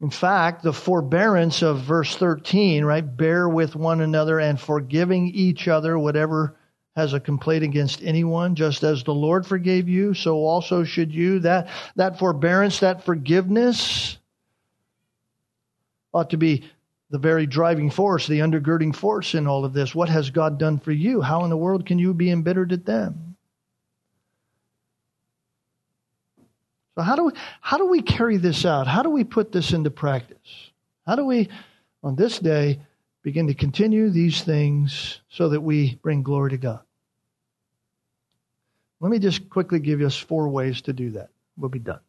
In 0.00 0.10
fact, 0.10 0.62
the 0.62 0.72
forbearance 0.72 1.62
of 1.62 1.80
verse 1.80 2.14
13, 2.16 2.84
right? 2.84 3.16
Bear 3.16 3.48
with 3.48 3.74
one 3.74 4.00
another 4.00 4.38
and 4.38 4.60
forgiving 4.60 5.28
each 5.28 5.66
other 5.66 5.98
whatever 5.98 6.56
has 6.94 7.12
a 7.12 7.20
complaint 7.20 7.64
against 7.64 8.02
anyone, 8.02 8.54
just 8.54 8.82
as 8.82 9.02
the 9.02 9.14
Lord 9.14 9.46
forgave 9.46 9.88
you, 9.88 10.14
so 10.14 10.38
also 10.38 10.84
should 10.84 11.12
you. 11.12 11.40
That, 11.40 11.68
that 11.96 12.18
forbearance, 12.18 12.80
that 12.80 13.04
forgiveness 13.04 14.18
ought 16.12 16.30
to 16.30 16.36
be 16.36 16.64
the 17.10 17.18
very 17.18 17.46
driving 17.46 17.90
force, 17.90 18.26
the 18.26 18.40
undergirding 18.40 18.94
force 18.94 19.34
in 19.34 19.46
all 19.46 19.64
of 19.64 19.72
this. 19.72 19.94
What 19.94 20.08
has 20.08 20.30
God 20.30 20.58
done 20.58 20.78
for 20.78 20.92
you? 20.92 21.20
How 21.20 21.44
in 21.44 21.50
the 21.50 21.56
world 21.56 21.86
can 21.86 21.98
you 21.98 22.14
be 22.14 22.30
embittered 22.30 22.72
at 22.72 22.84
them? 22.84 23.27
So 26.98 27.02
how 27.02 27.14
do 27.14 27.26
we, 27.26 27.32
how 27.60 27.76
do 27.76 27.86
we 27.86 28.02
carry 28.02 28.38
this 28.38 28.64
out? 28.64 28.88
How 28.88 29.04
do 29.04 29.10
we 29.10 29.22
put 29.22 29.52
this 29.52 29.72
into 29.72 29.88
practice? 29.88 30.72
How 31.06 31.14
do 31.14 31.24
we, 31.24 31.48
on 32.02 32.16
this 32.16 32.40
day, 32.40 32.80
begin 33.22 33.46
to 33.46 33.54
continue 33.54 34.10
these 34.10 34.42
things 34.42 35.20
so 35.28 35.50
that 35.50 35.60
we 35.60 35.94
bring 36.02 36.24
glory 36.24 36.50
to 36.50 36.56
God? 36.56 36.80
Let 38.98 39.12
me 39.12 39.20
just 39.20 39.48
quickly 39.48 39.78
give 39.78 40.00
us 40.00 40.16
four 40.16 40.48
ways 40.48 40.82
to 40.82 40.92
do 40.92 41.10
that. 41.10 41.28
We'll 41.56 41.68
be 41.68 41.78
done. 41.78 42.00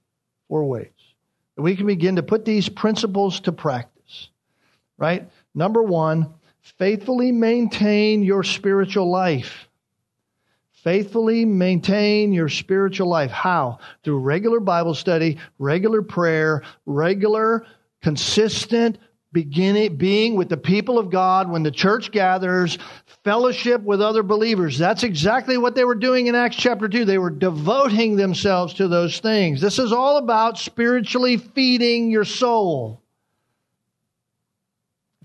Four 0.48 0.66
ways. 0.66 0.90
that 1.56 1.62
We 1.62 1.76
can 1.76 1.86
begin 1.86 2.16
to 2.16 2.24
put 2.24 2.44
these 2.44 2.68
principles 2.68 3.42
to 3.42 3.52
practice. 3.52 4.30
Right? 4.98 5.30
Number 5.54 5.84
one, 5.84 6.34
faithfully 6.64 7.32
maintain 7.32 8.24
your 8.24 8.44
spiritual 8.44 9.12
life. 9.12 9.69
Faithfully 10.84 11.44
maintain 11.44 12.32
your 12.32 12.48
spiritual 12.48 13.08
life. 13.08 13.32
How? 13.32 13.80
Through 14.04 14.20
regular 14.20 14.60
Bible 14.60 14.94
study, 14.94 15.38
regular 15.58 16.02
prayer, 16.02 16.64
regular, 16.86 17.66
consistent 18.02 18.98
beginning, 19.32 19.98
being 19.98 20.36
with 20.36 20.50
the 20.50 20.58
people 20.58 20.98
of 20.98 21.12
God 21.12 21.50
when 21.52 21.64
the 21.64 21.72
church 21.72 22.12
gathers, 22.12 22.78
fellowship 23.24 23.82
with 23.84 24.02
other 24.02 24.24
believers. 24.24 24.78
That's 24.78 25.04
exactly 25.04 25.58
what 25.58 25.76
they 25.76 25.84
were 25.84 25.96
doing 25.96 26.28
in 26.28 26.36
Acts 26.36 26.56
chapter 26.56 26.88
2. 26.88 27.06
They 27.06 27.18
were 27.18 27.30
devoting 27.30 28.16
themselves 28.16 28.74
to 28.76 28.88
those 28.88 29.20
things. 29.20 29.62
This 29.62 29.80
is 29.80 29.92
all 29.92 30.18
about 30.18 30.58
spiritually 30.58 31.38
feeding 31.38 32.10
your 32.10 32.26
soul 32.26 33.04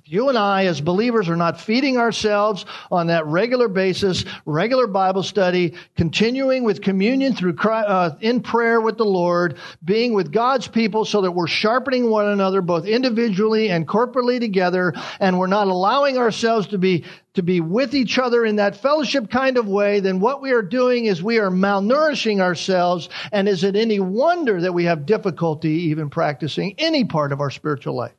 you 0.07 0.29
and 0.29 0.37
I, 0.37 0.67
as 0.67 0.83
believers, 0.83 1.31
are 1.31 1.37
not 1.37 1.59
feeding 1.59 1.97
ourselves 1.97 2.67
on 2.91 3.07
that 3.07 3.25
regular 3.25 3.69
basis, 3.69 4.27
regular 4.45 4.87
Bible 4.87 5.23
study, 5.23 5.75
continuing 5.97 6.63
with 6.63 6.83
communion 6.83 7.35
through 7.35 7.57
uh, 7.57 8.15
in 8.21 8.43
prayer 8.43 8.83
with 8.83 8.99
the 8.99 9.07
Lord, 9.07 9.57
being 9.83 10.13
with 10.13 10.31
God's 10.31 10.69
people, 10.69 11.07
so 11.07 11.23
that 11.23 11.33
we're 11.33 11.47
sharpening 11.47 12.11
one 12.11 12.27
another 12.27 12.61
both 12.61 12.85
individually 12.85 13.71
and 13.71 13.89
corporately 13.89 14.39
together, 14.39 14.93
and 15.21 15.39
we're 15.39 15.47
not 15.47 15.69
allowing 15.69 16.19
ourselves 16.19 16.67
to 16.69 16.79
be 16.79 17.05
to 17.33 17.43
be 17.43 17.61
with 17.61 17.95
each 17.95 18.19
other 18.19 18.45
in 18.45 18.57
that 18.57 18.77
fellowship 18.77 19.31
kind 19.31 19.57
of 19.57 19.67
way, 19.67 20.01
then 20.01 20.21
what 20.21 20.41
we 20.41 20.53
are 20.53 20.63
doing 20.63 21.07
is 21.07 21.21
we 21.21 21.39
are 21.39 21.51
malnourishing 21.51 22.41
ourselves. 22.41 23.09
And 23.33 23.49
is 23.49 23.65
it 23.65 23.75
any 23.75 23.99
wonder 23.99 24.61
that 24.61 24.73
we 24.73 24.85
have 24.85 25.05
difficulty 25.05 25.71
even 25.89 26.11
practicing 26.11 26.77
any 26.79 27.05
part 27.05 27.33
of 27.33 27.41
our 27.41 27.51
spiritual 27.51 27.97
life? 27.97 28.15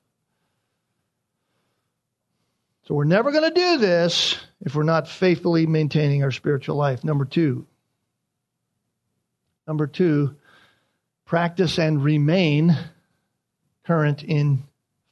So 2.88 2.94
we're 2.94 3.06
never 3.06 3.32
going 3.32 3.52
to 3.52 3.60
do 3.60 3.78
this 3.80 4.38
if 4.62 4.76
we're 4.76 4.84
not 4.84 5.08
faithfully 5.08 5.66
maintaining 5.66 6.24
our 6.24 6.32
spiritual 6.32 6.76
life. 6.76 7.04
Number 7.04 7.26
two. 7.26 7.66
Number 9.68 9.88
two, 9.88 10.36
practice 11.26 11.80
and 11.80 12.04
remain 12.04 12.78
current 13.84 14.22
in 14.22 14.64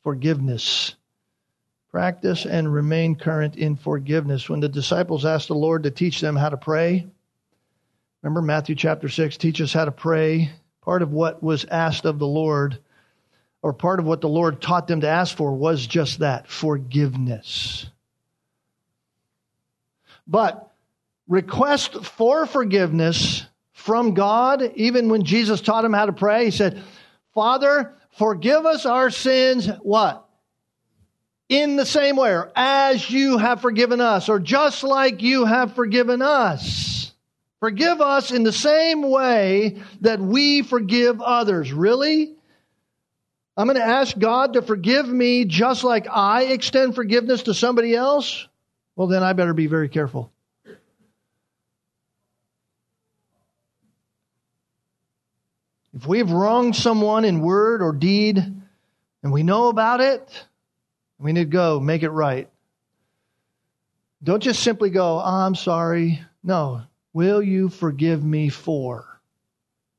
forgiveness. 0.03 0.93
Practice 1.89 2.45
and 2.45 2.71
remain 2.71 3.15
current 3.15 3.55
in 3.55 3.75
forgiveness. 3.75 4.47
When 4.47 4.59
the 4.59 4.69
disciples 4.69 5.25
asked 5.25 5.47
the 5.47 5.55
Lord 5.55 5.83
to 5.83 5.91
teach 5.91 6.21
them 6.21 6.35
how 6.35 6.49
to 6.49 6.57
pray, 6.57 7.07
remember 8.21 8.43
Matthew 8.43 8.75
chapter 8.75 9.09
6, 9.09 9.37
teach 9.37 9.59
us 9.59 9.73
how 9.73 9.85
to 9.85 9.91
pray. 9.91 10.51
Part 10.81 11.01
of 11.01 11.11
what 11.11 11.41
was 11.41 11.65
asked 11.65 12.05
of 12.05 12.19
the 12.19 12.27
Lord 12.27 12.77
or 13.63 13.71
part 13.73 13.99
of 13.99 14.05
what 14.05 14.21
the 14.21 14.29
Lord 14.29 14.61
taught 14.61 14.87
them 14.87 15.01
to 15.01 15.09
ask 15.09 15.35
for 15.35 15.53
was 15.55 15.87
just 15.87 16.19
that 16.19 16.47
forgiveness. 16.49 17.87
But 20.27 20.69
request 21.27 22.05
for 22.05 22.45
forgiveness 22.45 23.45
from 23.71 24.13
God, 24.13 24.73
even 24.75 25.09
when 25.09 25.23
Jesus 25.23 25.61
taught 25.61 25.85
him 25.85 25.93
how 25.93 26.05
to 26.05 26.13
pray, 26.13 26.45
he 26.45 26.51
said, 26.51 26.83
Father, 27.33 27.93
forgive 28.17 28.65
us 28.65 28.85
our 28.85 29.09
sins, 29.09 29.67
what? 29.81 30.27
In 31.47 31.77
the 31.77 31.85
same 31.85 32.17
way, 32.17 32.31
or 32.31 32.51
as 32.55 33.09
you 33.09 33.37
have 33.37 33.61
forgiven 33.61 34.01
us, 34.01 34.27
or 34.27 34.39
just 34.39 34.83
like 34.83 35.21
you 35.21 35.45
have 35.45 35.73
forgiven 35.73 36.21
us. 36.21 37.13
Forgive 37.61 38.01
us 38.01 38.31
in 38.31 38.43
the 38.43 38.51
same 38.51 39.09
way 39.09 39.81
that 40.01 40.19
we 40.19 40.63
forgive 40.63 41.21
others. 41.21 41.71
Really? 41.71 42.35
I'm 43.55 43.67
going 43.67 43.77
to 43.77 43.83
ask 43.83 44.17
God 44.17 44.53
to 44.53 44.61
forgive 44.61 45.07
me 45.07 45.45
just 45.45 45.83
like 45.83 46.07
I 46.09 46.45
extend 46.45 46.95
forgiveness 46.95 47.43
to 47.43 47.53
somebody 47.53 47.95
else? 47.95 48.47
Well, 48.95 49.07
then 49.07 49.23
I 49.23 49.33
better 49.33 49.53
be 49.53 49.67
very 49.67 49.89
careful. 49.89 50.31
If 55.95 56.07
we've 56.07 56.31
wronged 56.31 56.75
someone 56.75 57.23
in 57.23 57.41
word 57.41 57.83
or 57.83 57.93
deed 57.93 58.39
and 59.21 59.31
we 59.31 59.43
know 59.43 59.67
about 59.67 60.01
it, 60.01 60.45
we 61.19 61.31
need 61.33 61.43
to 61.43 61.49
go 61.49 61.79
make 61.79 62.01
it 62.01 62.09
right. 62.09 62.49
Don't 64.23 64.41
just 64.41 64.63
simply 64.63 64.89
go, 64.89 65.19
I'm 65.19 65.53
sorry. 65.53 66.21
No. 66.43 66.81
Will 67.13 67.43
you 67.43 67.69
forgive 67.69 68.23
me 68.23 68.49
for? 68.49 69.21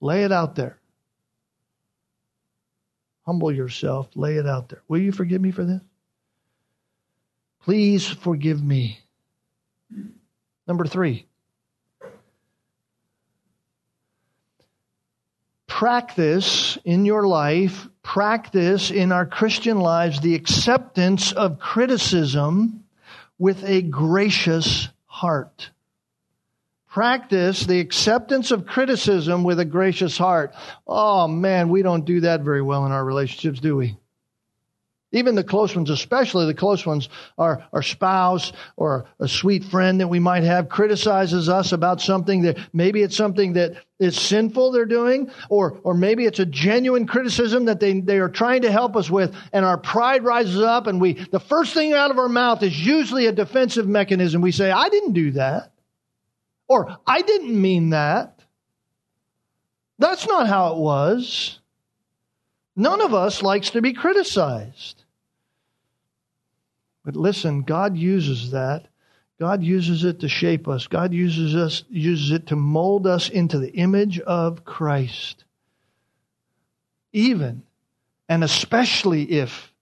Lay 0.01 0.25
it 0.25 0.33
out 0.33 0.57
there. 0.57 0.79
Humble 3.27 3.53
yourself, 3.53 4.09
lay 4.15 4.37
it 4.37 4.47
out 4.47 4.69
there. 4.69 4.83
Will 4.89 5.01
you 5.01 5.13
forgive 5.13 5.41
me 5.41 5.51
for 5.51 5.65
this? 5.65 5.81
Please 7.63 8.07
forgive 8.07 8.63
me. 8.63 8.99
Number 10.67 10.85
three, 10.85 11.27
practice 15.67 16.79
in 16.85 17.05
your 17.05 17.27
life, 17.27 17.89
practice 18.03 18.91
in 18.91 19.13
our 19.13 19.27
Christian 19.27 19.81
lives 19.81 20.21
the 20.21 20.35
acceptance 20.35 21.33
of 21.33 21.59
criticism 21.59 22.85
with 23.39 23.65
a 23.65 23.83
gracious 23.83 24.89
heart. 25.07 25.71
Practice 26.95 27.67
the 27.67 27.81
acceptance 27.81 28.53
of 28.53 28.67
criticism 28.67 29.43
with 29.43 29.59
a 29.59 29.65
gracious 29.65 30.17
heart. 30.17 30.55
Oh 30.87 31.27
man, 31.27 31.69
we 31.69 31.83
don't 31.83 32.05
do 32.05 32.21
that 32.21 32.43
very 32.43 32.63
well 32.63 32.87
in 32.87 32.93
our 32.93 33.05
relationships, 33.05 33.59
do 33.59 33.75
we? 33.75 33.97
Even 35.11 35.35
the 35.35 35.43
close 35.43 35.75
ones, 35.75 35.91
especially 35.91 36.47
the 36.47 36.55
close 36.55 36.87
ones, 36.87 37.09
our, 37.37 37.67
our 37.73 37.83
spouse 37.83 38.53
or 38.77 39.07
a 39.19 39.27
sweet 39.27 39.65
friend 39.65 40.01
that 40.01 40.07
we 40.07 40.21
might 40.21 40.45
have 40.45 40.69
criticizes 40.69 41.49
us 41.49 41.73
about 41.73 42.01
something 42.01 42.43
that 42.43 42.59
maybe 42.73 43.03
it's 43.03 43.17
something 43.17 43.55
that 43.55 43.75
is 43.99 44.17
sinful 44.17 44.71
they're 44.71 44.87
doing, 44.87 45.33
or, 45.49 45.81
or 45.83 45.95
maybe 45.95 46.27
it's 46.27 46.39
a 46.39 46.47
genuine 46.47 47.09
criticism 47.09 47.65
that 47.65 47.81
they, 47.81 47.99
they 48.03 48.21
are 48.21 48.29
trying 48.29 48.63
to 48.63 48.71
help 48.71 48.95
us 48.95 49.11
with, 49.11 49.35
and 49.53 49.65
our 49.65 49.79
pride 49.79 50.23
rises 50.23 50.61
up, 50.61 50.87
and 50.87 51.01
we, 51.01 51.15
the 51.15 51.41
first 51.41 51.75
thing 51.75 51.93
out 51.93 52.13
of 52.13 52.19
our 52.21 52.29
mouth 52.29 52.63
is 52.63 52.87
usually 52.87 53.27
a 53.27 53.33
defensive 53.33 53.89
mechanism. 53.89 54.41
We 54.41 54.53
say, 54.53 54.71
I 54.71 54.89
didn't 54.91 55.15
do 55.15 55.33
that. 55.33 55.73
Or, 56.69 56.97
I 57.07 57.23
didn't 57.23 57.61
mean 57.61 57.91
that. 57.91 58.41
That's 59.99 60.27
not 60.27 60.49
how 60.49 60.75
it 60.75 60.79
was. 60.79 61.61
None 62.77 63.01
of 63.01 63.15
us 63.15 63.43
likes 63.43 63.71
to 63.71 63.83
be 63.83 63.93
criticized. 63.93 65.05
But 67.05 67.17
listen, 67.17 67.63
God 67.63 67.97
uses 67.97 68.51
that. 68.53 68.87
God 69.39 69.63
uses 69.63 70.05
it 70.05 70.21
to 70.21 70.29
shape 70.29 70.69
us. 70.69 70.87
God 70.87 71.13
uses 71.13 71.55
us 71.55 71.85
uses 71.91 72.31
it 72.31 72.47
to 72.49 72.57
mold 72.57 73.07
us 73.07 73.29
into 73.29 73.59
the 73.59 73.73
image 73.73 74.21
of 74.21 74.65
Christ. 74.65 75.45
Even 77.13 77.63
and 78.29 78.43
especially 78.43 79.25
if 79.25 79.73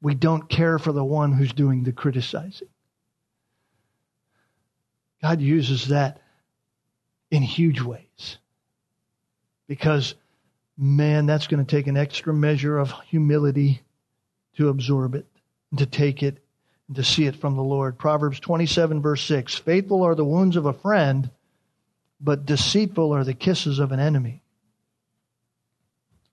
we 0.00 0.14
don't 0.14 0.48
care 0.48 0.78
for 0.78 0.92
the 0.92 1.04
one 1.04 1.32
who's 1.32 1.52
doing 1.52 1.82
the 1.82 1.92
criticizing. 1.92 2.68
God 5.26 5.40
uses 5.40 5.88
that 5.88 6.20
in 7.32 7.42
huge 7.42 7.80
ways. 7.80 8.38
Because, 9.66 10.14
man, 10.78 11.26
that's 11.26 11.48
going 11.48 11.64
to 11.64 11.68
take 11.68 11.88
an 11.88 11.96
extra 11.96 12.32
measure 12.32 12.78
of 12.78 12.92
humility 13.06 13.82
to 14.56 14.68
absorb 14.68 15.16
it, 15.16 15.26
and 15.72 15.80
to 15.80 15.86
take 15.86 16.22
it, 16.22 16.38
and 16.86 16.94
to 16.94 17.02
see 17.02 17.26
it 17.26 17.34
from 17.34 17.56
the 17.56 17.62
Lord. 17.62 17.98
Proverbs 17.98 18.38
27, 18.38 19.02
verse 19.02 19.20
6 19.24 19.56
Faithful 19.56 20.04
are 20.04 20.14
the 20.14 20.24
wounds 20.24 20.54
of 20.54 20.66
a 20.66 20.72
friend, 20.72 21.28
but 22.20 22.46
deceitful 22.46 23.12
are 23.12 23.24
the 23.24 23.34
kisses 23.34 23.80
of 23.80 23.90
an 23.90 23.98
enemy. 23.98 24.42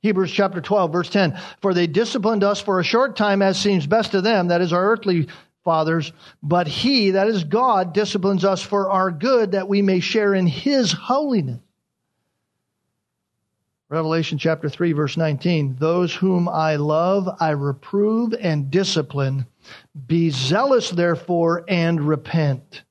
Hebrews 0.02 0.32
chapter 0.32 0.62
12, 0.62 0.91
verse 0.91 1.10
10 1.10 1.39
For 1.62 1.74
they 1.74 1.88
disciplined 1.88 2.44
us 2.44 2.62
for 2.62 2.80
a 2.80 2.84
short 2.84 3.16
time 3.16 3.41
as 3.41 3.60
seems 3.60 3.88
best 3.88 4.12
to 4.12 4.22
them, 4.22 4.50
that 4.50 4.62
is, 4.62 4.72
our 4.72 4.91
earthly 4.91 5.30
fathers, 5.64 6.11
but 6.41 6.68
he, 6.68 7.11
that 7.11 7.28
is 7.28 7.43
God, 7.43 7.93
disciplines 7.93 8.43
us 8.43 8.61
for 8.61 8.89
our 8.89 9.11
good 9.11 9.51
that 9.51 9.68
we 9.68 9.82
may 9.82 9.99
share 9.99 10.34
in 10.34 10.47
his 10.47 10.91
holiness. 10.91 11.59
Revelation 13.89 14.39
chapter 14.39 14.70
3, 14.70 14.93
verse 14.93 15.18
19 15.18 15.76
Those 15.78 16.16
whom 16.16 16.49
I 16.49 16.78
love, 16.78 17.30
I 17.39 17.51
reprove 17.51 18.34
and 18.34 18.72
discipline. 18.72 19.45
Be 20.07 20.32
zealous, 20.32 20.89
therefore, 20.89 21.64
and 21.68 22.01
repent. 22.01 22.82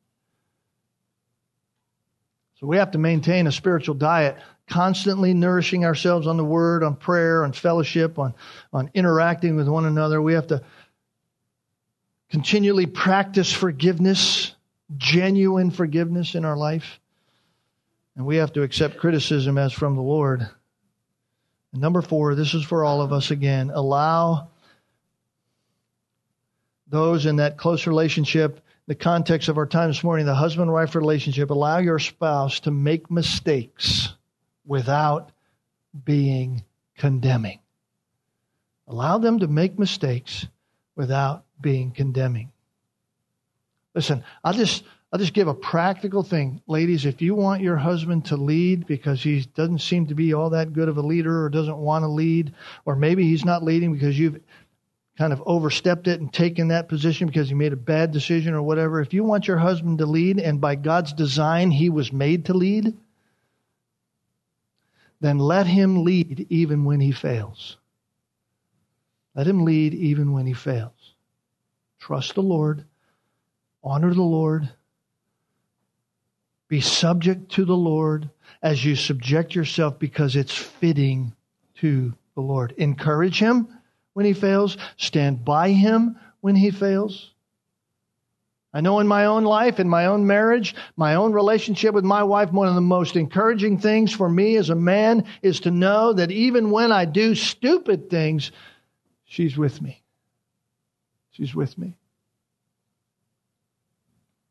So 2.61 2.69
we 2.69 2.77
have 2.77 2.93
to 2.93 2.99
maintain 2.99 3.49
a 3.49 3.53
spiritual 3.53 3.97
diet, 3.97 4.37
constantly 4.69 5.35
nourishing 5.35 5.85
ourselves 5.85 6.29
on 6.29 6.37
the 6.37 6.45
word, 6.45 6.85
on 6.85 6.95
prayer, 6.95 7.43
on 7.43 7.53
fellowship, 7.53 8.21
on, 8.21 8.33
on 8.73 8.89
interacting 8.95 9.57
with 9.57 9.67
one 9.67 9.87
another. 9.87 10.23
We 10.23 10.35
have 10.35 10.47
to 10.47 10.63
continually 12.33 12.87
practice 12.87 13.53
forgiveness, 13.53 14.55
genuine 14.97 15.71
forgiveness 15.71 16.35
in 16.35 16.47
our 16.47 16.57
life. 16.57 16.99
And 18.17 18.25
we 18.25 18.37
have 18.37 18.55
to 18.55 18.63
accept 18.63 18.97
criticism 18.97 19.59
as 19.59 19.75
from 19.75 19.97
the 19.97 20.03
Lord. 20.03 20.41
And 20.41 21.83
number 21.83 22.01
four, 22.01 22.35
this 22.35 22.55
is 22.55 22.65
for 22.65 22.85
all 22.85 23.03
of 23.03 23.13
us 23.13 23.31
again. 23.31 23.71
Allow 23.71 24.49
those 26.89 27.27
in 27.27 27.37
that 27.37 27.59
close 27.59 27.87
relationship, 27.87 28.61
the 28.87 28.95
context 28.95 29.51
of 29.51 29.59
our 29.59 29.67
time 29.67 29.91
this 29.91 30.03
morning, 30.03 30.25
the 30.25 30.35
husband 30.35 30.73
wife 30.73 30.95
relationship, 30.95 31.51
allow 31.51 31.79
your 31.79 31.99
spouse 31.99 32.61
to 32.61 32.71
make 32.71 33.11
mistakes 33.11 34.09
without 34.65 35.33
being 36.03 36.65
condemning. 36.97 37.59
Allow 38.89 39.19
them 39.19 39.41
to 39.41 39.49
make 39.49 39.79
mistakes 39.79 40.47
without 40.97 41.45
being 41.63 41.93
condemning. 41.93 42.53
Listen, 43.95 44.25
I'll 44.43 44.53
just 44.53 44.85
I'll 45.13 45.19
just 45.19 45.35
give 45.35 45.49
a 45.49 45.55
practical 45.55 46.23
thing. 46.23 46.63
Ladies, 46.67 47.05
if 47.05 47.21
you 47.21 47.35
want 47.35 47.63
your 47.63 47.77
husband 47.77 48.25
to 48.27 48.37
lead 48.37 48.87
because 48.87 49.23
he 49.23 49.43
doesn't 49.55 49.81
seem 49.81 50.07
to 50.07 50.15
be 50.15 50.33
all 50.33 50.51
that 50.51 50.73
good 50.73 50.89
of 50.89 50.97
a 50.97 51.03
leader 51.03 51.45
or 51.45 51.51
doesn't 51.51 51.77
want 51.77 52.03
to 52.03 52.09
lead, 52.09 52.55
or 52.87 52.97
maybe 52.97 53.25
he's 53.25 53.45
not 53.45 53.63
leading 53.63 53.93
because 53.93 54.19
you've 54.19 54.41
kind 55.19 55.35
of 55.35 55.43
overstepped 55.45 56.09
it 56.09 56.21
and 56.21 56.33
taken 56.33 56.69
that 56.69 56.89
position 56.89 57.27
because 57.27 57.49
he 57.49 57.55
made 57.55 57.75
a 57.75 57.77
bad 57.77 58.11
decision 58.11 58.55
or 58.55 58.63
whatever. 58.63 59.01
If 59.01 59.13
you 59.13 59.23
want 59.23 59.47
your 59.47 59.59
husband 59.59 59.99
to 59.99 60.07
lead 60.07 60.39
and 60.39 60.61
by 60.61 60.77
God's 60.77 61.13
design 61.13 61.71
he 61.71 61.91
was 61.91 62.11
made 62.11 62.47
to 62.47 62.55
lead, 62.55 62.97
then 65.21 65.39
let 65.39 65.67
him 65.67 66.05
lead 66.05 66.47
even 66.49 66.85
when 66.85 67.01
he 67.01 67.13
fails. 67.13 67.77
Let 69.35 69.47
him 69.47 69.65
lead 69.65 69.93
even 69.93 70.33
when 70.33 70.47
he 70.47 70.55
fails. 70.55 71.02
Trust 72.03 72.35
the 72.35 72.43
Lord. 72.43 72.85
Honor 73.85 74.13
the 74.13 74.23
Lord. 74.23 74.69
Be 76.67 76.81
subject 76.81 77.53
to 77.53 77.65
the 77.65 77.77
Lord 77.77 78.29
as 78.61 78.85
you 78.85 78.97
subject 78.97 79.55
yourself 79.55 80.01
because 80.01 80.35
it's 80.35 80.53
fitting 80.53 81.33
to 81.77 82.13
the 82.35 82.41
Lord. 82.41 82.75
Encourage 82.77 83.39
him 83.39 83.69
when 84.15 84.27
he 84.27 84.33
fails. 84.33 84.77
Stand 84.97 85.45
by 85.45 85.71
him 85.71 86.19
when 86.41 86.57
he 86.57 86.73
fails. 86.73 87.31
I 88.75 88.81
know 88.81 88.99
in 88.99 89.07
my 89.07 89.27
own 89.27 89.45
life, 89.45 89.79
in 89.79 89.89
my 89.89 90.07
own 90.07 90.27
marriage, 90.27 90.75
my 90.97 91.15
own 91.15 91.33
relationship 91.33 91.95
with 91.95 92.05
my 92.05 92.25
wife, 92.25 92.51
one 92.51 92.67
of 92.67 92.75
the 92.75 92.81
most 92.81 93.15
encouraging 93.15 93.79
things 93.79 94.13
for 94.13 94.29
me 94.29 94.57
as 94.57 94.71
a 94.71 94.75
man 94.75 95.25
is 95.41 95.61
to 95.61 95.71
know 95.71 96.15
that 96.15 96.33
even 96.33 96.73
when 96.73 96.91
I 96.91 97.05
do 97.05 97.37
stupid 97.37 98.11
things, 98.11 98.51
she's 99.25 99.57
with 99.57 99.81
me. 99.81 100.02
She's 101.33 101.55
with 101.55 101.77
me. 101.77 101.97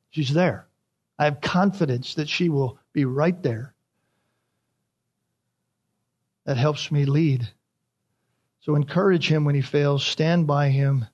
She's 0.09 0.33
there. 0.33 0.67
I 1.17 1.25
have 1.25 1.41
confidence 1.41 2.15
that 2.15 2.27
she 2.27 2.49
will 2.49 2.77
be 2.93 3.05
right 3.05 3.41
there. 3.41 3.73
That 6.45 6.57
helps 6.57 6.91
me 6.91 7.05
lead. 7.05 7.47
So 8.61 8.75
encourage 8.75 9.27
him 9.27 9.45
when 9.45 9.55
he 9.55 9.61
fails, 9.61 10.05
stand 10.05 10.47
by 10.47 10.69
him, 10.69 11.05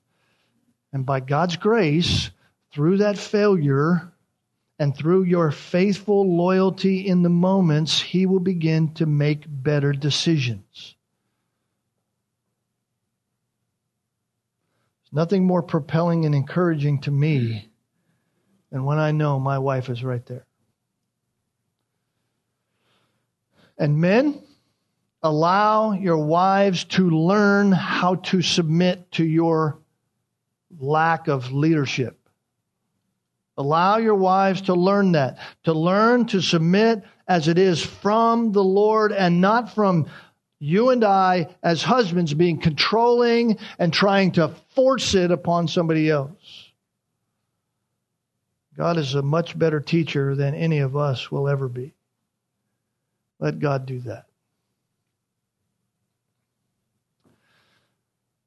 and 0.92 1.06
by 1.06 1.20
God's 1.20 1.56
grace, 1.56 2.30
through 2.72 2.98
that 2.98 3.18
failure 3.18 4.12
and 4.78 4.96
through 4.96 5.24
your 5.24 5.50
faithful 5.50 6.36
loyalty 6.36 7.06
in 7.06 7.22
the 7.22 7.28
moments, 7.28 8.00
he 8.00 8.26
will 8.26 8.40
begin 8.40 8.94
to 8.94 9.06
make 9.06 9.44
better 9.46 9.92
decisions. 9.92 10.94
Nothing 15.12 15.46
more 15.46 15.62
propelling 15.62 16.24
and 16.24 16.34
encouraging 16.34 17.00
to 17.02 17.10
me 17.10 17.50
hmm. 17.50 17.66
than 18.70 18.84
when 18.84 18.98
I 18.98 19.12
know 19.12 19.38
my 19.38 19.58
wife 19.58 19.88
is 19.88 20.04
right 20.04 20.24
there. 20.26 20.46
And 23.78 23.98
men, 23.98 24.42
allow 25.22 25.92
your 25.92 26.18
wives 26.18 26.84
to 26.84 27.08
learn 27.08 27.72
how 27.72 28.16
to 28.16 28.42
submit 28.42 29.10
to 29.12 29.24
your 29.24 29.78
lack 30.78 31.28
of 31.28 31.52
leadership. 31.52 32.18
Allow 33.56 33.96
your 33.96 34.14
wives 34.14 34.62
to 34.62 34.74
learn 34.74 35.12
that, 35.12 35.38
to 35.64 35.72
learn 35.72 36.26
to 36.26 36.40
submit 36.40 37.02
as 37.26 37.48
it 37.48 37.58
is 37.58 37.84
from 37.84 38.52
the 38.52 38.62
Lord 38.62 39.12
and 39.12 39.40
not 39.40 39.74
from 39.74 40.06
you 40.60 40.90
and 40.90 41.04
I, 41.04 41.54
as 41.62 41.82
husbands, 41.82 42.34
being 42.34 42.58
controlling 42.58 43.58
and 43.78 43.92
trying 43.92 44.32
to 44.32 44.54
force 44.78 45.16
it 45.16 45.32
upon 45.32 45.66
somebody 45.66 46.08
else. 46.08 46.70
God 48.76 48.96
is 48.96 49.16
a 49.16 49.22
much 49.22 49.58
better 49.58 49.80
teacher 49.80 50.36
than 50.36 50.54
any 50.54 50.78
of 50.78 50.96
us 50.96 51.32
will 51.32 51.48
ever 51.48 51.68
be. 51.68 51.94
Let 53.40 53.58
God 53.58 53.86
do 53.86 53.98
that. 54.02 54.26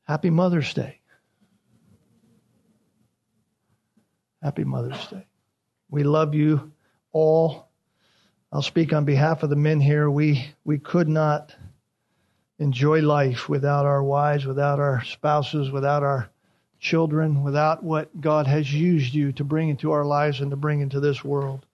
Happy 0.06 0.30
Mother's 0.30 0.74
Day. 0.74 1.02
Happy 4.42 4.64
Mother's 4.64 5.06
Day. 5.08 5.28
We 5.90 6.04
love 6.04 6.34
you 6.34 6.72
all. 7.12 7.68
I'll 8.54 8.62
speak 8.62 8.94
on 8.94 9.04
behalf 9.04 9.44
of 9.44 9.50
the 9.50 9.58
men 9.58 9.82
here. 9.82 10.10
We, 10.10 10.46
we 10.64 10.80
could 10.80 11.10
not 11.10 11.54
enjoy 12.62 13.02
life 13.02 13.50
without 13.50 13.88
our 13.88 14.04
wives, 14.04 14.46
without 14.46 14.80
our 14.80 15.04
spouses, 15.04 15.72
without 15.72 16.04
our 16.04 16.30
children, 16.80 17.44
without 17.44 17.84
what 17.84 18.22
God 18.22 18.46
has 18.46 18.72
used 18.72 19.16
you 19.16 19.32
to 19.34 19.44
bring 19.44 19.70
into 19.70 19.92
our 19.92 20.06
lives 20.06 20.42
and 20.42 20.52
to 20.52 20.56
bring 20.56 20.80
into 20.80 21.00
this 21.00 21.24
world. 21.24 21.66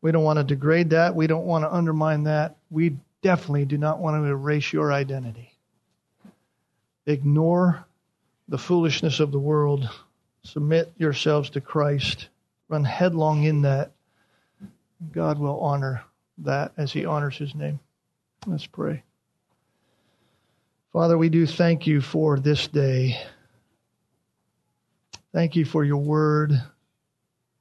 We 0.00 0.12
don't 0.12 0.22
want 0.22 0.38
to 0.38 0.44
degrade 0.44 0.90
that. 0.90 1.16
We 1.16 1.26
don't 1.26 1.46
want 1.46 1.64
to 1.64 1.74
undermine 1.74 2.22
that. 2.24 2.56
We 2.70 2.96
definitely 3.22 3.64
do 3.64 3.76
not 3.76 3.98
want 3.98 4.22
to 4.22 4.28
erase 4.28 4.72
your 4.72 4.92
identity. 4.92 5.52
Ignore 7.04 7.84
the 8.48 8.58
foolishness 8.58 9.18
of 9.18 9.32
the 9.32 9.40
world. 9.40 9.90
Submit 10.44 10.92
yourselves 10.96 11.50
to 11.50 11.60
Christ. 11.60 12.28
Run 12.68 12.84
headlong 12.84 13.42
in 13.42 13.62
that. 13.62 13.90
God 15.10 15.40
will 15.40 15.58
honor 15.58 16.04
that 16.38 16.70
as 16.76 16.92
he 16.92 17.04
honors 17.04 17.36
his 17.36 17.52
name. 17.56 17.80
Let's 18.46 18.66
pray. 18.66 19.02
Father, 20.98 21.16
we 21.16 21.28
do 21.28 21.46
thank 21.46 21.86
you 21.86 22.00
for 22.00 22.40
this 22.40 22.66
day. 22.66 23.16
Thank 25.32 25.54
you 25.54 25.64
for 25.64 25.84
your 25.84 25.98
word, 25.98 26.60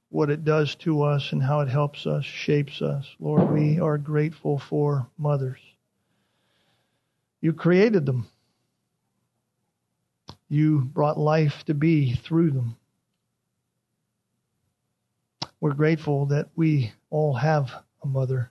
what 0.09 0.31
it 0.31 0.43
does 0.43 0.73
to 0.77 1.03
us, 1.03 1.31
and 1.33 1.43
how 1.43 1.59
it 1.59 1.69
helps 1.69 2.07
us, 2.07 2.25
shapes 2.25 2.81
us. 2.81 3.05
Lord, 3.19 3.51
we 3.51 3.79
are 3.79 3.99
grateful 3.99 4.57
for 4.57 5.07
mothers. 5.19 5.59
You 7.39 7.53
created 7.53 8.07
them, 8.07 8.25
you 10.49 10.79
brought 10.79 11.19
life 11.19 11.63
to 11.65 11.75
be 11.75 12.15
through 12.15 12.49
them. 12.49 12.75
We're 15.59 15.75
grateful 15.75 16.25
that 16.25 16.49
we 16.55 16.91
all 17.11 17.35
have 17.35 17.71
a 18.01 18.07
mother. 18.07 18.49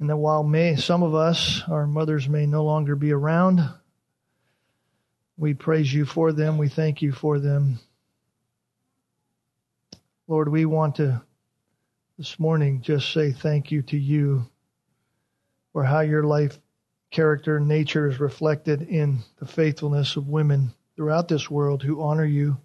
And 0.00 0.08
that 0.08 0.16
while 0.16 0.42
may 0.42 0.76
some 0.76 1.02
of 1.02 1.14
us, 1.14 1.62
our 1.68 1.86
mothers 1.86 2.26
may 2.26 2.46
no 2.46 2.64
longer 2.64 2.96
be 2.96 3.12
around, 3.12 3.60
we 5.36 5.54
praise 5.54 5.92
you 5.92 6.04
for 6.04 6.32
them. 6.32 6.58
We 6.58 6.68
thank 6.68 7.02
you 7.02 7.12
for 7.12 7.38
them. 7.38 7.78
Lord, 10.26 10.48
we 10.48 10.64
want 10.64 10.96
to 10.96 11.22
this 12.18 12.38
morning 12.38 12.82
just 12.82 13.12
say 13.12 13.32
thank 13.32 13.70
you 13.70 13.82
to 13.82 13.96
you 13.96 14.46
for 15.72 15.82
how 15.82 16.00
your 16.00 16.24
life, 16.24 16.58
character, 17.10 17.58
nature 17.58 18.08
is 18.08 18.20
reflected 18.20 18.82
in 18.82 19.20
the 19.38 19.46
faithfulness 19.46 20.16
of 20.16 20.28
women 20.28 20.72
throughout 20.96 21.28
this 21.28 21.50
world 21.50 21.82
who 21.82 22.02
honor 22.02 22.24
you 22.24 22.58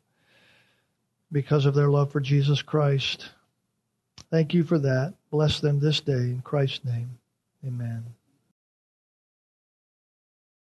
because 1.32 1.66
of 1.66 1.76
their 1.76 1.90
love 1.90 2.12
for 2.12 2.20
Jesus 2.20 2.62
Christ. 2.62 3.30
Thank 4.30 4.54
you 4.54 4.64
for 4.64 4.80
that. 4.80 5.14
Bless 5.32 5.60
them 5.60 5.80
this 5.80 6.02
day 6.02 6.14
in 6.14 6.42
Christ's 6.42 6.84
name. 6.84 7.18
Amen. 7.66 8.16